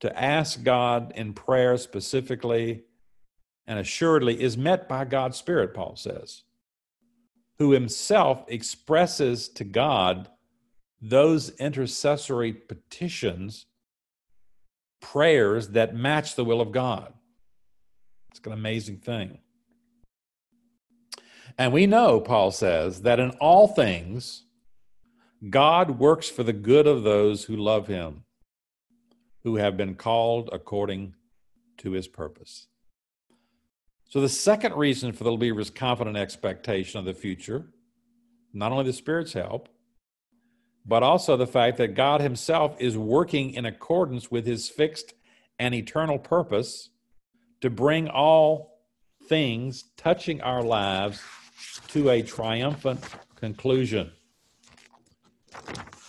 to 0.00 0.20
ask 0.20 0.62
God 0.62 1.12
in 1.14 1.32
prayer 1.32 1.76
specifically 1.76 2.82
and 3.66 3.78
assuredly 3.78 4.42
is 4.42 4.58
met 4.58 4.88
by 4.88 5.04
God's 5.04 5.38
Spirit, 5.38 5.74
Paul 5.74 5.96
says, 5.96 6.42
who 7.58 7.72
himself 7.72 8.44
expresses 8.48 9.48
to 9.50 9.64
God 9.64 10.28
those 11.00 11.50
intercessory 11.50 12.52
petitions, 12.52 13.66
prayers 15.00 15.68
that 15.68 15.94
match 15.94 16.34
the 16.34 16.44
will 16.44 16.60
of 16.60 16.72
God. 16.72 17.12
It's 18.30 18.40
an 18.44 18.52
amazing 18.52 18.98
thing. 18.98 19.38
And 21.58 21.72
we 21.72 21.86
know, 21.86 22.20
Paul 22.20 22.50
says, 22.50 23.02
that 23.02 23.20
in 23.20 23.30
all 23.32 23.68
things, 23.68 24.44
God 25.48 25.98
works 25.98 26.28
for 26.28 26.42
the 26.42 26.52
good 26.52 26.86
of 26.86 27.02
those 27.02 27.44
who 27.44 27.56
love 27.56 27.86
him, 27.86 28.24
who 29.42 29.56
have 29.56 29.76
been 29.76 29.94
called 29.94 30.50
according 30.52 31.14
to 31.78 31.92
his 31.92 32.06
purpose. 32.06 32.66
So, 34.10 34.20
the 34.20 34.28
second 34.28 34.74
reason 34.74 35.12
for 35.12 35.24
the 35.24 35.30
believer's 35.30 35.70
confident 35.70 36.16
expectation 36.16 36.98
of 36.98 37.06
the 37.06 37.14
future, 37.14 37.66
not 38.52 38.72
only 38.72 38.84
the 38.84 38.92
Spirit's 38.92 39.32
help, 39.32 39.68
but 40.84 41.02
also 41.02 41.36
the 41.36 41.46
fact 41.46 41.78
that 41.78 41.94
God 41.94 42.20
Himself 42.20 42.74
is 42.80 42.98
working 42.98 43.54
in 43.54 43.64
accordance 43.64 44.30
with 44.30 44.46
His 44.46 44.68
fixed 44.68 45.14
and 45.60 45.74
eternal 45.74 46.18
purpose 46.18 46.90
to 47.60 47.70
bring 47.70 48.08
all 48.08 48.80
things 49.28 49.84
touching 49.96 50.40
our 50.40 50.62
lives 50.62 51.22
to 51.88 52.10
a 52.10 52.20
triumphant 52.20 53.04
conclusion. 53.36 54.10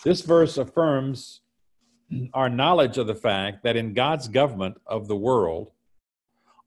This 0.03 0.21
verse 0.21 0.57
affirms 0.57 1.41
our 2.33 2.49
knowledge 2.49 2.97
of 2.97 3.07
the 3.07 3.15
fact 3.15 3.63
that 3.63 3.75
in 3.75 3.93
God's 3.93 4.27
government 4.27 4.77
of 4.85 5.07
the 5.07 5.15
world, 5.15 5.71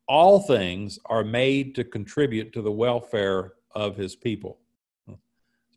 all 0.07 0.41
things 0.41 0.99
are 1.07 1.25
made 1.25 1.75
to 1.75 1.85
contribute 1.85 2.53
to 2.53 2.63
the 2.63 2.73
welfare 2.73 3.55
of 3.73 3.97
his 3.97 4.15
people. 4.15 4.59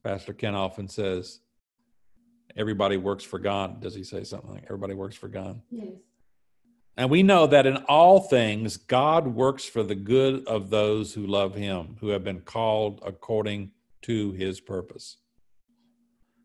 Pastor 0.04 0.34
Ken 0.34 0.56
often 0.56 0.88
says, 0.88 1.40
everybody 2.56 2.98
works 2.98 3.24
for 3.24 3.40
God. 3.40 3.82
Does 3.82 3.96
he 3.96 4.04
say 4.04 4.24
something 4.24 4.52
like 4.52 4.64
everybody 4.64 4.94
works 4.94 5.16
for 5.16 5.28
God? 5.28 5.62
Yes. 5.70 5.88
And 6.96 7.10
we 7.10 7.22
know 7.24 7.46
that 7.48 7.68
in 7.68 7.78
all 7.88 8.22
things, 8.22 8.78
God 8.78 9.28
works 9.28 9.66
for 9.66 9.84
the 9.84 9.96
good 9.96 10.48
of 10.48 10.70
those 10.70 11.14
who 11.14 11.28
love 11.28 11.56
him, 11.56 11.98
who 12.00 12.10
have 12.10 12.24
been 12.24 12.42
called 12.42 13.02
according 13.06 13.72
to 14.04 14.32
his 14.32 14.60
purpose. 14.60 15.18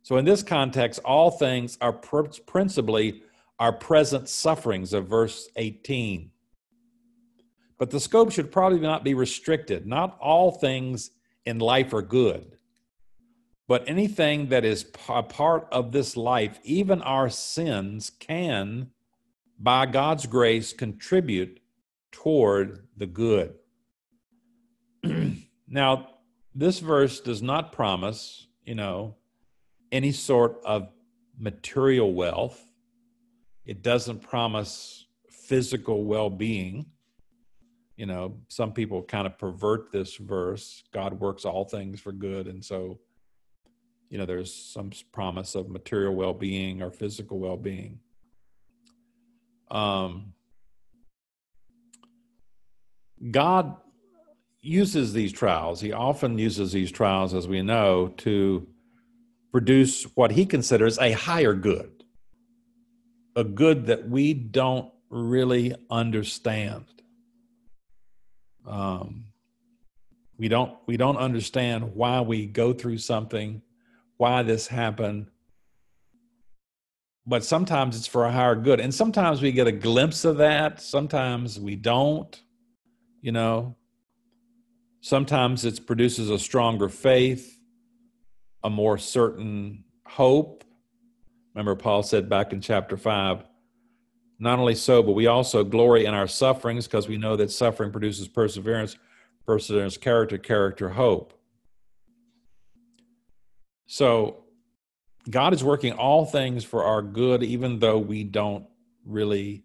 So, 0.03 0.17
in 0.17 0.25
this 0.25 0.43
context, 0.43 1.01
all 1.05 1.31
things 1.31 1.79
are 1.81 1.93
principally 1.93 3.23
our 3.59 3.73
present 3.73 4.29
sufferings 4.29 4.93
of 4.93 5.07
verse 5.07 5.49
18 5.57 6.33
but 7.83 7.91
the 7.91 7.99
scope 7.99 8.31
should 8.31 8.53
probably 8.53 8.79
not 8.79 9.03
be 9.03 9.13
restricted. 9.13 9.89
Not 9.89 10.17
all 10.21 10.53
things 10.53 11.11
in 11.45 11.59
life 11.59 11.93
are 11.93 12.01
good, 12.01 12.57
but 13.67 13.83
anything 13.89 14.51
that 14.51 14.65
is 14.65 14.87
a 15.09 15.25
part 15.25 15.67
of 15.73 15.91
this 15.91 16.17
life, 16.17 16.61
even 16.63 17.03
our 17.03 17.29
sins, 17.29 18.09
can, 18.21 18.93
by 19.59 19.87
God's 19.87 20.27
grace, 20.27 20.73
contribute 20.73 21.59
toward 22.13 22.87
the 22.97 23.07
good. 23.07 23.55
now, 25.67 26.07
this 26.55 26.79
verse 26.79 27.19
does 27.19 27.43
not 27.43 27.73
promise, 27.73 28.47
you 28.65 28.77
know, 28.77 29.17
any 29.93 30.11
sort 30.11 30.61
of 30.65 30.89
material 31.39 32.13
wealth. 32.13 32.61
It 33.65 33.83
doesn't 33.83 34.23
promise 34.23 35.07
physical 35.31 36.05
well 36.05 36.31
being 36.31 36.87
you 37.97 38.07
know, 38.07 38.35
some 38.49 38.73
people 38.73 39.03
kind 39.03 39.27
of 39.27 39.39
pervert 39.39 39.93
this 39.93 40.17
verse 40.17 40.83
God 40.93 41.21
works 41.21 41.45
all 41.45 41.65
things 41.65 42.01
for 42.01 42.13
good. 42.13 42.47
And 42.47 42.65
so, 42.65 42.99
you 44.09 44.19
know, 44.19 44.27
there's 44.27 44.53
some 44.53 44.91
promise 45.13 45.55
of 45.55 45.69
material 45.69 46.15
well 46.15 46.35
being 46.35 46.83
or 46.83 46.91
physical 46.91 47.39
well 47.39 47.57
being. 47.57 48.01
Um, 49.71 50.33
God 53.31 53.77
uses 54.61 55.13
these 55.13 55.33
trials, 55.33 55.81
He 55.81 55.93
often 55.93 56.39
uses 56.39 56.73
these 56.73 56.91
trials, 56.91 57.35
as 57.35 57.47
we 57.47 57.63
know, 57.63 58.09
to 58.19 58.67
produce 59.53 60.05
what 60.17 60.33
He 60.33 60.47
considers 60.47 60.99
a 60.99 61.13
higher 61.13 61.55
good, 61.55 62.05
a 63.37 63.45
good 63.45 63.87
that 63.87 64.09
we 64.09 64.35
don't 64.35 64.91
really 65.09 65.75
understand 65.91 66.87
um, 68.67 69.27
we 70.39 70.49
don't 70.49 70.77
we 70.87 70.97
don't 70.97 71.17
understand 71.17 71.95
why 71.95 72.21
we 72.21 72.47
go 72.47 72.73
through 72.73 72.99
something, 72.99 73.63
why 74.17 74.43
this 74.43 74.67
happened. 74.67 75.27
But 77.27 77.45
sometimes 77.45 77.97
it's 77.97 78.07
for 78.07 78.25
a 78.25 78.33
higher 78.33 78.57
good, 78.57 78.81
and 78.81 78.93
sometimes 78.93 79.41
we 79.41 79.53
get 79.53 79.67
a 79.67 79.73
glimpse 79.73 80.25
of 80.25 80.39
that. 80.39 80.81
Sometimes 80.81 81.61
we 81.61 81.77
don't. 81.77 82.41
You 83.21 83.33
know. 83.33 83.77
Sometimes 85.01 85.65
it 85.65 85.85
produces 85.87 86.31
a 86.31 86.39
stronger 86.39 86.89
faith, 86.89 87.59
a 88.65 88.71
more 88.71 88.99
certain 88.99 89.85
hope. 90.07 90.65
Remember, 91.55 91.75
Paul 91.75 92.03
said 92.03 92.29
back 92.29 92.53
in 92.53 92.61
chapter 92.61 92.97
5 92.97 93.45
not 94.43 94.59
only 94.59 94.75
so, 94.75 95.05
but 95.05 95.13
we 95.13 95.29
also 95.29 95.63
glory 95.63 96.05
in 96.05 96.15
our 96.15 96.27
sufferings 96.27 96.89
because 96.89 97.07
we 97.07 97.17
know 97.17 97.37
that 97.37 97.53
suffering 97.53 97.93
produces 97.93 98.27
perseverance, 98.27 98.97
perseverance, 99.47 99.97
character, 99.97 100.37
character, 100.37 100.89
hope. 100.89 101.33
So 103.87 104.43
God 105.31 105.55
is 105.55 105.63
working 105.63 105.93
all 105.93 106.27
things 106.27 106.65
for 106.65 106.83
our 106.83 107.03
good, 107.03 107.45
even 107.45 107.79
though 107.79 107.99
we 107.99 108.25
don't 108.25 108.67
really 109.07 109.63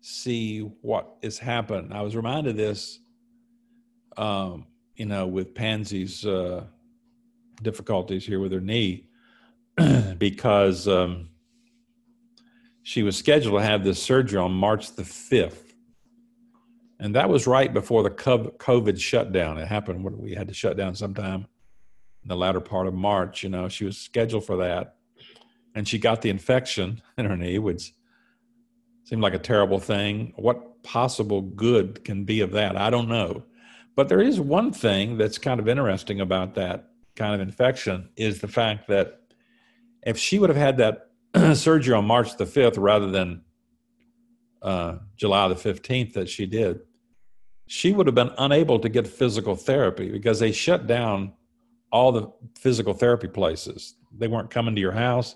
see 0.00 0.60
what 0.60 1.16
is 1.20 1.40
happening. 1.40 1.92
I 1.92 2.02
was 2.02 2.14
reminded 2.14 2.50
of 2.50 2.56
this, 2.56 3.00
um, 4.16 4.68
you 4.94 5.06
know, 5.06 5.26
with 5.26 5.56
Pansy's 5.56 6.24
uh, 6.24 6.66
difficulties 7.62 8.26
here 8.26 8.40
with 8.40 8.52
her 8.52 8.60
knee, 8.60 9.06
because 10.18 10.86
um, 10.88 11.28
she 12.82 13.02
was 13.02 13.16
scheduled 13.16 13.60
to 13.60 13.66
have 13.66 13.82
this 13.82 14.02
surgery 14.02 14.38
on 14.38 14.52
March 14.52 14.92
the 14.92 15.02
5th. 15.02 15.72
And 17.00 17.14
that 17.14 17.28
was 17.28 17.46
right 17.46 17.72
before 17.72 18.02
the 18.02 18.10
COVID 18.10 19.00
shutdown. 19.00 19.58
It 19.58 19.66
happened 19.66 20.04
when 20.04 20.18
we 20.18 20.34
had 20.34 20.48
to 20.48 20.54
shut 20.54 20.76
down 20.76 20.94
sometime 20.94 21.46
in 22.22 22.28
the 22.28 22.36
latter 22.36 22.60
part 22.60 22.86
of 22.86 22.94
March. 22.94 23.42
You 23.42 23.48
know, 23.48 23.68
she 23.68 23.84
was 23.84 23.98
scheduled 23.98 24.46
for 24.46 24.56
that. 24.58 24.96
And 25.74 25.88
she 25.88 25.98
got 25.98 26.22
the 26.22 26.30
infection 26.30 27.02
in 27.18 27.26
her 27.26 27.36
knee, 27.36 27.58
which 27.58 27.92
seemed 29.04 29.22
like 29.22 29.34
a 29.34 29.38
terrible 29.38 29.78
thing. 29.78 30.32
What 30.36 30.82
possible 30.82 31.42
good 31.42 32.04
can 32.04 32.24
be 32.24 32.40
of 32.40 32.52
that? 32.52 32.76
I 32.76 32.90
don't 32.90 33.08
know. 33.08 33.44
But 33.96 34.08
there 34.08 34.20
is 34.20 34.40
one 34.40 34.72
thing 34.72 35.18
that's 35.18 35.38
kind 35.38 35.60
of 35.60 35.68
interesting 35.68 36.20
about 36.20 36.54
that 36.54 36.90
kind 37.16 37.34
of 37.34 37.40
infection 37.40 38.10
is 38.16 38.40
the 38.40 38.48
fact 38.48 38.88
that 38.88 39.20
if 40.02 40.18
she 40.18 40.38
would 40.38 40.50
have 40.50 40.56
had 40.56 40.76
that 40.78 41.10
surgery 41.56 41.94
on 41.94 42.04
March 42.04 42.36
the 42.36 42.44
5th 42.44 42.76
rather 42.78 43.10
than 43.10 43.42
uh, 44.62 44.96
July 45.16 45.48
the 45.48 45.54
15th 45.54 46.14
that 46.14 46.28
she 46.28 46.46
did, 46.46 46.80
she 47.66 47.92
would 47.92 48.06
have 48.06 48.14
been 48.14 48.32
unable 48.38 48.78
to 48.78 48.88
get 48.88 49.06
physical 49.06 49.56
therapy 49.56 50.10
because 50.10 50.38
they 50.38 50.52
shut 50.52 50.86
down 50.86 51.32
all 51.90 52.12
the 52.12 52.30
physical 52.58 52.92
therapy 52.92 53.28
places. 53.28 53.94
They 54.16 54.28
weren't 54.28 54.50
coming 54.50 54.74
to 54.74 54.80
your 54.80 54.92
house, 54.92 55.34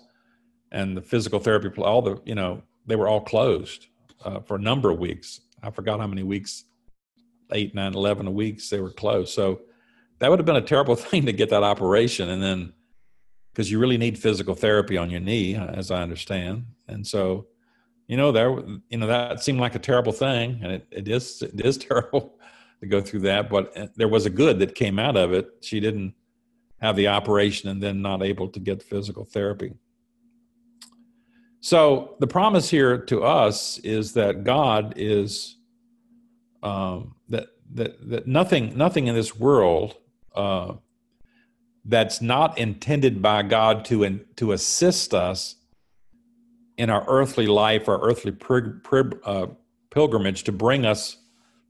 and 0.71 0.95
the 0.95 1.01
physical 1.01 1.39
therapy, 1.39 1.69
all 1.81 2.01
the, 2.01 2.21
you 2.25 2.35
know, 2.35 2.61
they 2.85 2.95
were 2.95 3.07
all 3.07 3.21
closed 3.21 3.87
uh, 4.23 4.39
for 4.41 4.55
a 4.55 4.59
number 4.59 4.89
of 4.89 4.99
weeks. 4.99 5.41
I 5.63 5.71
forgot 5.71 5.99
how 5.99 6.07
many 6.07 6.23
weeks, 6.23 6.65
eight, 7.51 7.73
nine, 7.73 7.93
11 7.93 8.33
weeks 8.33 8.69
they 8.69 8.79
were 8.79 8.91
closed. 8.91 9.33
So 9.33 9.61
that 10.19 10.29
would 10.29 10.39
have 10.39 10.45
been 10.45 10.55
a 10.55 10.61
terrible 10.61 10.95
thing 11.09 11.25
to 11.25 11.33
get 11.33 11.49
that 11.49 11.63
operation 11.63 12.29
and 12.29 12.41
then 12.41 12.73
because 13.59 13.69
you 13.69 13.79
really 13.79 13.97
need 13.97 14.17
physical 14.17 14.55
therapy 14.55 14.97
on 14.97 15.09
your 15.09 15.19
knee, 15.19 15.55
as 15.55 15.91
I 15.91 16.01
understand. 16.01 16.65
And 16.87 17.05
so, 17.05 17.47
you 18.07 18.15
know, 18.15 18.31
there, 18.31 18.51
you 18.89 18.97
know, 18.97 19.07
that 19.07 19.43
seemed 19.43 19.59
like 19.59 19.75
a 19.75 19.79
terrible 19.79 20.13
thing, 20.13 20.61
and 20.63 20.71
it, 20.71 20.87
it 20.91 21.07
is 21.09 21.41
it 21.41 21.59
is 21.59 21.77
terrible 21.89 22.39
to 22.79 22.87
go 22.87 23.01
through 23.01 23.21
that. 23.21 23.49
But 23.49 23.77
uh, 23.77 23.87
there 23.95 24.07
was 24.07 24.25
a 24.25 24.29
good 24.29 24.59
that 24.59 24.75
came 24.75 24.97
out 24.97 25.17
of 25.17 25.33
it. 25.33 25.49
She 25.61 25.81
didn't 25.81 26.13
have 26.81 26.95
the 26.95 27.09
operation 27.09 27.69
and 27.69 27.83
then 27.83 28.01
not 28.01 28.23
able 28.23 28.47
to 28.47 28.59
get 28.61 28.81
physical 28.81 29.25
therapy. 29.25 29.73
So 31.59 32.15
the 32.19 32.27
promise 32.27 32.69
here 32.69 32.97
to 32.97 33.23
us 33.23 33.77
is 33.79 34.13
that 34.13 34.45
God 34.45 34.93
is 34.95 35.57
um, 36.63 37.15
that 37.27 37.47
that 37.73 38.09
that 38.09 38.27
nothing 38.27 38.77
nothing 38.77 39.07
in 39.07 39.15
this 39.15 39.35
world 39.35 39.97
uh, 40.39 40.75
that's 41.83 42.21
not 42.21 42.57
intended 42.57 43.21
by 43.21 43.43
God 43.43 43.83
to 43.85 44.03
in, 44.03 44.25
to 44.37 44.53
assist 44.53 45.13
us 45.13 45.55
in 46.77 46.89
our 46.89 47.03
earthly 47.07 47.47
life, 47.47 47.89
our 47.89 48.01
earthly 48.01 48.35
uh, 49.25 49.47
pilgrimage, 49.89 50.43
to 50.45 50.51
bring 50.51 50.85
us 50.85 51.17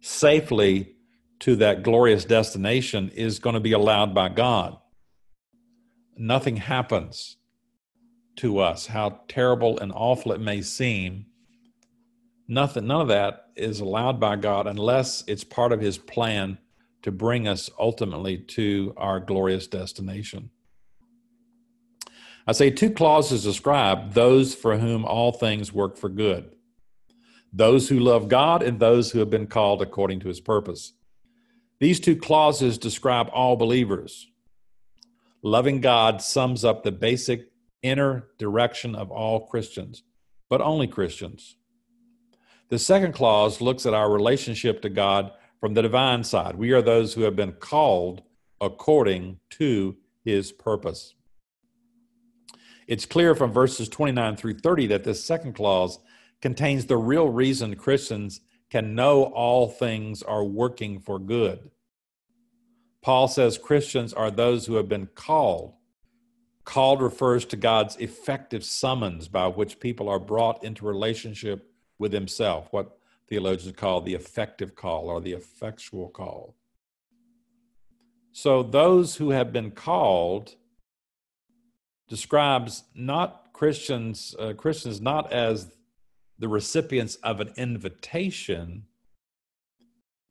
safely 0.01 0.95
to 1.39 1.55
that 1.55 1.84
glorious 1.84 2.26
destination 2.26 3.09
is 3.15 3.39
going 3.39 3.55
to 3.55 3.59
be 3.59 3.72
allowed 3.72 4.13
by 4.13 4.30
God. 4.30 4.78
Nothing 6.15 6.57
happens 6.57 7.38
to 8.36 8.59
us, 8.59 8.88
how 8.88 9.22
terrible 9.28 9.80
and 9.80 9.91
awful 9.95 10.32
it 10.32 10.41
may 10.41 10.61
seem. 10.61 11.26
Nothing, 12.47 12.88
none 12.88 13.01
of 13.01 13.07
that 13.07 13.47
is 13.55 13.80
allowed 13.80 14.20
by 14.20 14.36
God 14.36 14.67
unless 14.67 15.24
it's 15.28 15.43
part 15.43 15.72
of 15.72 15.82
His 15.82 15.97
plan 15.97 16.57
to 17.02 17.12
bring 17.12 17.47
us 17.47 17.70
ultimately 17.80 18.38
to 18.38 18.93
our 18.97 19.20
glorious 19.20 19.68
destination. 19.68 20.50
I 22.45 22.52
say 22.52 22.72
two 22.72 22.89
clauses 22.89 23.43
describe 23.43 24.14
those 24.14 24.56
for 24.56 24.78
whom 24.78 25.06
all 25.06 25.32
things 25.32 25.72
work 25.72 25.97
for 25.97 26.10
good 26.10 26.52
those 27.52 27.89
who 27.89 28.00
love 28.00 28.28
God 28.28 28.62
and 28.62 28.80
those 28.80 29.12
who 29.12 29.20
have 29.20 29.30
been 29.30 29.47
called 29.47 29.82
according 29.82 30.20
to 30.20 30.28
his 30.28 30.39
purpose. 30.39 30.93
These 31.80 32.00
two 32.00 32.16
clauses 32.16 32.78
describe 32.78 33.30
all 33.34 33.56
believers. 33.56 34.28
Loving 35.41 35.82
God 35.82 36.22
sums 36.22 36.66
up 36.66 36.84
the 36.84 36.91
basic 36.91 37.50
inner 37.82 38.28
direction 38.38 38.93
of 38.93 39.10
all 39.10 39.47
Christians, 39.47 40.04
but 40.50 40.62
only 40.62 40.88
Christians. 40.88 41.56
The 42.68 42.78
second 42.78 43.14
clause 43.14 43.62
looks 43.62 43.86
at 43.86 43.93
our 43.93 44.12
relationship 44.12 44.82
to 44.82 44.89
God 44.89 45.32
from 45.60 45.74
the 45.74 45.82
divine 45.82 46.24
side. 46.24 46.55
We 46.55 46.72
are 46.72 46.82
those 46.82 47.14
who 47.14 47.22
have 47.22 47.36
been 47.36 47.53
called 47.53 48.24
according 48.62 49.39
to 49.51 49.97
his 50.24 50.51
purpose. 50.51 51.16
It's 52.88 53.05
clear 53.05 53.36
from 53.36 53.51
verses 53.51 53.88
29 53.89 54.36
through 54.36 54.60
30 54.60 54.88
that 54.88 55.03
this 55.03 55.24
second 55.24 55.53
clause 55.53 55.99
contains 56.41 56.86
the 56.86 56.97
real 56.97 57.30
reason 57.30 57.76
Christians 57.76 58.41
can 58.70 58.95
know 58.95 59.24
all 59.24 59.68
things 59.68 60.24
are 60.24 60.43
working 60.43 60.99
for 60.99 61.20
good. 61.20 61.72
Paul 63.01 63.28
says 63.28 63.57
Christians 63.57 64.14
are 64.14 64.32
those 64.32 64.66
who 64.66 64.76
have 64.76 64.89
been 64.89 65.07
called. 65.16 65.74
Called 66.66 67.01
refers 67.01 67.45
to 67.45 67.57
God's 67.57 67.95
effective 67.97 68.64
summons 68.64 69.28
by 69.28 69.47
which 69.47 69.80
people 69.80 70.10
are 70.10 70.20
brought 70.20 70.64
into 70.64 70.86
relationship 70.86 71.72
with 71.97 72.14
Himself, 72.14 72.68
what 72.72 72.99
theologians 73.30 73.76
call 73.76 74.02
the 74.02 74.16
effective 74.16 74.76
call 74.76 75.10
or 75.10 75.22
the 75.22 75.34
effectual 75.34 76.10
call. 76.10 76.56
So, 78.32 78.64
those 78.64 79.16
who 79.16 79.30
have 79.32 79.54
been 79.54 79.72
called 79.72 80.56
describes 82.08 82.84
not 82.96 83.54
Christians, 83.54 84.36
uh, 84.40 84.54
Christians 84.54 85.00
not 85.00 85.32
as 85.32 85.72
the 86.40 86.48
recipients 86.48 87.16
of 87.18 87.40
an 87.40 87.54
invitation 87.58 88.86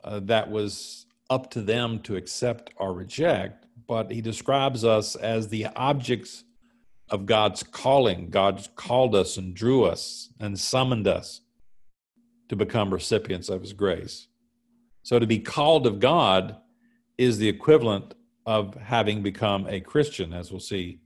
uh, 0.03 0.21
that 0.21 0.51
was 0.51 1.07
up 1.31 1.51
to 1.51 1.61
them 1.61 2.01
to 2.01 2.17
accept 2.17 2.73
or 2.77 2.95
reject, 2.95 3.67
but 3.87 4.11
he 4.11 4.21
describes 4.21 4.85
us 4.85 5.15
as 5.17 5.49
the 5.49 5.67
objects 5.77 6.45
of 7.11 7.27
God's 7.27 7.63
calling. 7.63 8.31
God 8.31 8.67
called 8.75 9.15
us 9.15 9.37
and 9.37 9.55
drew 9.55 9.85
us 9.85 10.31
and 10.41 10.59
summoned 10.59 11.07
us 11.07 11.43
to 12.49 12.57
become 12.57 12.93
recipients 12.93 13.49
of 13.49 13.61
his 13.61 13.73
grace. 13.73 14.29
So 15.03 15.19
to 15.19 15.27
be 15.27 15.39
called 15.39 15.87
of 15.87 16.01
God 16.01 16.57
is 17.17 17.39
the 17.39 17.49
equivalent 17.49 18.15
of 18.47 18.75
having 18.75 19.23
become 19.23 19.67
a 19.69 19.81
Christian, 19.81 20.33
as 20.33 20.51
we'll 20.51 20.61
see 20.61 21.01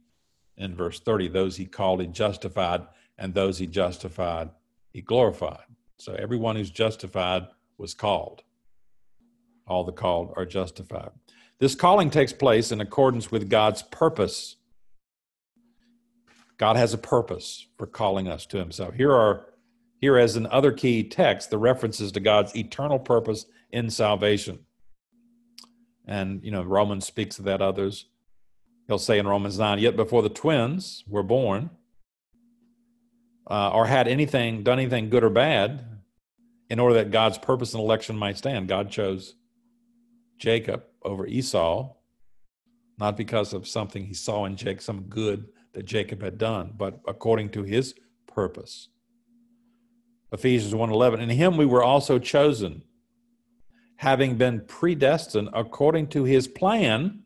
in 0.56 0.74
verse 0.74 1.00
30. 1.00 1.28
Those 1.28 1.56
he 1.56 1.66
called, 1.66 2.00
he 2.00 2.06
justified, 2.06 2.82
and 3.18 3.34
those 3.34 3.58
he 3.58 3.66
justified, 3.66 4.50
he 4.92 5.00
glorified. 5.00 5.64
So 5.98 6.14
everyone 6.14 6.56
who's 6.56 6.70
justified 6.70 7.46
was 7.78 7.94
called. 7.94 8.42
All 9.66 9.84
the 9.84 9.92
called 9.92 10.32
are 10.36 10.46
justified. 10.46 11.10
This 11.58 11.74
calling 11.74 12.10
takes 12.10 12.32
place 12.32 12.72
in 12.72 12.80
accordance 12.80 13.30
with 13.30 13.48
God's 13.48 13.82
purpose. 13.82 14.56
God 16.58 16.76
has 16.76 16.92
a 16.92 16.98
purpose 16.98 17.66
for 17.78 17.86
calling 17.86 18.26
us 18.28 18.46
to 18.46 18.58
himself. 18.58 18.94
Here 18.94 19.12
are 19.12 19.46
here, 20.02 20.18
as 20.18 20.36
in 20.36 20.46
other 20.48 20.72
key 20.72 21.04
texts, 21.04 21.48
the 21.48 21.56
references 21.56 22.10
to 22.12 22.20
God's 22.20 22.54
eternal 22.56 22.98
purpose 22.98 23.46
in 23.70 23.88
salvation. 23.88 24.58
And, 26.06 26.42
you 26.42 26.50
know, 26.50 26.62
Romans 26.62 27.06
speaks 27.06 27.38
of 27.38 27.44
that, 27.44 27.62
others. 27.62 28.06
He'll 28.88 28.98
say 28.98 29.20
in 29.20 29.28
Romans 29.28 29.60
9, 29.60 29.78
yet 29.78 29.94
before 29.94 30.22
the 30.22 30.28
twins 30.28 31.04
were 31.06 31.22
born, 31.22 31.70
uh, 33.48 33.70
or 33.70 33.86
had 33.86 34.08
anything, 34.08 34.64
done 34.64 34.80
anything 34.80 35.08
good 35.08 35.22
or 35.22 35.30
bad, 35.30 35.86
in 36.68 36.80
order 36.80 36.96
that 36.96 37.12
God's 37.12 37.38
purpose 37.38 37.72
and 37.72 37.80
election 37.80 38.18
might 38.18 38.36
stand, 38.36 38.66
God 38.66 38.90
chose 38.90 39.36
Jacob 40.36 40.82
over 41.02 41.28
Esau, 41.28 41.94
not 42.98 43.16
because 43.16 43.52
of 43.52 43.68
something 43.68 44.04
he 44.04 44.14
saw 44.14 44.46
in 44.46 44.56
Jacob, 44.56 44.82
some 44.82 45.02
good 45.02 45.46
that 45.74 45.84
Jacob 45.84 46.22
had 46.22 46.38
done, 46.38 46.72
but 46.76 46.98
according 47.06 47.50
to 47.50 47.62
his 47.62 47.94
purpose. 48.26 48.88
Ephesians 50.32 50.72
1:11 50.72 51.20
in 51.20 51.28
him 51.28 51.56
we 51.56 51.66
were 51.66 51.84
also 51.84 52.18
chosen 52.18 52.82
having 53.96 54.36
been 54.36 54.64
predestined 54.66 55.48
according 55.52 56.06
to 56.08 56.24
his 56.24 56.48
plan 56.48 57.22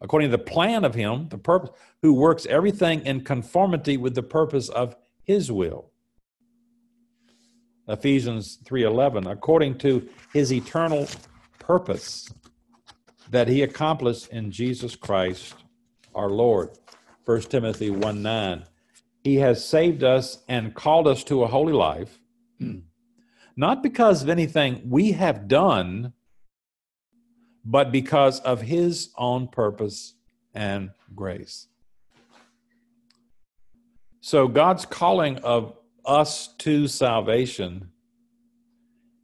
according 0.00 0.30
to 0.30 0.36
the 0.36 0.42
plan 0.42 0.84
of 0.84 0.94
him 0.94 1.28
the 1.28 1.38
purpose 1.38 1.70
who 2.00 2.14
works 2.14 2.46
everything 2.46 3.04
in 3.04 3.22
conformity 3.22 3.96
with 3.98 4.14
the 4.14 4.22
purpose 4.22 4.70
of 4.70 4.96
his 5.22 5.52
will. 5.52 5.90
Ephesians 7.86 8.58
3:11 8.64 9.30
according 9.30 9.76
to 9.76 10.08
his 10.32 10.50
eternal 10.52 11.06
purpose 11.58 12.32
that 13.28 13.48
he 13.48 13.62
accomplished 13.62 14.28
in 14.32 14.50
Jesus 14.50 14.96
Christ 14.96 15.54
our 16.14 16.30
Lord. 16.30 16.70
1 17.26 17.50
Timothy 17.50 17.90
1:9 17.90 18.64
he 19.22 19.36
has 19.36 19.62
saved 19.62 20.02
us 20.02 20.42
and 20.48 20.74
called 20.74 21.06
us 21.06 21.22
to 21.24 21.42
a 21.42 21.46
holy 21.46 21.74
life 21.74 22.19
not 23.56 23.82
because 23.82 24.22
of 24.22 24.28
anything 24.28 24.82
we 24.84 25.12
have 25.12 25.48
done, 25.48 26.12
but 27.64 27.92
because 27.92 28.40
of 28.40 28.62
His 28.62 29.10
own 29.16 29.48
purpose 29.48 30.14
and 30.54 30.90
grace. 31.14 31.68
So, 34.20 34.48
God's 34.48 34.84
calling 34.84 35.38
of 35.38 35.76
us 36.04 36.48
to 36.58 36.88
salvation 36.88 37.90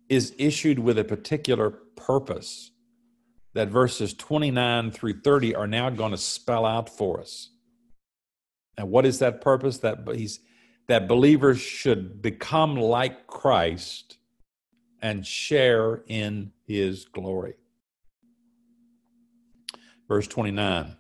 is 0.09 0.35
issued 0.39 0.79
with 0.79 0.99
a 0.99 1.05
particular 1.05 1.71
purpose 1.71 2.71
that 3.55 3.69
verses 3.69 4.15
29 4.15 4.91
through 4.91 5.21
30 5.21 5.55
are 5.55 5.67
now 5.67 5.91
going 5.91 6.13
to 6.13 6.19
spell 6.19 6.65
out 6.65 6.89
for 6.89 7.21
us. 7.21 7.51
And 8.77 8.91
what 8.91 9.07
is 9.07 9.19
that 9.21 9.41
purpose? 9.41 9.79
That 9.79 10.07
he's 10.15 10.41
that 10.89 11.09
believers 11.09 11.61
should 11.61 12.23
become 12.23 12.77
like 12.77 13.27
Christ 13.27 14.19
and 15.03 15.27
share 15.27 16.03
in 16.07 16.53
his 16.67 17.05
glory. 17.05 17.55
Verse 20.09 20.29
29 20.29 20.97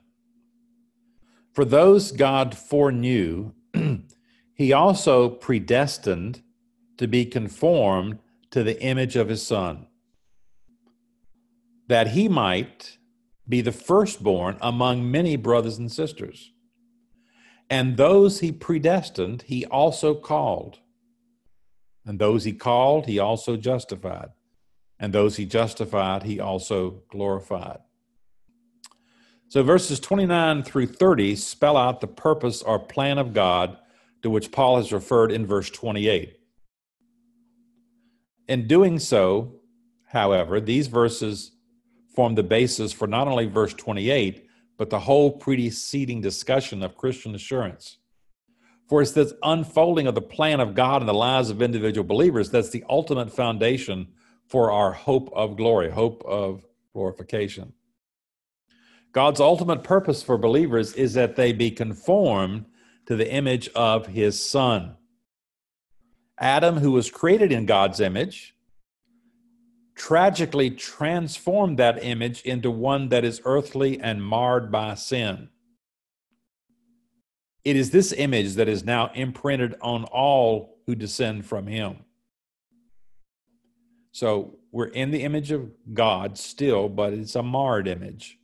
For 1.53 1.65
those 1.65 2.13
God 2.13 2.57
foreknew, 2.57 3.53
he 4.55 4.73
also 4.73 5.29
predestined 5.29 6.43
to 6.99 7.07
be 7.07 7.25
conformed 7.25 8.19
to 8.51 8.63
the 8.63 8.81
image 8.83 9.17
of 9.17 9.29
his 9.29 9.47
Son, 9.47 9.87
that 11.89 12.09
he 12.09 12.29
might 12.29 12.99
be 13.49 13.61
the 13.61 13.73
firstborn 13.73 14.57
among 14.61 15.09
many 15.09 15.37
brothers 15.37 15.79
and 15.79 15.93
sisters. 15.93 16.53
And 17.69 17.97
those 17.97 18.41
he 18.41 18.53
predestined, 18.53 19.43
he 19.43 19.67
also 19.67 20.15
called. 20.15 20.79
And 22.05 22.19
those 22.19 22.45
he 22.45 22.53
called, 22.53 23.07
he 23.07 23.19
also 23.19 23.57
justified. 23.57 24.29
And 24.99 25.13
those 25.13 25.37
he 25.37 25.45
justified, 25.45 26.23
he 26.23 26.39
also 26.39 27.03
glorified. 27.11 27.81
So 29.49 29.63
verses 29.63 30.01
29 30.01 30.63
through 30.63 30.87
30 30.87 31.37
spell 31.37 31.77
out 31.77 32.01
the 32.01 32.07
purpose 32.07 32.63
or 32.63 32.79
plan 32.79 33.19
of 33.19 33.33
God 33.33 33.77
to 34.23 34.31
which 34.31 34.51
Paul 34.51 34.77
has 34.77 34.93
referred 34.93 35.31
in 35.31 35.47
verse 35.47 35.71
28. 35.71 36.37
In 38.49 38.67
doing 38.67 38.99
so, 38.99 39.61
however, 40.07 40.61
these 40.61 40.87
verses 40.87 41.53
form 42.15 42.35
the 42.35 42.43
basis 42.43 42.93
for 42.93 43.07
not 43.07 43.29
only 43.29 43.47
verse 43.47 43.75
28, 43.75 44.46
but 44.77 44.91
the 44.91 45.01
whole 45.01 45.31
preceding 45.31 46.21
discussion 46.21 46.83
of 46.83 46.97
Christian 46.97 47.35
assurance. 47.35 47.99
For 48.89 49.03
it's 49.03 49.13
this 49.13 49.33
unfolding 49.43 50.07
of 50.07 50.15
the 50.15 50.23
plan 50.23 50.61
of 50.61 50.75
God 50.75 51.03
in 51.03 51.07
the 51.07 51.15
lives 51.15 51.51
of 51.51 51.61
individual 51.61 52.07
believers 52.07 52.51
that's 52.51 52.71
the 52.71 52.85
ultimate 52.89 53.33
foundation 53.33 54.09
for 54.47 54.71
our 54.71 54.93
hope 54.93 55.31
of 55.35 55.57
glory, 55.57 55.91
hope 55.91 56.23
of 56.25 56.65
glorification. 56.93 57.73
God's 59.13 59.41
ultimate 59.41 59.83
purpose 59.83 60.23
for 60.23 60.39
believers 60.39 60.93
is 60.93 61.15
that 61.15 61.37
they 61.37 61.53
be 61.53 61.71
conformed 61.71 62.67
to 63.07 63.17
the 63.17 63.31
image 63.33 63.69
of 63.75 64.07
his 64.07 64.43
Son. 64.43 64.97
Adam, 66.39 66.77
who 66.77 66.93
was 66.93 67.11
created 67.11 67.51
in 67.51 67.67
God's 67.67 67.99
image, 68.01 68.56
tragically 69.97 70.71
transformed 70.71 71.79
that 71.79 72.05
image 72.05 72.43
into 72.43 72.71
one 72.71 73.09
that 73.09 73.25
is 73.25 73.41
earthly 73.45 73.99
and 73.99 74.23
marred 74.23 74.71
by 74.71 74.95
sin. 74.95 75.49
It 77.65 77.75
is 77.77 77.91
this 77.91 78.13
image 78.13 78.55
that 78.55 78.69
is 78.69 78.85
now 78.85 79.11
imprinted 79.15 79.75
on 79.81 80.05
all 80.05 80.79
who 80.87 80.95
descend 80.95 81.47
from 81.47 81.67
him. 81.67 82.05
So 84.13 84.59
we're 84.71 84.87
in 84.87 85.11
the 85.11 85.23
image 85.23 85.51
of 85.51 85.71
God 85.93 86.39
still, 86.39 86.89
but 86.89 87.13
it's 87.13 87.35
a 87.35 87.43
marred 87.43 87.89
image. 87.89 88.39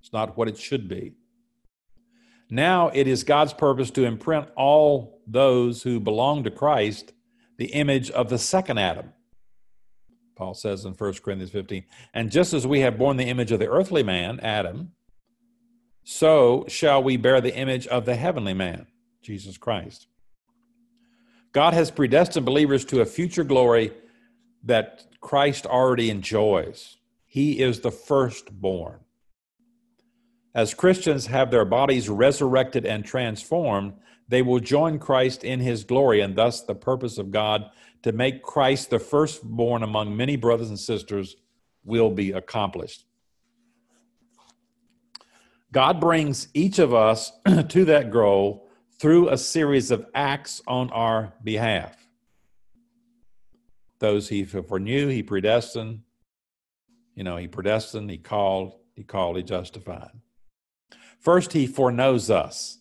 It's 0.00 0.12
not 0.12 0.38
what 0.38 0.48
it 0.48 0.56
should 0.56 0.88
be. 0.88 1.12
Now 2.48 2.88
it 2.94 3.06
is 3.06 3.24
God's 3.24 3.52
purpose 3.52 3.90
to 3.90 4.04
imprint 4.04 4.48
all 4.56 5.20
those 5.26 5.82
who 5.82 6.00
belong 6.00 6.44
to 6.44 6.50
Christ 6.50 7.12
the 7.58 7.66
image 7.66 8.10
of 8.10 8.30
the 8.30 8.38
second 8.38 8.78
Adam. 8.78 9.12
Paul 10.38 10.54
says 10.54 10.84
in 10.84 10.92
1 10.92 11.14
Corinthians 11.14 11.50
15, 11.50 11.84
and 12.14 12.30
just 12.30 12.54
as 12.54 12.64
we 12.64 12.80
have 12.80 12.96
borne 12.96 13.16
the 13.16 13.24
image 13.24 13.50
of 13.50 13.58
the 13.58 13.68
earthly 13.68 14.04
man, 14.04 14.38
Adam, 14.38 14.92
so 16.04 16.64
shall 16.68 17.02
we 17.02 17.16
bear 17.16 17.40
the 17.40 17.54
image 17.56 17.88
of 17.88 18.06
the 18.06 18.14
heavenly 18.14 18.54
man, 18.54 18.86
Jesus 19.20 19.58
Christ. 19.58 20.06
God 21.52 21.74
has 21.74 21.90
predestined 21.90 22.46
believers 22.46 22.84
to 22.86 23.00
a 23.00 23.04
future 23.04 23.42
glory 23.42 23.92
that 24.62 25.06
Christ 25.20 25.66
already 25.66 26.08
enjoys. 26.08 26.98
He 27.26 27.60
is 27.60 27.80
the 27.80 27.90
firstborn. 27.90 29.00
As 30.54 30.72
Christians 30.72 31.26
have 31.26 31.50
their 31.50 31.64
bodies 31.64 32.08
resurrected 32.08 32.86
and 32.86 33.04
transformed, 33.04 33.94
they 34.28 34.42
will 34.42 34.60
join 34.60 34.98
Christ 34.98 35.42
in 35.42 35.60
his 35.60 35.84
glory, 35.84 36.20
and 36.20 36.36
thus 36.36 36.62
the 36.62 36.74
purpose 36.74 37.18
of 37.18 37.30
God 37.30 37.70
to 38.02 38.12
make 38.12 38.42
Christ 38.42 38.90
the 38.90 38.98
firstborn 38.98 39.82
among 39.82 40.16
many 40.16 40.36
brothers 40.36 40.68
and 40.68 40.78
sisters 40.78 41.36
will 41.84 42.10
be 42.10 42.32
accomplished. 42.32 43.04
God 45.72 46.00
brings 46.00 46.48
each 46.54 46.78
of 46.78 46.94
us 46.94 47.32
to 47.68 47.84
that 47.86 48.10
goal 48.10 48.68
through 48.98 49.28
a 49.28 49.38
series 49.38 49.90
of 49.90 50.06
acts 50.14 50.62
on 50.66 50.90
our 50.90 51.32
behalf. 51.42 51.96
Those 53.98 54.28
he 54.28 54.44
foreknew, 54.44 55.08
he 55.08 55.22
predestined. 55.22 56.02
You 57.14 57.24
know, 57.24 57.36
he 57.36 57.48
predestined, 57.48 58.10
he 58.10 58.18
called, 58.18 58.74
he 58.94 59.02
called, 59.02 59.36
he 59.36 59.42
justified. 59.42 60.10
First, 61.18 61.52
he 61.52 61.66
foreknows 61.66 62.30
us. 62.30 62.78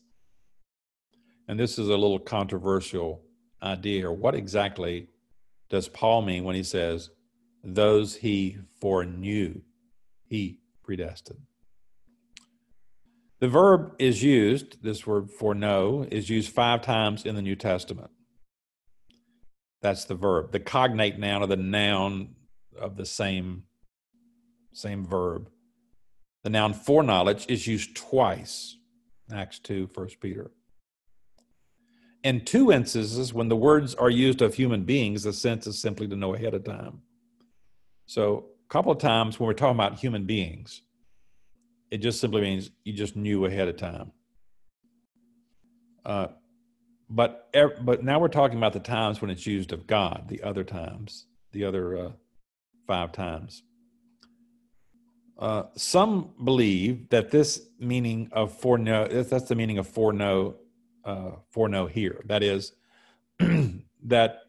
And 1.47 1.59
this 1.59 1.79
is 1.79 1.87
a 1.87 1.97
little 1.97 2.19
controversial 2.19 3.23
idea. 3.63 4.11
What 4.11 4.35
exactly 4.35 5.07
does 5.69 5.87
Paul 5.87 6.21
mean 6.21 6.43
when 6.43 6.55
he 6.55 6.63
says, 6.63 7.09
those 7.63 8.15
he 8.15 8.57
foreknew, 8.81 9.61
he 10.25 10.59
predestined? 10.83 11.41
The 13.39 13.47
verb 13.47 13.93
is 13.99 14.23
used, 14.23 14.83
this 14.83 15.05
word 15.05 15.29
foreknow, 15.29 16.07
is 16.09 16.29
used 16.29 16.51
five 16.51 16.81
times 16.81 17.25
in 17.25 17.35
the 17.35 17.41
New 17.41 17.55
Testament. 17.55 18.09
That's 19.81 20.05
the 20.05 20.15
verb. 20.15 20.51
The 20.51 20.59
cognate 20.59 21.19
noun 21.19 21.43
or 21.43 21.47
the 21.47 21.55
noun 21.55 22.35
of 22.77 22.97
the 22.97 23.05
same, 23.05 23.63
same 24.73 25.05
verb. 25.05 25.49
The 26.43 26.49
noun 26.49 26.73
foreknowledge 26.73 27.45
is 27.47 27.67
used 27.67 27.95
twice, 27.95 28.75
Acts 29.31 29.59
2, 29.59 29.89
1 29.93 30.07
Peter. 30.19 30.51
In 32.27 32.43
two 32.43 32.73
instances, 32.73 33.33
when 33.33 33.47
the 33.47 33.55
words 33.55 33.95
are 33.95 34.09
used 34.09 34.41
of 34.41 34.53
human 34.53 34.83
beings, 34.83 35.23
the 35.23 35.31
sense 35.31 35.65
is 35.65 35.79
simply 35.79 36.09
to 36.09 36.15
know 36.17 36.35
ahead 36.35 36.53
of 36.53 36.65
time. 36.65 36.99
So, 38.05 38.47
a 38.65 38.67
couple 38.67 38.91
of 38.91 38.97
times 38.97 39.39
when 39.39 39.47
we're 39.47 39.53
talking 39.53 39.77
about 39.77 39.97
human 39.97 40.25
beings, 40.25 40.81
it 41.89 41.99
just 41.99 42.19
simply 42.19 42.41
means 42.41 42.69
you 42.83 42.91
just 42.91 43.15
knew 43.15 43.45
ahead 43.45 43.69
of 43.69 43.77
time. 43.77 44.11
Uh, 46.05 46.27
but 47.09 47.49
but 47.85 48.03
now 48.03 48.19
we're 48.19 48.27
talking 48.27 48.57
about 48.57 48.73
the 48.73 48.81
times 48.81 49.21
when 49.21 49.31
it's 49.31 49.47
used 49.47 49.71
of 49.71 49.87
God. 49.87 50.25
The 50.27 50.43
other 50.43 50.65
times, 50.65 51.27
the 51.53 51.63
other 51.63 51.97
uh, 51.97 52.11
five 52.87 53.13
times. 53.13 53.63
Uh, 55.39 55.63
some 55.77 56.31
believe 56.43 57.07
that 57.07 57.31
this 57.31 57.69
meaning 57.79 58.27
of 58.33 58.51
foreknow 58.51 59.07
that's 59.07 59.47
the 59.47 59.55
meaning 59.55 59.77
of 59.77 59.87
foreknow 59.87 60.57
uh, 61.07 61.31
foreknow 61.51 61.87
here. 61.87 62.21
That 62.25 62.43
is 62.43 62.73
that 64.03 64.39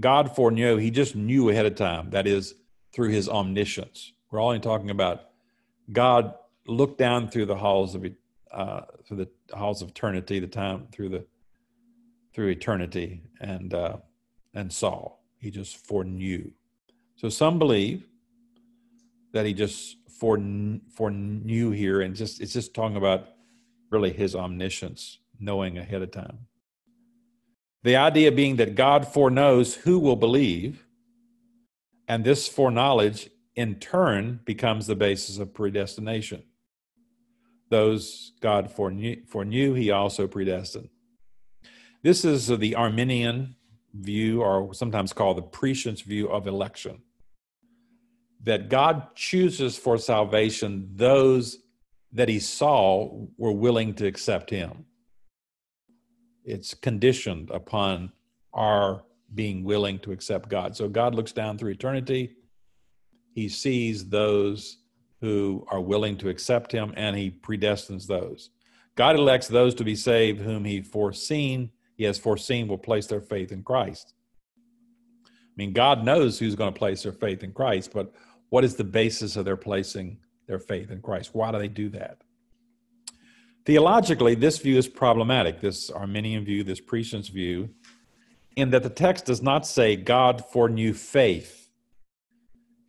God 0.00 0.34
foreknew. 0.34 0.78
He 0.78 0.90
just 0.90 1.14
knew 1.14 1.50
ahead 1.50 1.66
of 1.66 1.74
time. 1.74 2.10
That 2.10 2.26
is 2.26 2.54
through 2.92 3.10
His 3.10 3.28
omniscience. 3.28 4.12
We're 4.30 4.42
only 4.42 4.58
talking 4.58 4.90
about 4.90 5.24
God 5.92 6.34
looked 6.66 6.98
down 6.98 7.28
through 7.28 7.46
the 7.46 7.56
halls 7.56 7.94
of 7.94 8.06
uh, 8.50 8.82
through 9.06 9.18
the 9.18 9.56
halls 9.56 9.82
of 9.82 9.90
eternity, 9.90 10.40
the 10.40 10.46
time 10.46 10.88
through 10.92 11.10
the 11.10 11.26
through 12.34 12.48
eternity, 12.48 13.22
and 13.40 13.74
uh, 13.74 13.98
and 14.54 14.72
saw. 14.72 15.12
He 15.38 15.50
just 15.50 15.86
foreknew. 15.86 16.50
So 17.16 17.28
some 17.28 17.58
believe 17.58 18.08
that 19.32 19.44
he 19.44 19.52
just 19.52 19.96
foreknew 20.08 21.70
here, 21.70 22.00
and 22.00 22.16
just 22.16 22.40
it's 22.40 22.52
just 22.54 22.72
talking 22.72 22.96
about 22.96 23.28
really 23.90 24.12
his 24.12 24.34
omniscience, 24.34 25.18
knowing 25.42 25.76
ahead 25.76 26.02
of 26.02 26.10
time. 26.10 26.46
The 27.82 27.96
idea 27.96 28.30
being 28.30 28.56
that 28.56 28.76
God 28.76 29.06
foreknows 29.06 29.74
who 29.74 29.98
will 29.98 30.16
believe, 30.16 30.86
and 32.06 32.24
this 32.24 32.46
foreknowledge 32.46 33.28
in 33.56 33.74
turn 33.76 34.40
becomes 34.44 34.86
the 34.86 34.94
basis 34.94 35.38
of 35.38 35.52
predestination. 35.52 36.44
Those 37.70 38.32
God 38.40 38.70
foreknew, 38.70 39.24
foreknew 39.26 39.74
he 39.74 39.90
also 39.90 40.26
predestined. 40.26 40.90
This 42.02 42.24
is 42.24 42.46
the 42.46 42.74
Arminian 42.74 43.56
view, 43.94 44.42
or 44.42 44.72
sometimes 44.74 45.12
called 45.12 45.38
the 45.38 45.42
prescience 45.42 46.00
view 46.02 46.28
of 46.28 46.46
election. 46.46 47.02
That 48.42 48.68
God 48.68 49.14
chooses 49.14 49.76
for 49.76 49.98
salvation 49.98 50.90
those 50.94 51.58
that 52.12 52.28
he 52.28 52.40
saw 52.40 53.26
were 53.36 53.52
willing 53.52 53.94
to 53.94 54.06
accept 54.06 54.50
him. 54.50 54.84
It's 56.44 56.74
conditioned 56.74 57.50
upon 57.50 58.12
our 58.52 59.04
being 59.34 59.64
willing 59.64 59.98
to 60.00 60.12
accept 60.12 60.48
God. 60.48 60.76
So 60.76 60.88
God 60.88 61.14
looks 61.14 61.32
down 61.32 61.56
through 61.56 61.70
eternity. 61.70 62.36
He 63.34 63.48
sees 63.48 64.08
those 64.08 64.78
who 65.20 65.66
are 65.70 65.80
willing 65.80 66.18
to 66.18 66.28
accept 66.28 66.72
him 66.72 66.92
and 66.96 67.16
he 67.16 67.30
predestines 67.30 68.06
those. 68.06 68.50
God 68.94 69.16
elects 69.16 69.48
those 69.48 69.74
to 69.76 69.84
be 69.84 69.96
saved 69.96 70.40
whom 70.40 70.64
he 70.64 70.82
foreseen, 70.82 71.70
he 71.96 72.04
has 72.04 72.18
foreseen 72.18 72.68
will 72.68 72.78
place 72.78 73.06
their 73.06 73.20
faith 73.20 73.52
in 73.52 73.62
Christ. 73.62 74.12
I 75.26 75.54
mean, 75.56 75.72
God 75.72 76.04
knows 76.04 76.38
who's 76.38 76.54
going 76.54 76.72
to 76.72 76.78
place 76.78 77.02
their 77.02 77.12
faith 77.12 77.42
in 77.42 77.52
Christ, 77.52 77.92
but 77.94 78.12
what 78.48 78.64
is 78.64 78.74
the 78.74 78.84
basis 78.84 79.36
of 79.36 79.44
their 79.44 79.56
placing 79.56 80.18
their 80.46 80.58
faith 80.58 80.90
in 80.90 81.00
Christ? 81.00 81.30
Why 81.32 81.52
do 81.52 81.58
they 81.58 81.68
do 81.68 81.88
that? 81.90 82.18
Theologically, 83.64 84.34
this 84.34 84.58
view 84.58 84.76
is 84.76 84.88
problematic, 84.88 85.60
this 85.60 85.90
Arminian 85.90 86.44
view, 86.44 86.64
this 86.64 86.80
prescience 86.80 87.28
view, 87.28 87.70
in 88.56 88.70
that 88.70 88.82
the 88.82 88.90
text 88.90 89.24
does 89.24 89.40
not 89.40 89.66
say 89.66 89.96
God 89.96 90.44
foreknew 90.44 90.92
faith 90.92 91.62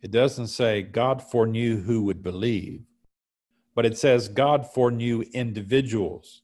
it 0.04 0.10
doesn't 0.10 0.48
say 0.48 0.82
God 0.82 1.22
foreknew 1.22 1.80
who 1.80 2.02
would 2.02 2.22
believe, 2.22 2.82
but 3.74 3.86
it 3.86 3.96
says 3.96 4.28
God 4.28 4.70
foreknew 4.70 5.24
individuals. 5.32 6.42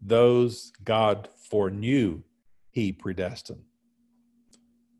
Those 0.00 0.72
God 0.82 1.28
foreknew, 1.50 2.22
he 2.70 2.90
predestined. 2.90 3.64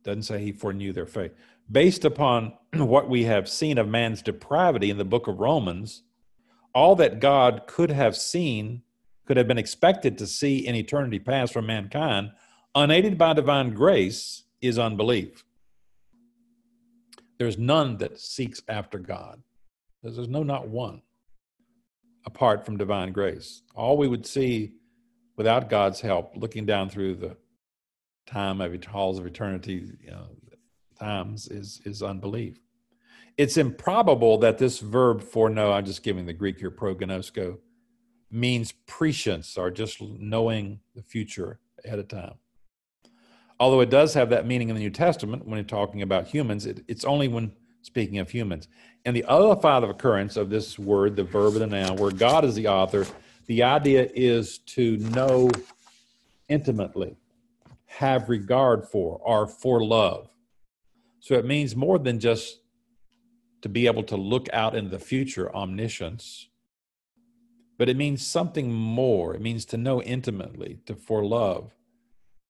Doesn't 0.04 0.24
say 0.24 0.44
he 0.44 0.52
foreknew 0.52 0.92
their 0.92 1.06
faith. 1.06 1.32
Based 1.70 2.04
upon 2.04 2.52
what 2.74 3.08
we 3.08 3.24
have 3.24 3.48
seen 3.48 3.78
of 3.78 3.88
man's 3.88 4.20
depravity 4.20 4.90
in 4.90 4.98
the 4.98 5.06
book 5.06 5.26
of 5.26 5.40
Romans, 5.40 6.02
all 6.74 6.96
that 6.96 7.20
God 7.20 7.62
could 7.66 7.90
have 7.90 8.16
seen, 8.16 8.82
could 9.26 9.36
have 9.36 9.48
been 9.48 9.58
expected 9.58 10.18
to 10.18 10.26
see 10.26 10.66
in 10.66 10.74
eternity 10.74 11.18
past 11.18 11.52
from 11.52 11.66
mankind, 11.66 12.32
unaided 12.74 13.18
by 13.18 13.32
divine 13.32 13.74
grace, 13.74 14.44
is 14.60 14.78
unbelief. 14.78 15.44
There's 17.38 17.58
none 17.58 17.96
that 17.98 18.20
seeks 18.20 18.62
after 18.68 18.98
God. 18.98 19.42
There's 20.02 20.28
no, 20.28 20.42
not 20.42 20.68
one, 20.68 21.02
apart 22.24 22.64
from 22.64 22.76
divine 22.76 23.12
grace. 23.12 23.62
All 23.74 23.96
we 23.96 24.08
would 24.08 24.26
see 24.26 24.74
without 25.36 25.68
God's 25.68 26.00
help, 26.00 26.32
looking 26.36 26.66
down 26.66 26.88
through 26.88 27.16
the 27.16 27.36
time 28.26 28.60
of 28.60 28.84
halls 28.84 29.18
of 29.18 29.26
eternity, 29.26 29.92
you 30.00 30.10
know, 30.10 30.26
times, 30.98 31.48
is 31.48 31.80
is 31.84 32.02
unbelief. 32.02 32.58
It's 33.38 33.56
improbable 33.56 34.38
that 34.38 34.58
this 34.58 34.80
verb 34.80 35.22
foreknow, 35.22 35.72
I'm 35.72 35.84
just 35.84 36.02
giving 36.02 36.26
the 36.26 36.32
Greek 36.32 36.58
here, 36.58 36.70
prognosko, 36.70 37.58
means 38.30 38.72
prescience 38.86 39.56
or 39.56 39.70
just 39.70 40.00
knowing 40.00 40.80
the 40.94 41.02
future 41.02 41.60
ahead 41.84 41.98
of 41.98 42.08
time. 42.08 42.34
Although 43.60 43.80
it 43.80 43.90
does 43.90 44.14
have 44.14 44.30
that 44.30 44.46
meaning 44.46 44.70
in 44.70 44.74
the 44.74 44.80
New 44.80 44.90
Testament 44.90 45.46
when 45.46 45.56
you're 45.56 45.64
talking 45.64 46.02
about 46.02 46.26
humans, 46.26 46.66
it, 46.66 46.84
it's 46.88 47.04
only 47.04 47.28
when 47.28 47.52
speaking 47.82 48.18
of 48.18 48.30
humans. 48.30 48.68
And 49.04 49.14
the 49.14 49.24
other 49.24 49.60
five 49.60 49.82
occurrence 49.82 50.36
of 50.36 50.50
this 50.50 50.78
word, 50.78 51.16
the 51.16 51.24
verb 51.24 51.54
and 51.54 51.62
the 51.62 51.66
noun, 51.66 51.96
where 51.96 52.10
God 52.10 52.44
is 52.44 52.54
the 52.54 52.68
author, 52.68 53.06
the 53.46 53.62
idea 53.62 54.08
is 54.14 54.58
to 54.58 54.96
know 54.96 55.50
intimately, 56.48 57.16
have 57.86 58.28
regard 58.28 58.84
for, 58.86 59.20
or 59.22 59.46
for 59.46 59.82
love. 59.82 60.28
So 61.20 61.34
it 61.34 61.44
means 61.44 61.76
more 61.76 61.98
than 61.98 62.18
just 62.18 62.61
to 63.62 63.68
be 63.68 63.86
able 63.86 64.02
to 64.04 64.16
look 64.16 64.48
out 64.52 64.74
into 64.74 64.90
the 64.90 64.98
future, 64.98 65.54
omniscience, 65.54 66.48
but 67.78 67.88
it 67.88 67.96
means 67.96 68.26
something 68.26 68.72
more. 68.72 69.34
It 69.34 69.40
means 69.40 69.64
to 69.66 69.76
know 69.76 70.02
intimately, 70.02 70.80
to 70.86 70.94
for 70.94 71.24
love. 71.24 71.72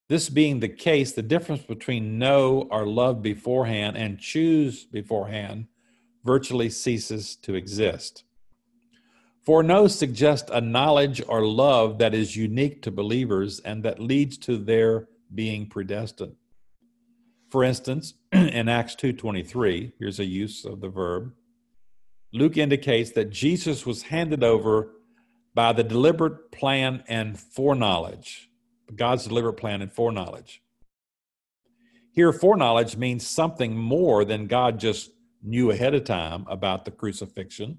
This 0.09 0.29
being 0.29 0.61
the 0.61 0.69
case, 0.69 1.13
the 1.13 1.23
difference 1.23 1.63
between 1.63 2.19
know 2.19 2.69
or 2.71 2.87
love 2.87 3.23
beforehand 3.23 3.97
and 3.97 4.19
choose 4.19 4.85
beforehand 4.85 5.69
virtually 6.25 6.69
ceases 6.69 7.37
to 7.37 7.55
exist. 7.55 8.25
For 9.45 9.63
know 9.63 9.89
suggests 9.89 10.51
a 10.53 10.61
knowledge 10.61 11.23
or 11.27 11.45
love 11.45 11.99
that 11.99 12.15
is 12.15 12.37
unique 12.37 12.83
to 12.83 12.91
believers 12.91 13.59
and 13.61 13.83
that 13.85 13.99
leads 13.99 14.39
to 14.39 14.57
their 14.57 15.09
being 15.35 15.67
predestined. 15.67 16.37
For 17.49 17.65
instance, 17.65 18.15
in 18.53 18.69
Acts 18.69 18.95
2:23, 18.97 19.93
here's 19.99 20.19
a 20.19 20.25
use 20.25 20.65
of 20.65 20.81
the 20.81 20.89
verb. 20.89 21.35
Luke 22.33 22.57
indicates 22.57 23.11
that 23.11 23.29
Jesus 23.29 23.85
was 23.85 24.05
handed 24.05 24.43
over 24.43 24.95
by 25.55 25.75
the 25.75 25.85
deliberate 25.85 26.51
plan 26.51 27.05
and 27.09 27.39
foreknowledge. 27.39 28.49
God's 28.95 29.27
deliberate 29.27 29.59
plan 29.59 29.83
and 29.83 29.93
foreknowledge. 29.93 30.63
Here, 32.15 32.33
foreknowledge 32.33 32.97
means 32.97 33.27
something 33.27 33.77
more 33.77 34.25
than 34.25 34.47
God 34.47 34.81
just 34.81 35.11
knew 35.43 35.71
ahead 35.71 35.95
of 35.95 36.05
time 36.05 36.47
about 36.49 36.87
the 36.87 36.91
crucifixion. 36.91 37.79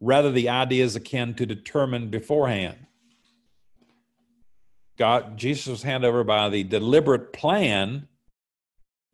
Rather, 0.00 0.30
the 0.30 0.48
idea 0.48 0.84
is 0.84 0.96
akin 0.96 1.34
to 1.34 1.44
determine 1.44 2.08
beforehand. 2.08 2.86
God, 4.96 5.36
Jesus 5.36 5.66
was 5.66 5.82
handed 5.82 6.08
over 6.08 6.24
by 6.24 6.48
the 6.48 6.64
deliberate 6.64 7.32
plan 7.32 8.08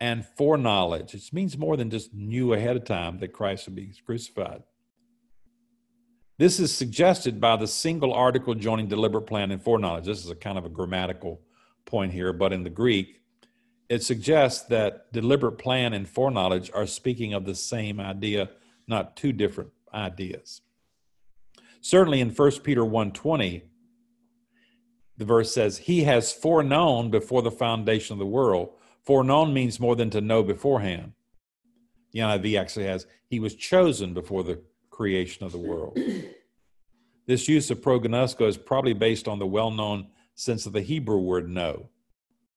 and 0.00 0.24
foreknowledge. 0.24 1.14
It 1.14 1.32
means 1.32 1.58
more 1.58 1.76
than 1.76 1.90
just 1.90 2.14
knew 2.14 2.52
ahead 2.52 2.76
of 2.76 2.84
time 2.84 3.18
that 3.18 3.32
Christ 3.32 3.66
would 3.66 3.74
be 3.74 3.92
crucified. 4.04 4.62
This 6.38 6.60
is 6.60 6.72
suggested 6.72 7.40
by 7.40 7.56
the 7.56 7.66
single 7.66 8.14
article 8.14 8.54
joining 8.54 8.86
deliberate 8.86 9.26
plan 9.26 9.50
and 9.50 9.60
foreknowledge. 9.60 10.04
This 10.04 10.24
is 10.24 10.30
a 10.30 10.36
kind 10.36 10.56
of 10.56 10.64
a 10.64 10.68
grammatical 10.68 11.40
point 11.84 12.12
here, 12.12 12.32
but 12.32 12.52
in 12.52 12.62
the 12.62 12.70
Greek, 12.70 13.22
it 13.88 14.04
suggests 14.04 14.62
that 14.68 15.12
deliberate 15.12 15.58
plan 15.58 15.94
and 15.94 16.08
foreknowledge 16.08 16.70
are 16.72 16.86
speaking 16.86 17.32
of 17.32 17.44
the 17.44 17.54
same 17.54 17.98
idea, 17.98 18.50
not 18.86 19.16
two 19.16 19.32
different 19.32 19.70
ideas. 19.92 20.60
Certainly 21.80 22.20
in 22.20 22.30
1 22.30 22.62
Peter 22.62 22.84
1:20, 22.84 23.62
the 25.16 25.24
verse 25.24 25.52
says, 25.52 25.78
He 25.78 26.04
has 26.04 26.32
foreknown 26.32 27.10
before 27.10 27.42
the 27.42 27.50
foundation 27.50 28.14
of 28.14 28.18
the 28.20 28.26
world 28.26 28.70
Foreknown 29.08 29.54
means 29.54 29.80
more 29.80 29.96
than 29.96 30.10
to 30.10 30.20
know 30.20 30.42
beforehand. 30.42 31.14
The 32.12 32.18
NIV 32.18 32.60
actually 32.60 32.84
has, 32.84 33.06
he 33.30 33.40
was 33.40 33.54
chosen 33.54 34.12
before 34.12 34.44
the 34.44 34.60
creation 34.90 35.46
of 35.46 35.52
the 35.52 35.56
world. 35.56 35.98
this 37.26 37.48
use 37.48 37.70
of 37.70 37.80
prognosko 37.80 38.46
is 38.46 38.58
probably 38.58 38.92
based 38.92 39.26
on 39.26 39.38
the 39.38 39.46
well 39.46 39.70
known 39.70 40.08
sense 40.34 40.66
of 40.66 40.74
the 40.74 40.82
Hebrew 40.82 41.20
word 41.20 41.48
know, 41.48 41.88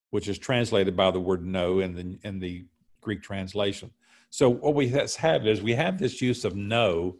which 0.09 0.27
is 0.27 0.37
translated 0.37 0.93
by 0.93 1.09
the 1.09 1.21
word 1.21 1.45
know 1.45 1.79
in 1.79 1.95
the, 1.95 2.19
in 2.27 2.39
the 2.41 2.65
Greek 2.99 3.23
translation. 3.23 3.89
So, 4.29 4.49
what 4.49 4.75
we 4.75 4.89
have 4.89 5.47
is 5.47 5.61
we 5.61 5.75
have 5.75 5.99
this 5.99 6.21
use 6.21 6.43
of 6.43 6.57
know, 6.57 7.15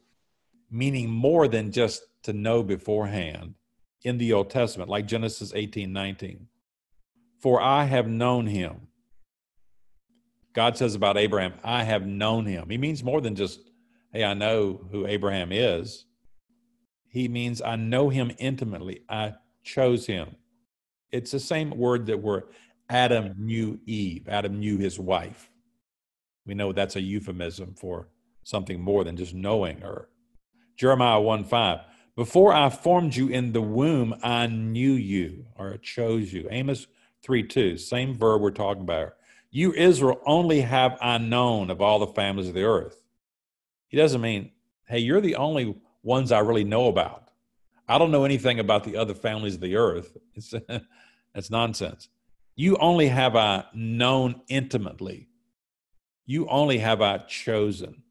meaning 0.70 1.10
more 1.10 1.48
than 1.48 1.72
just 1.72 2.04
to 2.24 2.34
know 2.34 2.64
beforehand 2.64 3.56
in 4.04 4.18
the 4.18 4.34
Old 4.34 4.50
Testament, 4.50 4.90
like 4.90 5.08
Genesis 5.08 5.54
18 5.56 5.94
19. 5.94 6.48
For 7.40 7.62
I 7.62 7.86
have 7.86 8.10
known 8.10 8.48
him 8.48 8.90
God 10.54 10.78
says 10.78 10.96
about 10.96 11.18
Abraham, 11.18 11.54
I 11.64 11.84
have 11.84 12.06
known 12.06 12.46
him. 12.46 12.70
He 12.70 12.78
means 12.78 13.04
more 13.04 13.22
than 13.22 13.36
just, 13.36 13.62
hey, 14.12 14.24
I 14.24 14.34
know 14.34 14.86
who 14.92 15.08
Abraham 15.08 15.52
is. 15.52 16.06
He 17.08 17.28
means 17.28 17.62
I 17.62 17.76
know 17.76 18.10
him 18.10 18.32
intimately. 18.38 19.02
I 19.10 19.34
chose 19.64 20.06
him. 20.06 20.36
It's 21.12 21.32
the 21.32 21.40
same 21.40 21.72
word 21.72 22.06
that 22.08 22.20
where 22.20 22.46
Adam 22.90 23.36
knew 23.38 23.80
Eve, 23.86 24.28
Adam 24.28 24.60
knew 24.60 24.78
his 24.78 25.00
wife. 25.00 25.50
We 26.46 26.54
know 26.54 26.74
that's 26.74 26.96
a 26.96 27.02
euphemism 27.02 27.76
for 27.76 28.10
something 28.44 28.82
more 28.82 29.04
than 29.04 29.18
just 29.18 29.34
knowing 29.34 29.82
her. 29.82 30.10
Jeremiah 30.76 31.20
1 31.20 31.46
5. 31.46 31.80
Before 32.16 32.54
I 32.54 32.70
formed 32.70 33.16
you 33.16 33.30
in 33.30 33.54
the 33.54 33.62
womb, 33.62 34.16
I 34.22 34.48
knew 34.48 34.92
you 34.92 35.46
or 35.58 35.78
chose 35.78 36.34
you. 36.34 36.48
Amos 36.52 36.88
3 37.24 37.44
2, 37.44 37.78
same 37.78 38.14
verb 38.14 38.42
we're 38.42 38.52
talking 38.52 38.84
about. 38.84 39.14
You, 39.52 39.74
Israel, 39.74 40.22
only 40.26 40.62
have 40.62 40.98
I 41.02 41.18
known 41.18 41.70
of 41.70 41.82
all 41.82 42.00
the 42.00 42.08
families 42.08 42.48
of 42.48 42.54
the 42.54 42.64
earth. 42.64 43.04
He 43.90 43.98
doesn't 43.98 44.22
mean, 44.22 44.52
hey, 44.88 45.00
you're 45.00 45.20
the 45.20 45.36
only 45.36 45.76
ones 46.04 46.32
I 46.32 46.40
really 46.40 46.64
know 46.64 46.88
about. 46.88 47.30
I 47.88 47.98
don't 47.98 48.12
know 48.12 48.24
anything 48.24 48.60
about 48.60 48.86
the 48.86 48.96
other 48.96 49.14
families 49.14 49.56
of 49.56 49.62
the 49.62 49.76
earth. 49.76 50.16
It's, 50.36 50.54
that's 51.34 51.50
nonsense. 51.50 52.08
You 52.56 52.78
only 52.78 53.10
have 53.10 53.36
I 53.36 53.66
known 53.74 54.42
intimately. 54.48 55.28
You 56.26 56.48
only 56.48 56.78
have 56.78 57.02
I 57.02 57.18
chosen. 57.18 58.04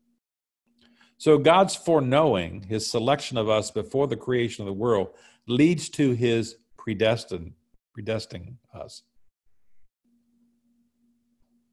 So 1.16 1.38
God's 1.38 1.74
foreknowing, 1.74 2.62
his 2.68 2.90
selection 2.90 3.38
of 3.38 3.48
us 3.48 3.70
before 3.70 4.06
the 4.06 4.16
creation 4.16 4.62
of 4.62 4.66
the 4.66 4.78
world, 4.78 5.08
leads 5.46 5.88
to 5.90 6.12
his 6.12 6.56
predestined, 6.76 7.54
predestining 7.96 8.56
us 8.74 9.02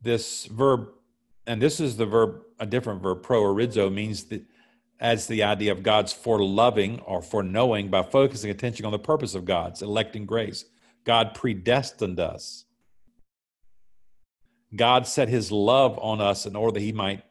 this 0.02 0.46
verb, 0.46 0.90
and 1.46 1.62
this 1.62 1.80
is 1.80 1.98
the 1.98 2.06
verb, 2.06 2.42
a 2.60 2.66
different 2.66 3.02
verb, 3.02 3.24
pro 3.24 3.42
proorizo, 3.42 3.92
means 3.92 4.26
that 4.26 4.44
as 5.00 5.28
the 5.28 5.44
idea 5.44 5.72
of 5.72 5.84
God's 5.84 6.12
for 6.12 6.44
loving 6.44 7.00
or 7.02 7.22
for 7.22 7.44
knowing 7.44 7.90
by 7.90 8.04
focusing 8.04 8.50
attention 8.50 8.86
on 8.86 8.92
the 8.92 9.00
purpose 9.00 9.36
of 9.36 9.46
God's 9.46 9.82
electing 9.82 10.26
grace. 10.26 10.66
God 11.04 11.36
predestined 11.36 12.20
us. 12.20 12.66
God 14.76 15.08
set 15.08 15.30
his 15.30 15.52
love 15.52 15.98
on 16.02 16.20
us 16.20 16.46
in 16.46 16.56
order 16.56 16.74
that 16.74 16.86
he 16.86 16.92
might 16.92 17.24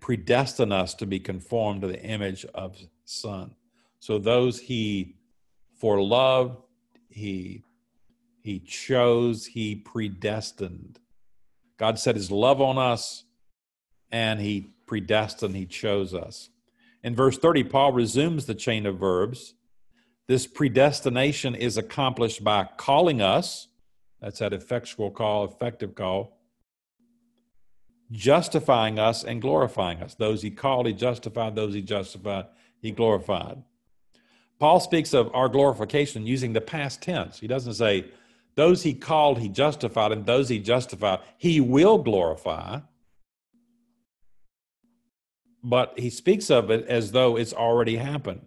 predestine 0.00 0.72
us 0.72 0.94
to 0.94 1.06
be 1.06 1.20
conformed 1.20 1.82
to 1.82 1.88
the 1.88 2.02
image 2.02 2.44
of 2.54 2.76
son. 3.04 3.54
So 4.00 4.18
those 4.18 4.58
he 4.58 5.16
for 5.76 6.02
love, 6.02 6.62
he 7.08 7.62
he 8.42 8.58
chose, 8.58 9.44
he 9.44 9.76
predestined. 9.76 10.98
God 11.80 11.98
set 11.98 12.14
his 12.14 12.30
love 12.30 12.60
on 12.60 12.76
us 12.76 13.24
and 14.12 14.38
he 14.38 14.74
predestined, 14.86 15.56
he 15.56 15.64
chose 15.64 16.12
us. 16.12 16.50
In 17.02 17.16
verse 17.16 17.38
30, 17.38 17.64
Paul 17.64 17.92
resumes 17.92 18.44
the 18.44 18.54
chain 18.54 18.84
of 18.84 18.98
verbs. 18.98 19.54
This 20.28 20.46
predestination 20.46 21.54
is 21.54 21.78
accomplished 21.78 22.44
by 22.44 22.68
calling 22.76 23.22
us, 23.22 23.68
that's 24.20 24.40
that 24.40 24.52
effectual 24.52 25.10
call, 25.10 25.46
effective 25.46 25.94
call, 25.94 26.38
justifying 28.12 28.98
us 28.98 29.24
and 29.24 29.40
glorifying 29.40 30.02
us. 30.02 30.14
Those 30.14 30.42
he 30.42 30.50
called, 30.50 30.84
he 30.84 30.92
justified. 30.92 31.54
Those 31.54 31.72
he 31.72 31.80
justified, 31.80 32.44
he 32.82 32.90
glorified. 32.90 33.62
Paul 34.58 34.80
speaks 34.80 35.14
of 35.14 35.34
our 35.34 35.48
glorification 35.48 36.26
using 36.26 36.52
the 36.52 36.60
past 36.60 37.00
tense. 37.00 37.40
He 37.40 37.46
doesn't 37.46 37.72
say, 37.72 38.10
those 38.60 38.82
he 38.82 38.94
called, 38.94 39.38
he 39.38 39.48
justified, 39.48 40.12
and 40.12 40.26
those 40.26 40.48
he 40.48 40.58
justified, 40.58 41.20
he 41.38 41.60
will 41.60 41.98
glorify. 41.98 42.80
but 45.62 45.98
he 45.98 46.10
speaks 46.10 46.50
of 46.50 46.70
it 46.70 46.86
as 46.86 47.12
though 47.12 47.36
it's 47.36 47.52
already 47.52 47.96
happened. 47.96 48.46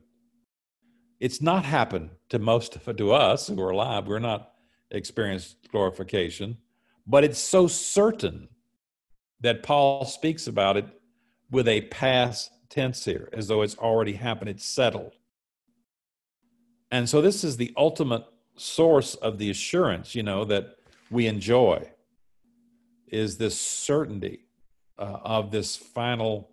It's 1.19 1.41
not 1.41 1.63
happened 1.63 2.09
to 2.29 2.39
most 2.39 2.75
of 2.75 2.95
to 2.97 3.11
us 3.11 3.47
who 3.47 3.61
are 3.61 3.69
alive. 3.69 4.07
We're 4.07 4.19
not 4.19 4.51
experienced 4.91 5.57
glorification, 5.71 6.57
but 7.07 7.23
it's 7.23 7.39
so 7.39 7.67
certain 7.67 8.49
that 9.41 9.63
Paul 9.63 10.05
speaks 10.05 10.47
about 10.47 10.77
it 10.77 10.85
with 11.51 11.67
a 11.67 11.81
past 11.81 12.51
tense 12.69 13.05
here, 13.05 13.29
as 13.33 13.47
though 13.47 13.61
it's 13.61 13.77
already 13.77 14.13
happened, 14.13 14.49
it's 14.49 14.65
settled. 14.65 15.13
And 16.91 17.07
so 17.07 17.21
this 17.21 17.43
is 17.43 17.57
the 17.57 17.73
ultimate 17.77 18.25
source 18.55 19.15
of 19.15 19.37
the 19.37 19.49
assurance, 19.49 20.15
you 20.15 20.23
know, 20.23 20.45
that 20.45 20.77
we 21.09 21.27
enjoy 21.27 21.89
is 23.07 23.37
this 23.37 23.59
certainty 23.59 24.45
uh, 24.97 25.19
of 25.23 25.51
this 25.51 25.75
final 25.75 26.49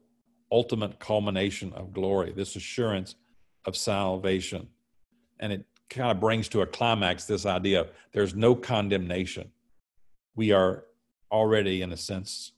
ultimate 0.52 0.98
culmination 0.98 1.72
of 1.72 1.92
glory, 1.92 2.32
this 2.32 2.56
assurance 2.56 3.14
of 3.64 3.76
salvation. 3.76 4.68
And 5.38 5.52
it 5.52 5.64
kind 5.88 6.10
of 6.10 6.20
brings 6.20 6.48
to 6.48 6.62
a 6.62 6.66
climax 6.66 7.24
this 7.24 7.46
idea 7.46 7.82
of 7.82 7.90
there's 8.12 8.34
no 8.34 8.54
condemnation. 8.54 9.50
We 10.34 10.52
are 10.52 10.84
already, 11.30 11.82
in 11.82 11.92
a 11.92 11.96
sense, 11.96 12.52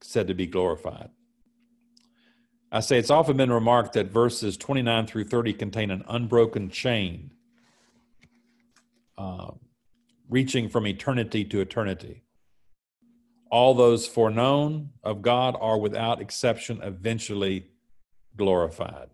said 0.00 0.26
to 0.28 0.34
be 0.34 0.46
glorified. 0.46 1.10
I 2.70 2.80
say 2.80 2.98
it's 2.98 3.10
often 3.10 3.36
been 3.36 3.52
remarked 3.52 3.94
that 3.94 4.10
verses 4.10 4.56
29 4.56 5.06
through 5.06 5.24
30 5.24 5.54
contain 5.54 5.90
an 5.90 6.04
unbroken 6.08 6.68
chain 6.68 7.30
uh, 9.18 9.50
reaching 10.28 10.68
from 10.68 10.86
eternity 10.86 11.44
to 11.44 11.60
eternity. 11.60 12.22
All 13.50 13.74
those 13.74 14.06
foreknown 14.06 14.90
of 15.02 15.22
God 15.22 15.56
are 15.60 15.78
without 15.78 16.20
exception 16.20 16.80
eventually 16.82 17.66
glorified. 18.36 19.08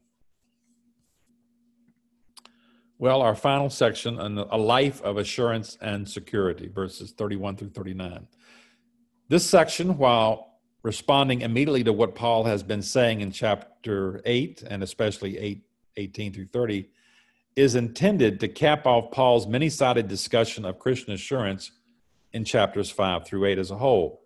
Well, 2.99 3.23
our 3.23 3.35
final 3.35 3.71
section, 3.71 4.19
a 4.19 4.57
life 4.57 5.03
of 5.03 5.17
assurance 5.17 5.77
and 5.81 6.09
security, 6.09 6.69
verses 6.69 7.13
31 7.13 7.57
through 7.57 7.71
39. 7.71 8.27
This 9.29 9.49
section, 9.49 9.99
while 9.99 10.59
responding 10.83 11.41
immediately 11.41 11.83
to 11.85 11.93
what 11.93 12.15
Paul 12.15 12.45
has 12.45 12.63
been 12.63 12.83
saying 12.83 13.21
in 13.21 13.33
chapter 13.33 14.21
8 14.25 14.63
and 14.69 14.83
especially 14.83 15.39
8 15.39 15.65
18 15.97 16.33
through 16.33 16.47
30, 16.47 16.89
is 17.57 17.75
intended 17.77 18.41
to 18.41 18.49
cap 18.49 18.87
off 18.87 19.13
Paul's 19.13 19.47
many 19.47 19.69
sided 19.69 20.09
discussion 20.09 20.65
of 20.65 20.79
Christian 20.79 21.13
assurance 21.13 21.71
in 22.33 22.45
chapters 22.45 22.91
5 22.91 23.27
through 23.27 23.45
8 23.45 23.59
as 23.59 23.71
a 23.71 23.79
whole. 23.79 24.23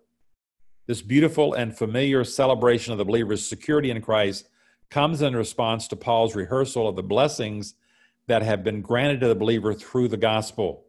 This 0.87 1.03
beautiful 1.03 1.53
and 1.53 1.77
familiar 1.77 2.23
celebration 2.23 2.91
of 2.91 2.97
the 2.97 3.05
believer's 3.05 3.47
security 3.47 3.91
in 3.91 4.01
Christ 4.01 4.49
comes 4.89 5.21
in 5.21 5.35
response 5.35 5.87
to 5.89 5.95
Paul's 5.95 6.35
rehearsal 6.35 6.87
of 6.87 6.95
the 6.95 7.03
blessings 7.03 7.75
that 8.25 8.41
have 8.41 8.63
been 8.63 8.81
granted 8.81 9.19
to 9.19 9.27
the 9.27 9.35
believer 9.35 9.75
through 9.75 10.07
the 10.07 10.17
gospel. 10.17 10.85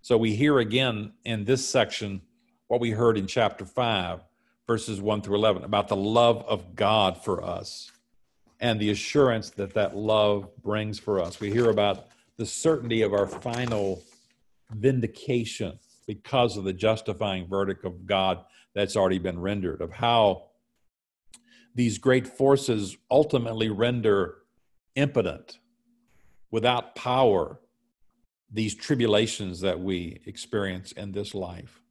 So 0.00 0.16
we 0.16 0.34
hear 0.34 0.58
again 0.58 1.12
in 1.24 1.44
this 1.44 1.68
section 1.68 2.22
what 2.68 2.80
we 2.80 2.92
heard 2.92 3.18
in 3.18 3.26
chapter 3.26 3.66
5, 3.66 4.20
verses 4.66 5.02
1 5.02 5.20
through 5.20 5.36
11, 5.36 5.64
about 5.64 5.88
the 5.88 5.96
love 5.96 6.42
of 6.48 6.74
God 6.74 7.22
for 7.22 7.44
us 7.44 7.90
and 8.60 8.80
the 8.80 8.90
assurance 8.90 9.50
that 9.50 9.74
that 9.74 9.96
love 9.96 10.48
brings 10.62 10.98
for 10.98 11.20
us. 11.20 11.40
We 11.40 11.50
hear 11.50 11.70
about 11.70 12.06
the 12.36 12.46
certainty 12.46 13.02
of 13.02 13.12
our 13.12 13.26
final 13.26 14.02
vindication 14.70 15.78
because 16.06 16.56
of 16.56 16.64
the 16.64 16.72
justifying 16.72 17.46
verdict 17.48 17.84
of 17.84 18.06
God 18.06 18.44
that's 18.74 18.96
already 18.96 19.18
been 19.18 19.40
rendered, 19.40 19.80
of 19.80 19.90
how 19.90 20.44
these 21.74 21.98
great 21.98 22.26
forces 22.26 22.96
ultimately 23.10 23.68
render 23.68 24.36
impotent 24.94 25.58
without 26.50 26.94
power 26.94 27.60
these 28.50 28.74
tribulations 28.74 29.60
that 29.60 29.80
we 29.80 30.20
experience 30.26 30.92
in 30.92 31.12
this 31.12 31.34
life. 31.34 31.82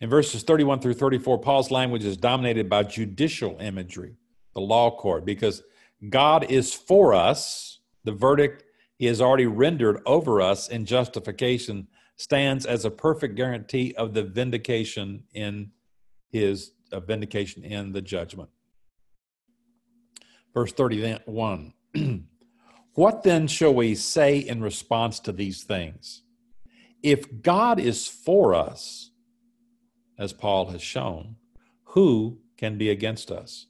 In 0.00 0.10
verses 0.10 0.42
31 0.42 0.80
through 0.80 0.94
34, 0.94 1.38
Paul's 1.38 1.70
language 1.70 2.04
is 2.04 2.16
dominated 2.16 2.68
by 2.68 2.82
judicial 2.82 3.56
imagery, 3.60 4.16
the 4.56 4.60
law 4.62 4.90
court, 4.90 5.26
because 5.26 5.62
God 6.08 6.50
is 6.50 6.72
for 6.72 7.12
us. 7.12 7.80
The 8.04 8.12
verdict 8.12 8.64
he 8.96 9.04
has 9.04 9.20
already 9.20 9.46
rendered 9.46 10.00
over 10.06 10.40
us 10.40 10.68
in 10.68 10.86
justification 10.86 11.88
stands 12.16 12.64
as 12.64 12.86
a 12.86 12.90
perfect 12.90 13.34
guarantee 13.34 13.94
of 13.98 14.14
the 14.14 14.22
vindication 14.22 15.24
in 15.34 15.72
his 16.30 16.72
vindication 16.90 17.64
in 17.64 17.92
the 17.92 18.00
judgment. 18.00 18.48
Verse 20.54 20.72
31 20.72 21.74
What 22.94 23.22
then 23.22 23.46
shall 23.46 23.74
we 23.74 23.94
say 23.94 24.38
in 24.38 24.62
response 24.62 25.20
to 25.20 25.32
these 25.32 25.64
things? 25.64 26.22
If 27.02 27.42
God 27.42 27.78
is 27.78 28.08
for 28.08 28.54
us, 28.54 29.10
as 30.18 30.32
Paul 30.32 30.70
has 30.70 30.80
shown, 30.80 31.36
who 31.84 32.38
can 32.56 32.78
be 32.78 32.88
against 32.88 33.30
us? 33.30 33.66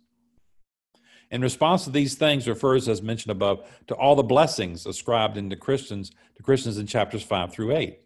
In 1.31 1.43
response 1.43 1.85
to 1.85 1.91
these 1.91 2.15
things 2.15 2.47
refers, 2.47 2.89
as 2.89 3.03
mentioned 3.03 3.33
above, 3.33 3.69
to 3.89 3.95
all 3.95 4.15
the 4.15 4.23
blessings 4.23 4.87
ascribed 4.87 5.37
into 5.37 5.57
Christians 5.57 6.13
to 6.37 6.43
Christians 6.43 6.79
in 6.79 6.87
chapters 6.87 7.23
five 7.23 7.53
through 7.53 7.77
eight. 7.77 8.01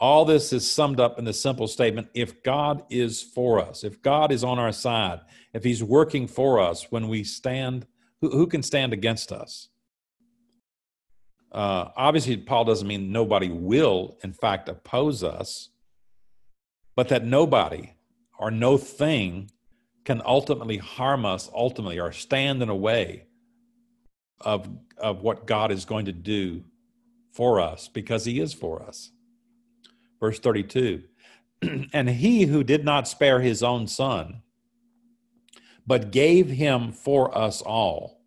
All 0.00 0.24
this 0.24 0.52
is 0.52 0.68
summed 0.68 0.98
up 0.98 1.18
in 1.18 1.24
the 1.24 1.32
simple 1.32 1.68
statement 1.68 2.08
if 2.14 2.42
God 2.42 2.82
is 2.88 3.22
for 3.22 3.60
us, 3.60 3.84
if 3.84 4.00
God 4.02 4.32
is 4.32 4.42
on 4.42 4.58
our 4.58 4.72
side, 4.72 5.20
if 5.52 5.62
He's 5.62 5.84
working 5.84 6.26
for 6.26 6.58
us 6.58 6.86
when 6.90 7.08
we 7.08 7.22
stand, 7.22 7.86
who, 8.20 8.30
who 8.30 8.46
can 8.46 8.62
stand 8.62 8.92
against 8.92 9.30
us? 9.30 9.68
Uh, 11.52 11.90
obviously, 11.96 12.36
Paul 12.36 12.64
doesn't 12.64 12.86
mean 12.86 13.12
nobody 13.12 13.50
will, 13.50 14.18
in 14.24 14.32
fact, 14.32 14.68
oppose 14.68 15.22
us, 15.22 15.68
but 16.96 17.08
that 17.08 17.24
nobody 17.24 17.94
or 18.38 18.50
no 18.50 18.78
thing 18.78 19.50
can 20.10 20.20
ultimately 20.26 20.76
harm 20.76 21.24
us, 21.24 21.48
ultimately, 21.54 22.00
or 22.00 22.10
stand 22.10 22.60
in 22.64 22.68
a 22.68 22.74
way 22.74 23.26
of, 24.40 24.68
of 24.98 25.22
what 25.22 25.46
God 25.46 25.70
is 25.70 25.84
going 25.84 26.06
to 26.06 26.12
do 26.12 26.64
for 27.30 27.60
us 27.60 27.86
because 27.86 28.24
He 28.24 28.40
is 28.40 28.52
for 28.52 28.82
us. 28.82 29.12
Verse 30.18 30.40
32 30.40 31.04
And 31.92 32.10
He 32.10 32.42
who 32.46 32.64
did 32.64 32.84
not 32.84 33.06
spare 33.06 33.40
His 33.40 33.62
own 33.62 33.86
Son, 33.86 34.42
but 35.86 36.10
gave 36.10 36.48
Him 36.50 36.90
for 36.90 37.32
us 37.38 37.62
all, 37.62 38.20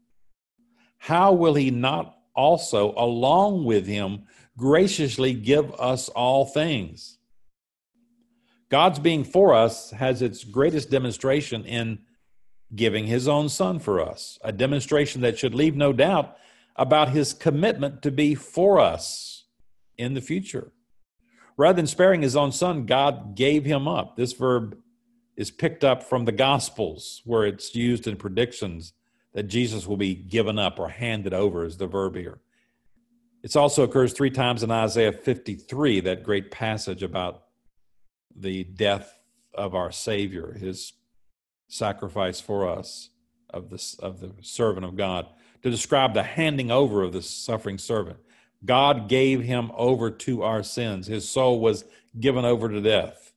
how 1.00 1.34
will 1.34 1.56
He 1.56 1.70
not 1.70 2.18
also, 2.34 2.94
along 2.96 3.66
with 3.66 3.86
him, 3.86 4.24
graciously 4.58 5.34
give 5.34 5.74
us 5.78 6.08
all 6.08 6.46
things. 6.46 7.18
God's 8.74 8.98
being 8.98 9.24
for 9.24 9.54
us 9.54 9.92
has 9.92 10.24
its 10.24 10.44
greatest 10.44 10.90
demonstration 10.90 11.64
in 11.64 12.00
giving 12.74 13.06
his 13.06 13.28
own 13.28 13.48
son 13.48 13.78
for 13.78 14.02
us, 14.02 14.40
a 14.44 14.52
demonstration 14.52 15.22
that 15.22 15.38
should 15.38 15.54
leave 15.54 15.76
no 15.76 15.94
doubt 15.94 16.38
about 16.76 17.10
his 17.10 17.34
commitment 17.34 18.02
to 18.02 18.10
be 18.10 18.34
for 18.34 18.80
us 18.80 19.44
in 19.96 20.16
the 20.16 20.22
future. 20.22 20.72
Rather 21.56 21.76
than 21.76 21.86
sparing 21.86 22.24
his 22.24 22.36
own 22.36 22.52
son, 22.52 22.88
God 22.88 23.36
gave 23.36 23.64
him 23.64 23.88
up. 23.88 24.18
This 24.18 24.34
verb 24.34 24.76
is 25.38 25.52
picked 25.52 25.84
up 25.84 26.02
from 26.02 26.26
the 26.26 26.32
Gospels, 26.32 27.22
where 27.26 27.46
it's 27.46 27.76
used 27.76 28.08
in 28.08 28.16
predictions 28.16 28.94
that 29.36 29.44
Jesus 29.44 29.86
will 29.86 29.98
be 29.98 30.16
given 30.16 30.58
up 30.58 30.80
or 30.80 30.90
handed 30.90 31.36
over, 31.36 31.64
is 31.64 31.78
the 31.78 31.86
verb 31.86 32.16
here. 32.16 32.40
It 33.44 33.56
also 33.56 33.84
occurs 33.84 34.14
three 34.14 34.32
times 34.32 34.64
in 34.64 34.72
Isaiah 34.72 35.14
53, 35.14 36.00
that 36.00 36.24
great 36.24 36.50
passage 36.50 37.04
about 37.04 37.44
the 38.36 38.64
death 38.64 39.20
of 39.54 39.76
our 39.76 39.92
Savior, 39.92 40.54
his 40.54 40.94
sacrifice 41.68 42.40
for 42.40 42.68
us 42.68 43.10
of 43.50 43.70
the, 43.70 43.96
of 44.00 44.20
the 44.20 44.32
servant 44.42 44.86
of 44.86 44.96
God, 44.96 45.28
to 45.62 45.70
describe 45.70 46.14
the 46.14 46.24
handing 46.24 46.72
over 46.72 47.04
of 47.04 47.14
the 47.14 47.22
suffering 47.22 47.78
servant. 47.78 48.18
God 48.66 49.10
gave 49.10 49.44
him 49.44 49.72
over 49.76 50.10
to 50.10 50.44
our 50.44 50.64
sins. 50.64 51.08
His 51.08 51.30
soul 51.30 51.60
was 51.60 51.86
given 52.20 52.46
over 52.46 52.70
to 52.70 52.82
death. 52.82 53.34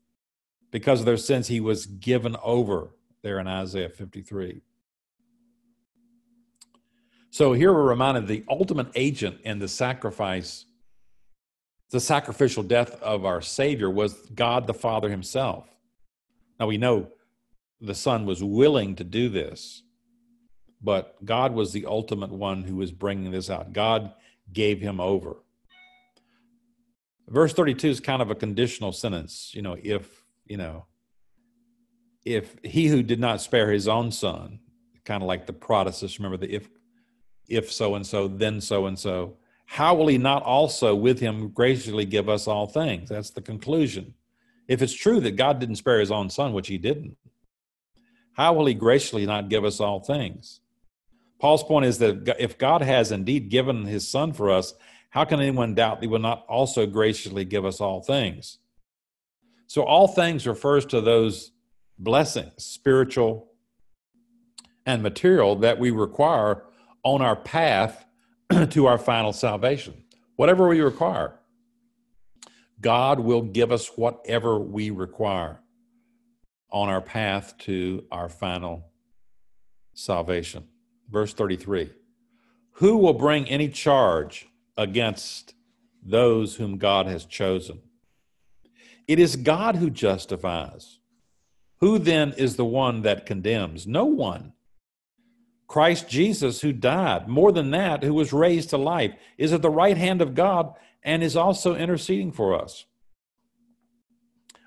Because 0.70 1.00
of 1.00 1.06
their 1.06 1.16
sins, 1.16 1.48
he 1.48 1.60
was 1.60 1.86
given 1.86 2.36
over 2.42 2.90
there 3.22 3.38
in 3.38 3.46
Isaiah 3.46 3.88
53. 3.88 4.60
So 7.30 7.52
here 7.52 7.72
we're 7.72 7.88
reminded 7.88 8.26
the 8.26 8.44
ultimate 8.48 8.88
agent 8.94 9.40
in 9.42 9.58
the 9.58 9.68
sacrifice, 9.68 10.64
the 11.90 12.00
sacrificial 12.00 12.62
death 12.62 13.00
of 13.02 13.24
our 13.24 13.40
Savior 13.40 13.90
was 13.90 14.14
God 14.34 14.66
the 14.66 14.74
Father 14.74 15.08
Himself. 15.08 15.68
Now 16.58 16.66
we 16.66 16.78
know 16.78 17.08
the 17.80 17.94
Son 17.94 18.26
was 18.26 18.42
willing 18.42 18.96
to 18.96 19.04
do 19.04 19.28
this, 19.28 19.82
but 20.82 21.24
God 21.24 21.52
was 21.52 21.72
the 21.72 21.86
ultimate 21.86 22.30
one 22.30 22.64
who 22.64 22.76
was 22.76 22.92
bringing 22.92 23.30
this 23.30 23.50
out. 23.50 23.72
God 23.72 24.12
gave 24.52 24.80
Him 24.80 25.00
over. 25.00 25.36
Verse 27.28 27.52
32 27.52 27.88
is 27.88 28.00
kind 28.00 28.22
of 28.22 28.30
a 28.30 28.34
conditional 28.34 28.92
sentence. 28.92 29.50
You 29.54 29.62
know, 29.62 29.76
if, 29.82 30.24
you 30.44 30.56
know, 30.56 30.86
if 32.24 32.56
he 32.62 32.88
who 32.88 33.02
did 33.02 33.20
not 33.20 33.40
spare 33.40 33.70
his 33.70 33.88
own 33.88 34.10
son, 34.10 34.58
kind 35.04 35.22
of 35.22 35.28
like 35.28 35.46
the 35.46 35.52
protasis, 35.52 36.18
remember 36.18 36.36
the 36.36 36.52
if 36.52 36.68
if 37.48 37.72
so 37.72 37.94
and 37.94 38.04
so, 38.04 38.26
then 38.26 38.60
so 38.60 38.86
and 38.86 38.98
so, 38.98 39.36
how 39.66 39.94
will 39.94 40.06
he 40.06 40.18
not 40.18 40.42
also 40.42 40.94
with 40.94 41.18
him 41.20 41.48
graciously 41.48 42.04
give 42.04 42.28
us 42.28 42.46
all 42.46 42.66
things? 42.66 43.08
That's 43.08 43.30
the 43.30 43.42
conclusion. 43.42 44.14
If 44.68 44.80
it's 44.80 44.92
true 44.92 45.20
that 45.20 45.36
God 45.36 45.58
didn't 45.58 45.76
spare 45.76 46.00
his 46.00 46.10
own 46.10 46.30
son, 46.30 46.52
which 46.52 46.68
he 46.68 46.78
didn't, 46.78 47.16
how 48.34 48.52
will 48.52 48.66
he 48.66 48.74
graciously 48.74 49.26
not 49.26 49.48
give 49.48 49.64
us 49.64 49.80
all 49.80 50.00
things? 50.00 50.60
Paul's 51.38 51.64
point 51.64 51.86
is 51.86 51.98
that 51.98 52.36
if 52.38 52.56
God 52.56 52.82
has 52.82 53.12
indeed 53.12 53.50
given 53.50 53.84
his 53.84 54.08
son 54.08 54.32
for 54.32 54.50
us, 54.50 54.74
how 55.10 55.24
can 55.24 55.40
anyone 55.40 55.74
doubt 55.74 56.00
that 56.00 56.06
he 56.06 56.08
will 56.08 56.18
not 56.18 56.44
also 56.48 56.86
graciously 56.86 57.44
give 57.44 57.64
us 57.64 57.80
all 57.80 58.02
things? 58.02 58.58
So, 59.66 59.82
all 59.82 60.08
things 60.08 60.46
refers 60.46 60.86
to 60.86 61.00
those 61.00 61.52
blessings, 61.98 62.64
spiritual 62.64 63.48
and 64.84 65.02
material, 65.02 65.56
that 65.56 65.78
we 65.78 65.90
require 65.90 66.64
on 67.02 67.20
our 67.20 67.36
path 67.36 68.05
to 68.70 68.86
our 68.86 68.98
final 68.98 69.32
salvation. 69.32 69.94
Whatever 70.36 70.68
we 70.68 70.80
require, 70.80 71.38
God 72.80 73.20
will 73.20 73.42
give 73.42 73.72
us 73.72 73.96
whatever 73.96 74.58
we 74.58 74.90
require 74.90 75.60
on 76.70 76.88
our 76.88 77.00
path 77.00 77.56
to 77.58 78.04
our 78.10 78.28
final 78.28 78.90
salvation. 79.94 80.64
Verse 81.10 81.32
33 81.32 81.90
Who 82.72 82.98
will 82.98 83.14
bring 83.14 83.46
any 83.46 83.68
charge 83.68 84.46
against 84.76 85.54
those 86.02 86.56
whom 86.56 86.78
God 86.78 87.06
has 87.06 87.24
chosen? 87.24 87.80
It 89.08 89.18
is 89.18 89.36
God 89.36 89.76
who 89.76 89.88
justifies. 89.88 90.98
Who 91.80 91.98
then 91.98 92.32
is 92.32 92.56
the 92.56 92.64
one 92.64 93.02
that 93.02 93.26
condemns? 93.26 93.86
No 93.86 94.04
one. 94.04 94.52
Christ 95.66 96.08
Jesus, 96.08 96.60
who 96.60 96.72
died, 96.72 97.28
more 97.28 97.50
than 97.52 97.70
that, 97.72 98.02
who 98.02 98.14
was 98.14 98.32
raised 98.32 98.70
to 98.70 98.76
life, 98.76 99.12
is 99.36 99.52
at 99.52 99.62
the 99.62 99.70
right 99.70 99.96
hand 99.96 100.22
of 100.22 100.34
God 100.34 100.74
and 101.02 101.22
is 101.22 101.36
also 101.36 101.74
interceding 101.74 102.32
for 102.32 102.60
us. 102.60 102.86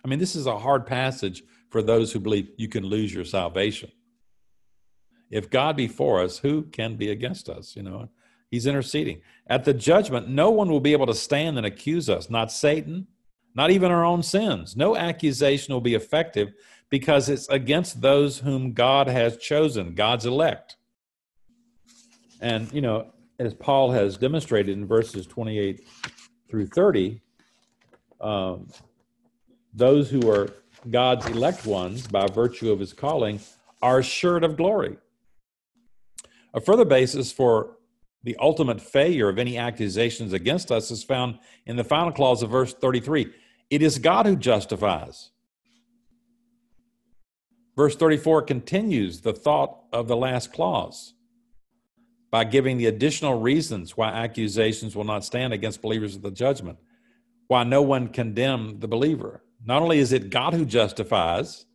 I 0.03 0.07
mean, 0.07 0.19
this 0.19 0.35
is 0.35 0.45
a 0.45 0.59
hard 0.59 0.85
passage 0.85 1.43
for 1.69 1.81
those 1.81 2.11
who 2.11 2.19
believe 2.19 2.49
you 2.57 2.67
can 2.67 2.83
lose 2.83 3.13
your 3.13 3.25
salvation. 3.25 3.91
If 5.29 5.49
God 5.49 5.77
be 5.77 5.87
for 5.87 6.21
us, 6.21 6.39
who 6.39 6.63
can 6.63 6.95
be 6.95 7.11
against 7.11 7.49
us? 7.49 7.75
You 7.75 7.83
know, 7.83 8.09
He's 8.49 8.65
interceding. 8.65 9.21
At 9.47 9.63
the 9.63 9.73
judgment, 9.73 10.27
no 10.27 10.49
one 10.49 10.69
will 10.69 10.79
be 10.79 10.93
able 10.93 11.05
to 11.05 11.13
stand 11.13 11.57
and 11.57 11.67
accuse 11.67 12.09
us, 12.09 12.29
not 12.29 12.51
Satan, 12.51 13.07
not 13.53 13.69
even 13.69 13.91
our 13.91 14.03
own 14.03 14.23
sins. 14.23 14.75
No 14.75 14.95
accusation 14.95 15.73
will 15.73 15.81
be 15.81 15.93
effective 15.93 16.53
because 16.89 17.29
it's 17.29 17.47
against 17.49 18.01
those 18.01 18.39
whom 18.39 18.73
God 18.73 19.07
has 19.07 19.37
chosen, 19.37 19.93
God's 19.93 20.25
elect. 20.25 20.77
And, 22.39 22.71
you 22.71 22.81
know, 22.81 23.11
as 23.39 23.53
Paul 23.53 23.91
has 23.91 24.17
demonstrated 24.17 24.77
in 24.77 24.85
verses 24.85 25.25
28 25.25 25.87
through 26.49 26.67
30, 26.67 27.21
um, 28.21 28.67
those 29.73 30.09
who 30.09 30.29
are 30.29 30.49
God's 30.89 31.25
elect 31.27 31.65
ones 31.65 32.07
by 32.07 32.27
virtue 32.27 32.71
of 32.71 32.79
his 32.79 32.93
calling 32.93 33.39
are 33.81 33.99
assured 33.99 34.43
of 34.43 34.57
glory. 34.57 34.97
A 36.53 36.61
further 36.61 36.85
basis 36.85 37.31
for 37.31 37.77
the 38.23 38.35
ultimate 38.39 38.81
failure 38.81 39.29
of 39.29 39.37
any 39.37 39.57
accusations 39.57 40.33
against 40.33 40.71
us 40.71 40.91
is 40.91 41.03
found 41.03 41.39
in 41.65 41.75
the 41.75 41.83
final 41.83 42.11
clause 42.11 42.43
of 42.43 42.49
verse 42.49 42.73
33 42.73 43.31
it 43.69 43.83
is 43.83 43.99
God 43.99 44.25
who 44.25 44.35
justifies. 44.35 45.29
Verse 47.75 47.95
34 47.95 48.41
continues 48.41 49.21
the 49.21 49.31
thought 49.31 49.83
of 49.93 50.07
the 50.07 50.17
last 50.17 50.51
clause 50.51 51.13
by 52.31 52.43
giving 52.43 52.77
the 52.77 52.85
additional 52.85 53.39
reasons 53.39 53.97
why 53.97 54.09
accusations 54.09 54.95
will 54.95 55.03
not 55.03 55.25
stand 55.25 55.53
against 55.53 55.81
believers 55.81 56.15
at 56.15 56.21
the 56.21 56.31
judgment, 56.31 56.77
why 57.47 57.63
no 57.63 57.81
one 57.81 58.07
condemn 58.07 58.79
the 58.79 58.87
believer. 58.87 59.43
Not 59.65 59.81
only 59.81 59.99
is 59.99 60.13
it 60.13 60.29
God 60.29 60.53
who 60.53 60.65
justifies, 60.65 61.65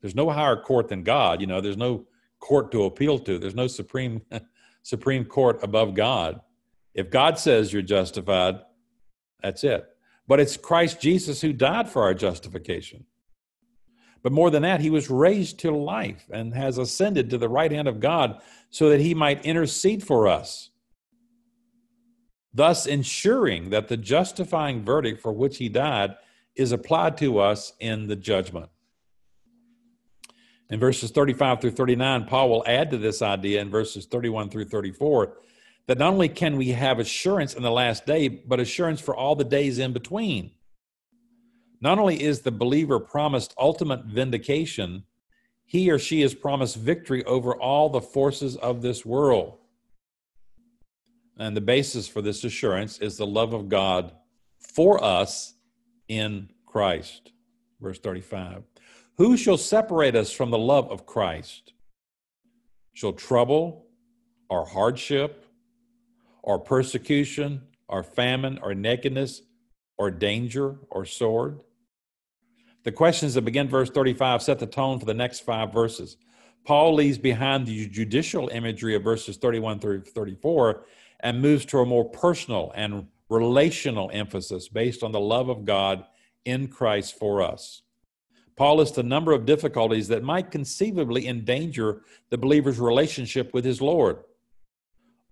there's 0.00 0.14
no 0.14 0.30
higher 0.30 0.56
court 0.56 0.88
than 0.88 1.02
God, 1.02 1.40
you 1.40 1.46
know, 1.46 1.60
there's 1.60 1.76
no 1.76 2.06
court 2.38 2.72
to 2.72 2.84
appeal 2.84 3.18
to, 3.18 3.38
there's 3.38 3.54
no 3.54 3.66
supreme 3.66 4.22
supreme 4.82 5.24
court 5.24 5.58
above 5.62 5.94
God. 5.94 6.40
If 6.94 7.10
God 7.10 7.38
says 7.38 7.72
you're 7.72 7.82
justified, 7.82 8.60
that's 9.42 9.62
it. 9.64 9.86
But 10.26 10.40
it's 10.40 10.56
Christ 10.56 11.00
Jesus 11.00 11.40
who 11.40 11.52
died 11.52 11.88
for 11.88 12.02
our 12.02 12.14
justification. 12.14 13.04
But 14.22 14.32
more 14.32 14.50
than 14.50 14.62
that, 14.62 14.80
he 14.80 14.90
was 14.90 15.08
raised 15.08 15.58
to 15.60 15.70
life 15.70 16.26
and 16.30 16.54
has 16.54 16.78
ascended 16.78 17.30
to 17.30 17.38
the 17.38 17.48
right 17.48 17.72
hand 17.72 17.88
of 17.88 18.00
God 18.00 18.40
so 18.68 18.90
that 18.90 19.00
he 19.00 19.14
might 19.14 19.44
intercede 19.44 20.02
for 20.02 20.28
us, 20.28 20.70
thus 22.52 22.86
ensuring 22.86 23.70
that 23.70 23.88
the 23.88 23.96
justifying 23.96 24.84
verdict 24.84 25.22
for 25.22 25.32
which 25.32 25.56
he 25.56 25.68
died 25.68 26.16
is 26.54 26.72
applied 26.72 27.16
to 27.18 27.38
us 27.38 27.72
in 27.80 28.06
the 28.06 28.16
judgment. 28.16 28.68
In 30.68 30.78
verses 30.78 31.10
35 31.10 31.60
through 31.60 31.70
39, 31.72 32.26
Paul 32.26 32.50
will 32.50 32.64
add 32.66 32.90
to 32.90 32.98
this 32.98 33.22
idea 33.22 33.60
in 33.60 33.70
verses 33.70 34.06
31 34.06 34.50
through 34.50 34.66
34 34.66 35.36
that 35.86 35.98
not 35.98 36.12
only 36.12 36.28
can 36.28 36.56
we 36.56 36.68
have 36.68 37.00
assurance 37.00 37.54
in 37.54 37.62
the 37.64 37.70
last 37.70 38.06
day, 38.06 38.28
but 38.28 38.60
assurance 38.60 39.00
for 39.00 39.16
all 39.16 39.34
the 39.34 39.44
days 39.44 39.80
in 39.80 39.92
between. 39.92 40.52
Not 41.80 41.98
only 41.98 42.22
is 42.22 42.40
the 42.40 42.50
believer 42.50 43.00
promised 43.00 43.54
ultimate 43.58 44.04
vindication, 44.04 45.04
he 45.64 45.90
or 45.90 45.98
she 45.98 46.22
is 46.22 46.34
promised 46.34 46.76
victory 46.76 47.24
over 47.24 47.54
all 47.54 47.88
the 47.88 48.00
forces 48.00 48.56
of 48.56 48.82
this 48.82 49.06
world. 49.06 49.56
And 51.38 51.56
the 51.56 51.62
basis 51.62 52.06
for 52.06 52.20
this 52.20 52.44
assurance 52.44 52.98
is 52.98 53.16
the 53.16 53.26
love 53.26 53.54
of 53.54 53.68
God 53.68 54.12
for 54.58 55.02
us 55.02 55.54
in 56.08 56.50
Christ. 56.66 57.32
Verse 57.80 57.98
35 57.98 58.64
Who 59.16 59.36
shall 59.36 59.56
separate 59.56 60.14
us 60.14 60.30
from 60.30 60.50
the 60.50 60.58
love 60.58 60.90
of 60.90 61.06
Christ? 61.06 61.72
Shall 62.92 63.12
trouble 63.12 63.86
or 64.50 64.66
hardship 64.66 65.46
or 66.42 66.58
persecution 66.58 67.62
or 67.88 68.02
famine 68.02 68.58
or 68.62 68.74
nakedness 68.74 69.42
or 69.96 70.10
danger 70.10 70.76
or 70.90 71.06
sword? 71.06 71.62
The 72.82 72.92
questions 72.92 73.34
that 73.34 73.42
begin 73.42 73.68
verse 73.68 73.90
35 73.90 74.42
set 74.42 74.58
the 74.58 74.66
tone 74.66 74.98
for 74.98 75.04
the 75.04 75.14
next 75.14 75.40
five 75.40 75.72
verses. 75.72 76.16
Paul 76.64 76.94
leaves 76.94 77.18
behind 77.18 77.66
the 77.66 77.88
judicial 77.88 78.48
imagery 78.48 78.94
of 78.94 79.02
verses 79.02 79.36
31 79.36 79.80
through 79.80 80.02
34 80.02 80.84
and 81.20 81.42
moves 81.42 81.64
to 81.66 81.78
a 81.78 81.86
more 81.86 82.04
personal 82.04 82.72
and 82.74 83.06
relational 83.28 84.10
emphasis 84.12 84.68
based 84.68 85.02
on 85.02 85.12
the 85.12 85.20
love 85.20 85.48
of 85.48 85.64
God 85.64 86.04
in 86.44 86.68
Christ 86.68 87.18
for 87.18 87.42
us. 87.42 87.82
Paul 88.56 88.76
lists 88.76 88.98
a 88.98 89.02
number 89.02 89.32
of 89.32 89.46
difficulties 89.46 90.08
that 90.08 90.22
might 90.22 90.50
conceivably 90.50 91.28
endanger 91.28 92.02
the 92.30 92.38
believer's 92.38 92.78
relationship 92.78 93.54
with 93.54 93.64
his 93.64 93.80
Lord. 93.80 94.18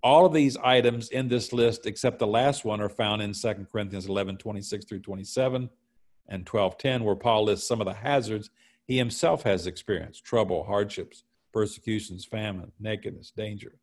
All 0.01 0.25
of 0.25 0.33
these 0.33 0.55
items 0.57 1.09
in 1.09 1.27
this 1.27 1.51
list, 1.51 1.85
except 1.85 2.19
the 2.19 2.27
last 2.27 2.63
one, 2.63 2.79
are 2.79 2.89
found 2.89 3.21
in 3.21 3.33
2 3.33 3.67
Corinthians 3.71 4.07
11 4.07 4.37
26 4.37 4.85
through 4.85 5.01
27 5.01 5.69
and 6.29 6.45
12:10 6.45 7.03
where 7.03 7.15
Paul 7.15 7.45
lists 7.45 7.67
some 7.67 7.81
of 7.81 7.85
the 7.85 7.93
hazards 7.93 8.49
he 8.85 8.97
himself 8.97 9.43
has 9.43 9.67
experienced, 9.67 10.23
trouble, 10.23 10.63
hardships, 10.63 11.23
persecutions, 11.51 12.25
famine, 12.25 12.71
nakedness, 12.79 13.31
danger. 13.31 13.79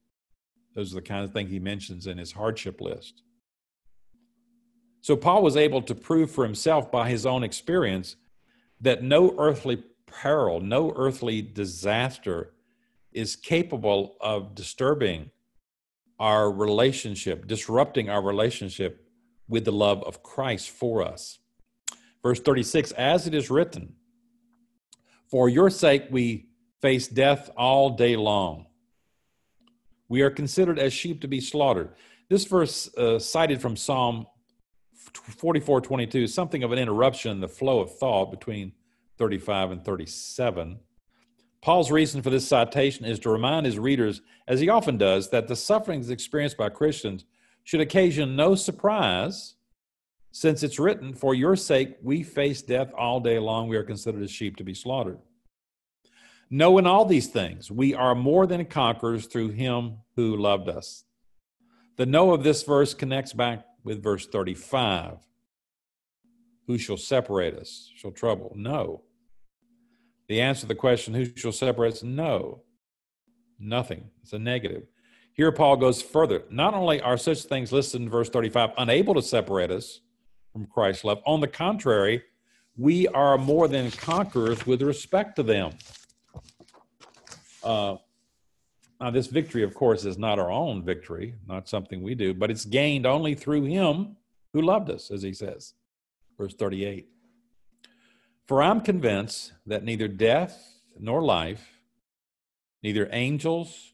Those 0.75 0.93
are 0.93 0.97
the 0.97 1.03
kind 1.03 1.25
of 1.25 1.33
things 1.33 1.51
he 1.51 1.59
mentions 1.59 2.07
in 2.07 2.19
his 2.19 2.33
hardship 2.33 2.81
list. 2.81 3.23
So 5.01 5.17
Paul 5.17 5.43
was 5.43 5.57
able 5.57 5.83
to 5.83 5.95
prove 5.95 6.31
for 6.31 6.45
himself 6.45 6.91
by 6.91 7.09
his 7.09 7.25
own 7.25 7.45
experience 7.45 8.17
that 8.81 9.03
no 9.03 9.35
earthly 9.39 9.85
peril, 10.07 10.61
no 10.61 10.93
earthly 10.97 11.43
disaster 11.43 12.53
is 13.13 13.37
capable 13.37 14.17
of 14.21 14.55
disturbing 14.55 15.31
our 16.19 16.51
relationship, 16.51 17.47
disrupting 17.47 18.11
our 18.11 18.23
relationship 18.23 19.07
with 19.49 19.65
the 19.65 19.73
love 19.73 20.03
of 20.03 20.23
Christ 20.23 20.71
for 20.71 21.03
us. 21.03 21.39
Verse 22.27 22.41
36 22.41 22.91
As 22.91 23.29
it 23.29 23.35
is 23.35 23.51
written, 23.51 23.95
For 25.31 25.49
your 25.49 25.71
sake 25.71 26.07
we 26.11 26.49
face 26.83 27.07
death 27.07 27.51
all 27.57 27.91
day 27.91 28.17
long. 28.17 28.67
We 30.09 30.23
are 30.23 30.31
considered 30.31 30.77
as 30.77 30.93
sheep 30.93 31.21
to 31.21 31.29
be 31.29 31.41
slaughtered. 31.41 31.95
This 32.29 32.45
verse, 32.45 32.93
uh, 32.97 33.21
cited 33.21 33.63
from 33.63 33.77
Psalm 33.77 34.27
44 35.13 35.81
22, 35.83 36.25
is 36.25 36.35
something 36.35 36.65
of 36.65 36.73
an 36.73 36.81
interruption 36.81 37.31
in 37.31 37.41
the 37.41 37.47
flow 37.47 37.79
of 37.79 37.97
thought 37.97 38.33
between 38.33 38.73
35 39.19 39.71
and 39.71 39.85
37. 39.85 40.81
Paul's 41.63 41.93
reason 41.93 42.23
for 42.23 42.31
this 42.31 42.49
citation 42.49 43.05
is 43.05 43.21
to 43.21 43.31
remind 43.31 43.67
his 43.67 43.79
readers, 43.79 44.21
as 44.49 44.59
he 44.59 44.69
often 44.69 44.99
does, 44.99 45.31
that 45.31 45.47
the 45.47 45.55
sufferings 45.55 46.11
experienced 46.11 46.57
by 46.57 46.71
Christians 46.71 47.25
should 47.63 47.81
occasion 47.81 48.35
no 48.35 48.57
surprise 48.57 49.56
since 50.37 50.63
it's 50.63 50.79
written, 50.79 51.15
For 51.15 51.35
your 51.35 51.57
sake 51.57 51.97
we 52.03 52.23
face 52.23 52.61
death 52.61 52.93
all 52.93 53.21
day 53.21 53.39
long, 53.39 53.69
we 53.69 53.77
are 53.79 53.83
considered 53.83 54.23
as 54.23 54.31
sheep 54.31 54.57
to 54.57 54.65
be 54.65 54.75
slaughtered. 54.75 55.19
Knowing 56.51 56.87
all 56.87 57.07
these 57.07 57.29
things, 57.29 57.71
we 57.71 57.95
are 57.95 58.15
more 58.15 58.47
than 58.47 58.67
conquerors 58.67 59.25
through 59.25 59.49
him 59.49 59.97
who 60.15 60.37
loved 60.37 60.69
us. 60.69 61.05
The 61.97 62.05
know 62.05 62.35
of 62.35 62.43
this 62.43 62.63
verse 62.65 62.93
connects 62.93 63.33
back 63.33 63.65
with 63.83 64.03
verse 64.03 64.27
35. 64.27 65.17
Who 66.67 66.77
shall 66.77 66.99
separate 66.99 67.55
us? 67.55 67.91
Shall 67.97 68.11
trouble? 68.11 68.53
No. 68.55 69.05
The 70.29 70.43
answer 70.43 70.63
to 70.63 70.67
the 70.67 70.75
question, 70.75 71.15
who 71.15 71.35
shall 71.35 71.51
separate 71.51 71.95
us? 71.95 72.03
No. 72.03 72.61
Nothing. 73.59 74.11
It's 74.23 74.35
a 74.35 74.39
negative. 74.39 74.83
Here, 75.33 75.51
Paul 75.51 75.79
goes 75.79 76.03
further. 76.03 76.43
Not 76.51 76.75
only 76.75 77.01
are 77.01 77.17
such 77.17 77.45
things 77.45 77.73
listed 77.73 78.03
in 78.03 78.11
verse 78.11 78.29
35 78.29 78.73
unable 78.77 79.15
to 79.15 79.23
separate 79.23 79.71
us 79.71 80.01
from 80.57 80.65
Christ's 80.65 81.05
love, 81.05 81.21
on 81.27 81.43
the 81.43 81.49
contrary, 81.49 82.23
we 82.79 83.07
are 83.09 83.37
more 83.37 83.69
than 83.69 83.91
conquerors 83.91 84.67
with 84.67 84.81
respect 84.81 85.37
to 85.37 85.43
them. 85.43 85.73
Uh, 87.63 87.97
now, 88.99 89.11
this 89.11 89.27
victory, 89.27 89.63
of 89.63 89.75
course, 89.75 90.07
is 90.07 90.17
not 90.17 90.39
our 90.39 90.51
own 90.51 90.83
victory, 90.83 91.35
not 91.47 91.69
something 91.69 92.03
we 92.03 92.15
do, 92.15 92.33
but 92.33 92.51
it's 92.51 92.65
gained 92.65 93.05
only 93.05 93.35
through 93.35 93.65
Him 93.65 94.17
who 94.55 94.63
loved 94.63 94.89
us, 94.89 95.11
as 95.11 95.21
he 95.21 95.35
says. 95.35 95.75
Verse 96.39 96.55
38. 96.55 97.07
For 98.47 98.63
I'm 98.63 98.81
convinced 98.81 99.53
that 99.67 99.85
neither 99.85 100.09
death 100.09 100.81
nor 100.99 101.23
life, 101.23 101.83
neither 102.83 103.11
angels 103.13 103.93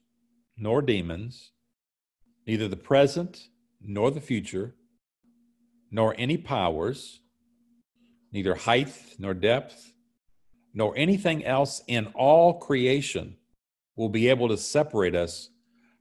nor 0.56 0.80
demons, 0.80 1.50
neither 2.46 2.68
the 2.68 2.76
present 2.76 3.48
nor 3.80 4.12
the 4.12 4.20
future, 4.20 4.76
nor 5.92 6.14
any 6.18 6.38
powers, 6.38 7.20
neither 8.32 8.54
height 8.54 8.92
nor 9.18 9.34
depth, 9.34 9.92
nor 10.74 10.96
anything 10.96 11.44
else 11.44 11.82
in 11.86 12.06
all 12.14 12.58
creation 12.58 13.36
will 13.94 14.08
be 14.08 14.28
able 14.28 14.48
to 14.48 14.56
separate 14.56 15.14
us 15.14 15.50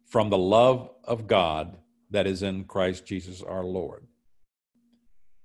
from 0.08 0.30
the 0.30 0.38
love 0.38 0.90
of 1.04 1.28
God 1.28 1.78
that 2.10 2.26
is 2.26 2.42
in 2.42 2.64
Christ 2.64 3.06
Jesus 3.06 3.44
our 3.44 3.64
Lord. 3.64 4.08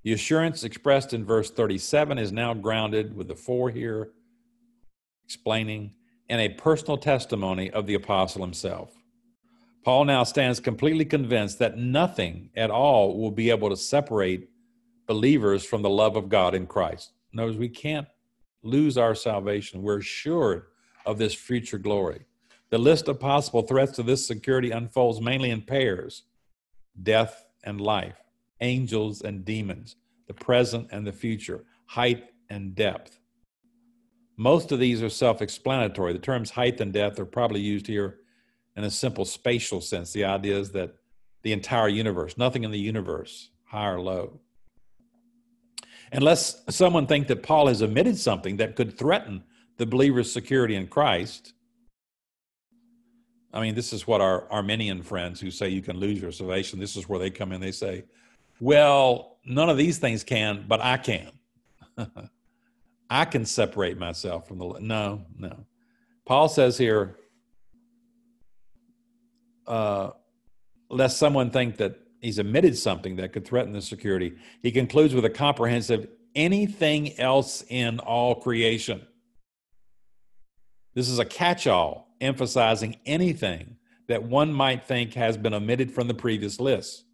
The 0.05 0.13
assurance 0.13 0.63
expressed 0.63 1.13
in 1.13 1.25
verse 1.25 1.51
37 1.51 2.17
is 2.17 2.31
now 2.31 2.55
grounded 2.55 3.17
with 3.17 3.27
the 3.27 3.35
for 3.35 3.71
here 3.71 4.13
explaining 5.25 5.93
and 6.29 6.41
a 6.41 6.49
personal 6.51 6.97
testimony 6.97 7.71
of 7.71 7.87
the 7.87 7.95
apostle 7.95 8.43
himself. 8.43 8.96
Paul 9.87 10.07
now 10.07 10.25
stands 10.25 10.59
completely 10.59 11.05
convinced 11.05 11.61
that 11.61 11.79
nothing 11.79 12.51
at 12.57 12.73
all 12.73 13.17
will 13.21 13.31
be 13.31 13.51
able 13.51 13.71
to 13.71 13.77
separate 13.77 14.49
believers 15.07 15.65
from 15.65 15.83
the 15.83 15.89
love 15.89 16.17
of 16.17 16.29
God 16.29 16.57
in 16.57 16.67
Christ. 16.67 17.13
Words, 17.33 17.57
we 17.57 17.69
can't 17.69 18.09
lose 18.65 18.99
our 18.99 19.15
salvation. 19.15 19.83
We're 19.83 19.99
assured 19.99 20.65
of 21.07 21.19
this 21.19 21.37
future 21.37 21.79
glory. 21.79 22.25
The 22.71 22.79
list 22.79 23.07
of 23.07 23.21
possible 23.21 23.63
threats 23.63 23.93
to 23.93 24.03
this 24.03 24.27
security 24.27 24.73
unfolds 24.73 25.21
mainly 25.21 25.51
in 25.51 25.63
pairs 25.63 26.25
death 27.01 27.47
and 27.63 27.81
life, 27.81 28.19
angels 28.61 29.23
and 29.23 29.45
demons, 29.45 29.95
the 30.27 30.35
present 30.35 30.89
and 30.91 31.07
the 31.07 31.13
future, 31.13 31.63
height 31.85 32.25
and 32.51 32.75
depth. 32.75 33.21
Most 34.37 34.73
of 34.73 34.81
these 34.81 35.01
are 35.01 35.09
self 35.09 35.41
explanatory. 35.41 36.13
The 36.13 36.19
terms 36.19 36.51
height 36.51 36.81
and 36.81 36.93
depth 36.93 37.21
are 37.21 37.25
probably 37.25 37.61
used 37.61 37.87
here 37.87 38.19
in 38.77 38.85
a 38.85 38.91
simple 38.91 39.25
spatial 39.25 39.81
sense. 39.81 40.13
The 40.13 40.25
idea 40.25 40.59
is 40.59 40.73
that 40.73 40.95
the 41.43 41.53
entire 41.53 41.89
universe, 41.89 42.37
nothing 42.37 42.65
in 42.65 42.71
the 42.71 42.79
universe, 42.79 43.51
high 43.65 43.89
or 43.89 44.01
low. 44.01 44.41
Unless 46.13 46.63
someone 46.71 47.07
think 47.07 47.27
that 47.29 47.43
Paul 47.43 47.67
has 47.69 47.83
omitted 47.83 48.19
something 48.19 48.59
that 48.59 48.77
could 48.77 48.97
threaten 48.97 49.43
the 49.77 49.87
believer's 49.87 50.33
security 50.33 50.77
in 50.77 50.87
Christ, 50.87 51.53
I 53.53 53.61
mean, 53.61 53.75
this 53.75 53.93
is 53.93 54.07
what 54.07 54.21
our 54.21 54.51
Arminian 54.51 55.03
friends 55.03 55.41
who 55.41 55.51
say 55.51 55.69
you 55.69 55.83
can 55.83 55.97
lose 55.97 56.21
your 56.21 56.33
salvation, 56.33 56.79
this 56.79 56.97
is 56.97 57.09
where 57.09 57.19
they 57.19 57.31
come 57.31 57.53
in. 57.53 57.61
They 57.61 57.73
say, 57.73 58.05
well, 58.61 59.39
none 59.45 59.71
of 59.71 59.77
these 59.77 59.99
things 59.99 60.23
can, 60.23 60.65
but 60.69 60.81
I 60.81 60.97
can. 60.99 61.31
I 63.11 63.25
can 63.25 63.47
separate 63.47 63.99
myself 63.99 64.49
from 64.49 64.59
the. 64.59 64.79
No, 64.81 65.25
no. 65.39 65.65
Paul 66.25 66.49
says 66.49 66.77
here, 66.77 67.17
uh, 69.67 70.11
lest 70.89 71.19
someone 71.19 71.51
think 71.51 71.77
that 71.79 71.99
he's 72.21 72.39
omitted 72.39 72.77
something 72.77 73.17
that 73.17 73.33
could 73.33 73.47
threaten 73.47 73.73
the 73.73 73.83
security, 73.83 74.35
he 74.63 74.71
concludes 74.71 75.15
with 75.15 75.25
a 75.25 75.31
comprehensive 75.31 76.09
anything 76.35 77.19
else 77.19 77.65
in 77.69 77.99
all 77.99 78.35
creation. 78.35 79.07
This 80.95 81.09
is 81.09 81.19
a 81.19 81.25
catch 81.25 81.67
all 81.67 82.15
emphasizing 82.21 82.97
anything 83.05 83.77
that 84.09 84.23
one 84.23 84.53
might 84.53 84.85
think 84.85 85.15
has 85.15 85.37
been 85.37 85.55
omitted 85.55 85.91
from 85.91 86.09
the 86.09 86.15
previous 86.15 86.61
list. 86.61 87.05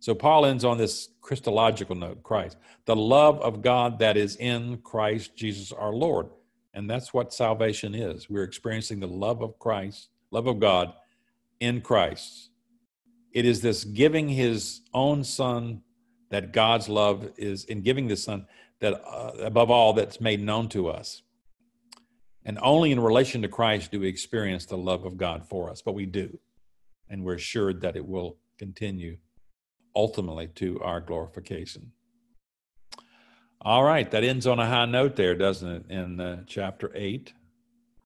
So 0.00 0.14
Paul 0.14 0.46
ends 0.46 0.64
on 0.64 0.78
this 0.78 1.08
Christological 1.20 1.96
note 1.96 2.22
Christ, 2.22 2.56
the 2.84 2.96
love 2.96 3.40
of 3.40 3.62
God 3.62 3.98
that 3.98 4.16
is 4.16 4.36
in 4.36 4.78
Christ 4.78 5.36
Jesus 5.36 5.72
our 5.72 5.92
Lord. 5.92 6.28
And 6.72 6.88
that's 6.88 7.12
what 7.12 7.34
salvation 7.34 7.94
is. 7.94 8.30
We're 8.30 8.44
experiencing 8.44 9.00
the 9.00 9.08
love 9.08 9.42
of 9.42 9.58
Christ, 9.58 10.08
love 10.30 10.46
of 10.46 10.60
God 10.60 10.94
in 11.60 11.80
Christ. 11.80 12.50
It 13.32 13.44
is 13.44 13.60
this 13.60 13.84
giving 13.84 14.28
his 14.28 14.80
own 14.94 15.24
son 15.24 15.82
that 16.30 16.52
God's 16.52 16.88
love 16.88 17.30
is 17.36 17.64
in 17.64 17.82
giving 17.82 18.08
the 18.08 18.16
son 18.16 18.46
that 18.80 18.94
uh, 19.06 19.32
above 19.40 19.70
all 19.70 19.92
that's 19.92 20.20
made 20.20 20.40
known 20.40 20.68
to 20.70 20.88
us. 20.88 21.22
And 22.44 22.58
only 22.62 22.92
in 22.92 23.00
relation 23.00 23.42
to 23.42 23.48
Christ 23.48 23.90
do 23.90 24.00
we 24.00 24.08
experience 24.08 24.66
the 24.66 24.76
love 24.76 25.04
of 25.04 25.16
God 25.16 25.46
for 25.46 25.70
us, 25.70 25.82
but 25.82 25.94
we 25.94 26.06
do. 26.06 26.38
And 27.08 27.24
we're 27.24 27.34
assured 27.34 27.80
that 27.82 27.96
it 27.96 28.06
will 28.06 28.36
continue 28.58 29.18
ultimately 29.94 30.48
to 30.56 30.80
our 30.80 31.00
glorification. 31.00 31.92
All 33.60 33.82
right, 33.82 34.08
that 34.12 34.22
ends 34.22 34.46
on 34.46 34.60
a 34.60 34.66
high 34.66 34.86
note 34.86 35.16
there, 35.16 35.34
doesn't 35.34 35.68
it, 35.68 35.90
in 35.90 36.20
uh, 36.20 36.44
chapter 36.46 36.92
8 36.94 37.32